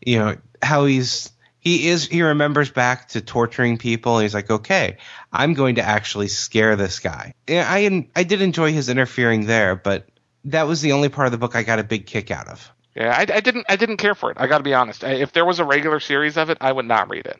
[0.05, 1.31] You know how he's
[1.63, 4.97] he is he remembers back to torturing people, and he's like, okay,
[5.31, 7.35] I'm going to actually scare this guy.
[7.47, 10.09] Yeah, I I did enjoy his interfering there, but
[10.45, 12.69] that was the only part of the book I got a big kick out of.
[12.95, 14.37] Yeah, I, I didn't I didn't care for it.
[14.41, 15.05] I got to be honest.
[15.05, 17.39] If there was a regular series of it, I would not read it.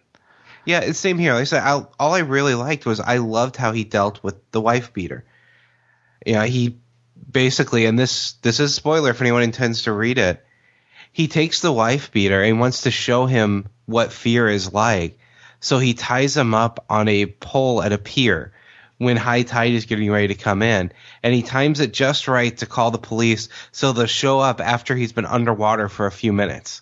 [0.64, 1.34] Yeah, it's same here.
[1.34, 4.36] Like I said, I, all I really liked was I loved how he dealt with
[4.52, 5.26] the wife beater.
[6.26, 6.78] Yeah, he
[7.30, 10.42] basically, and this this is a spoiler if anyone intends to read it.
[11.14, 15.20] He takes the wife beater and wants to show him what fear is like.
[15.60, 18.52] So he ties him up on a pole at a pier
[18.98, 20.92] when high tide is getting ready to come in,
[21.22, 24.96] and he times it just right to call the police so they'll show up after
[24.96, 26.82] he's been underwater for a few minutes.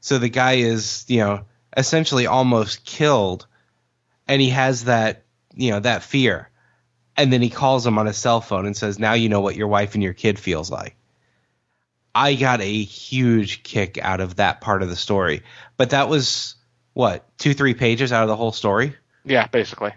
[0.00, 1.44] So the guy is, you know,
[1.76, 3.46] essentially almost killed,
[4.26, 5.24] and he has that,
[5.54, 6.50] you know, that fear.
[7.16, 9.56] And then he calls him on his cell phone and says, "Now you know what
[9.56, 10.96] your wife and your kid feels like."
[12.16, 15.42] I got a huge kick out of that part of the story,
[15.76, 16.54] but that was
[16.94, 18.96] what two, three pages out of the whole story.
[19.26, 19.92] Yeah, basically.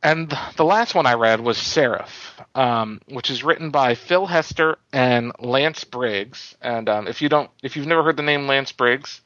[0.00, 4.78] And the last one I read was Seraph, um, which is written by Phil Hester
[4.92, 6.54] and Lance Briggs.
[6.62, 9.20] And um, if you don't, if you've never heard the name Lance Briggs,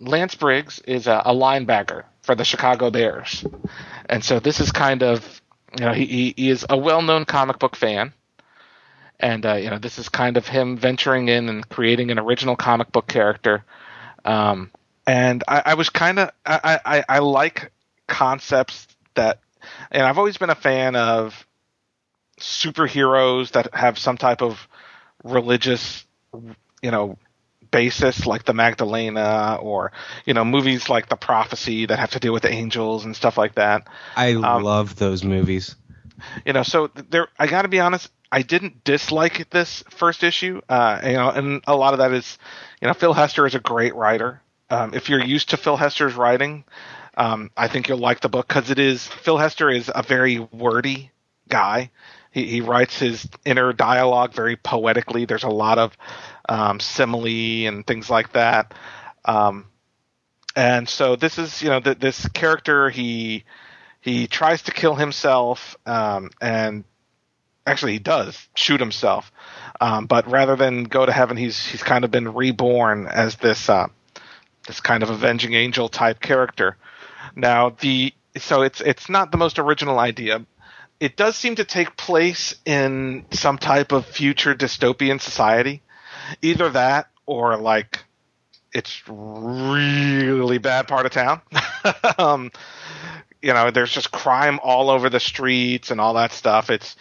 [0.00, 3.42] Lance Briggs is a, a linebacker for the Chicago Bears,
[4.06, 5.40] and so this is kind of,
[5.78, 8.12] you know, he he, he is a well-known comic book fan,
[9.20, 12.56] and uh, you know, this is kind of him venturing in and creating an original
[12.56, 13.64] comic book character.
[14.24, 14.70] Um,
[15.06, 17.72] and I, I was kind of I, I I like
[18.06, 19.40] concepts that,
[19.90, 21.46] and I've always been a fan of
[22.38, 24.66] superheroes that have some type of
[25.24, 26.04] religious,
[26.82, 27.18] you know,
[27.70, 29.92] basis, like the Magdalena, or
[30.24, 33.54] you know, movies like The Prophecy that have to deal with angels and stuff like
[33.56, 33.86] that.
[34.16, 35.76] I Um, love those movies.
[36.44, 37.28] You know, so there.
[37.38, 38.10] I got to be honest.
[38.32, 40.60] I didn't dislike this first issue.
[40.68, 42.38] Uh, you know, and a lot of that is,
[42.80, 44.40] you know, Phil Hester is a great writer.
[44.70, 46.64] Um, if you're used to Phil Hester's writing,
[47.16, 50.38] um, I think you'll like the book because it is Phil Hester is a very
[50.38, 51.10] wordy
[51.48, 51.90] guy.
[52.30, 55.24] He, he writes his inner dialogue very poetically.
[55.24, 55.96] There's a lot of
[56.48, 58.72] um, simile and things like that.
[59.24, 59.66] Um,
[60.54, 63.44] and so this is, you know, th- this character he
[64.00, 66.84] he tries to kill himself, um, and
[67.70, 69.30] actually he does shoot himself.
[69.80, 73.68] Um, but rather than go to heaven, he's he's kind of been reborn as this
[73.68, 73.88] uh,
[74.66, 76.76] this kind of avenging angel type character.
[77.34, 80.44] Now the so it's it's not the most original idea.
[80.98, 85.82] It does seem to take place in some type of future dystopian society.
[86.42, 88.04] Either that or like
[88.72, 91.40] it's really bad part of town.
[92.18, 92.52] um,
[93.42, 96.70] you know, there's just crime all over the streets and all that stuff.
[96.70, 96.96] It's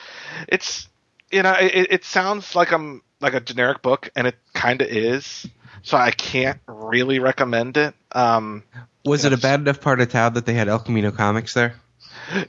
[0.48, 0.88] it's
[1.32, 4.88] you know, it, it sounds like I'm like a generic book, and it kind of
[4.88, 5.48] is.
[5.82, 7.94] So I can't really recommend it.
[8.11, 8.64] Um,
[9.06, 11.76] Was it a bad enough part of town that they had El Camino comics there?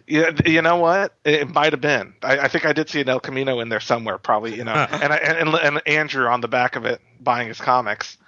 [0.06, 1.14] Yeah, you know what?
[1.24, 2.14] It might have been.
[2.22, 4.56] I, I think I did see an El Camino in there somewhere, probably.
[4.56, 8.18] You know, and, I, and and Andrew on the back of it buying his comics.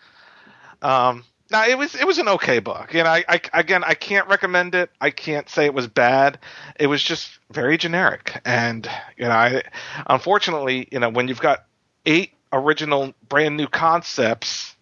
[0.80, 2.94] Um, now it was it was an okay book.
[2.94, 4.90] You know, I, I again I can't recommend it.
[5.00, 6.38] I can't say it was bad.
[6.80, 9.62] It was just very generic, and you know, I
[10.06, 11.64] unfortunately, you know, when you've got
[12.06, 14.74] eight original brand new concepts,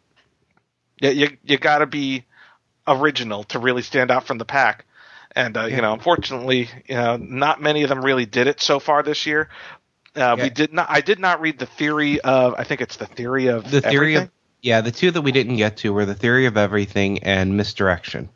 [1.01, 2.25] you you, you got to be
[2.87, 4.87] original to really stand out from the pack.
[5.37, 8.81] And uh, you know, unfortunately, you know, not many of them really did it so
[8.81, 9.49] far this year.
[10.17, 10.43] Uh, Yeah.
[10.45, 10.87] We did not.
[10.91, 12.55] I did not read the theory of.
[12.59, 14.23] I think it's the theory of The theory everything.
[14.25, 14.31] of
[14.63, 18.29] yeah, the two that we didn't get to were the theory of everything and misdirection.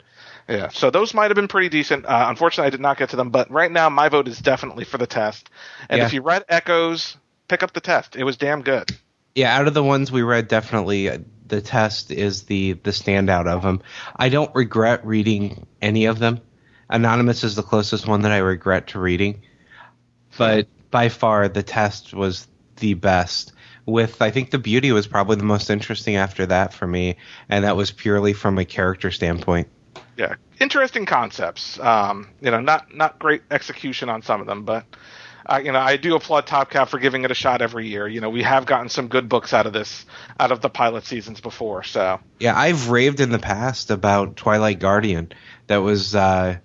[0.49, 2.05] Yeah, so those might have been pretty decent.
[2.05, 4.85] Uh, unfortunately, I did not get to them, but right now my vote is definitely
[4.85, 5.49] for the test.
[5.89, 6.07] And Yeah.
[6.07, 7.17] if you read Echoes,
[7.49, 8.15] pick up the test.
[8.15, 8.91] It was damn good.
[9.35, 13.47] Yeah, out of the ones we read, definitely uh, the test is the the standout
[13.47, 13.81] of them.
[14.15, 16.41] I don't regret reading any of them.
[16.91, 19.41] Anonymous is the closest one that I regret to reading,
[20.37, 22.47] but by far the test was
[22.77, 23.54] the best.
[23.87, 27.17] With I think the beauty was probably the most interesting after that for me,
[27.49, 29.69] and that was purely from a character standpoint.
[30.17, 31.79] Yeah, interesting concepts.
[31.79, 34.87] Um, you know, not not great execution on some of them, but
[35.47, 38.09] uh, you know, I do applaud Top Cow for giving it a shot every year.
[38.09, 40.07] You know, we have gotten some good books out of this,
[40.41, 41.83] out of the pilot seasons before.
[41.83, 45.33] So Yeah, I've raved in the past about Twilight Guardian.
[45.67, 46.59] That was, uh,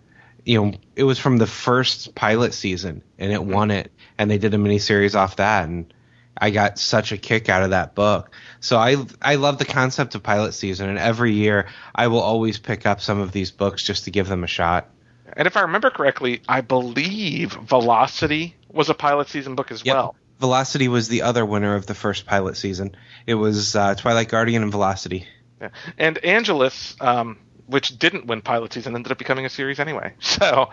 [0.46, 4.38] you know, it was from the first pilot season, and it won it, and they
[4.38, 5.94] did a miniseries off that, and
[6.40, 8.32] I got such a kick out of that book.
[8.60, 12.58] So I I love the concept of pilot season, and every year I will always
[12.58, 14.88] pick up some of these books just to give them a shot.
[15.34, 19.96] And if I remember correctly, I believe Velocity was a pilot season book as Yep.
[19.96, 20.16] well.
[20.40, 22.96] Velocity was the other winner of the first pilot season.
[23.28, 25.28] It was uh, Twilight Guardian and Velocity.
[25.62, 25.70] Yeah.
[25.98, 27.38] And Angelus, um,
[27.68, 30.14] which didn't win pilot season, ended up becoming a series anyway.
[30.22, 30.70] So,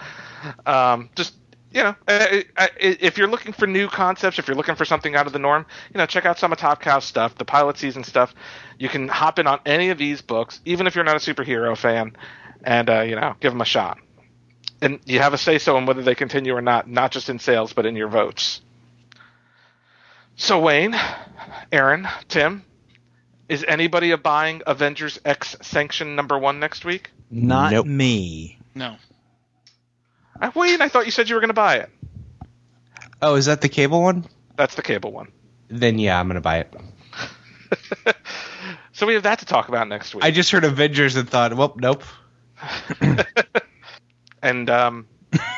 [0.64, 1.34] um, just
[1.76, 5.14] you know, uh, uh, if you're looking for new concepts, if you're looking for something
[5.14, 7.76] out of the norm, you know, check out some of Top Cow stuff, the pilot
[7.76, 8.34] season stuff.
[8.78, 11.76] You can hop in on any of these books, even if you're not a superhero
[11.76, 12.16] fan,
[12.64, 13.98] and uh, you know, give them a shot.
[14.80, 17.38] And you have a say so in whether they continue or not, not just in
[17.38, 18.62] sales, but in your votes.
[20.36, 20.96] So Wayne,
[21.70, 22.64] Aaron, Tim,
[23.50, 27.10] is anybody buying Avengers X Sanction number one next week?
[27.30, 27.86] Not Nope.
[27.86, 28.58] me.
[28.74, 28.96] No.
[30.40, 31.90] Uh, Wayne, I thought you said you were going to buy it.
[33.22, 34.26] Oh, is that the cable one?
[34.56, 35.32] That's the cable one.
[35.68, 36.74] Then yeah, I'm gonna buy it.
[38.92, 40.24] so we have that to talk about next week.
[40.24, 42.04] I just heard Avengers and thought, well, nope.
[44.42, 45.06] and um,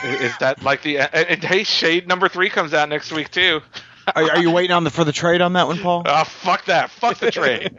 [0.04, 3.60] is that like the uh, and, hey Shade number three comes out next week too?
[4.16, 6.02] Are, are you waiting on the for the trade on that one, Paul?
[6.06, 6.88] Oh fuck that!
[6.88, 7.78] Fuck the trade.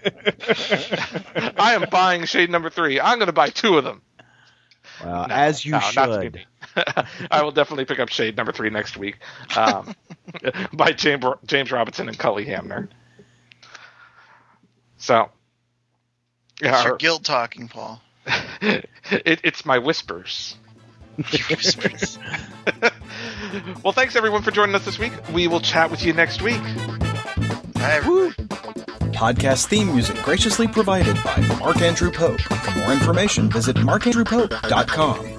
[1.58, 3.00] I am buying Shade number three.
[3.00, 4.04] I'm going to buy two of them.
[5.04, 6.46] Well, No, as you no, not to be should.
[6.88, 7.04] Me.
[7.32, 9.18] I will definitely pick up Shade number three next week
[9.56, 9.94] um,
[10.74, 12.90] by James James Robinson and Cully Hamner.
[14.98, 15.30] So,
[16.62, 18.02] yeah, It's your guilt talking, Paul.
[18.62, 18.90] it,
[19.44, 20.56] it's my whispers.
[21.50, 22.18] Whispers.
[23.84, 25.14] well, thanks everyone for joining us this week.
[25.34, 26.62] We will chat with you next week.
[27.74, 28.50] Bye, everybody.
[29.20, 32.40] Podcast theme music graciously provided by Mark Andrew Pope.
[32.40, 35.39] For more information, visit markandrewpope.com.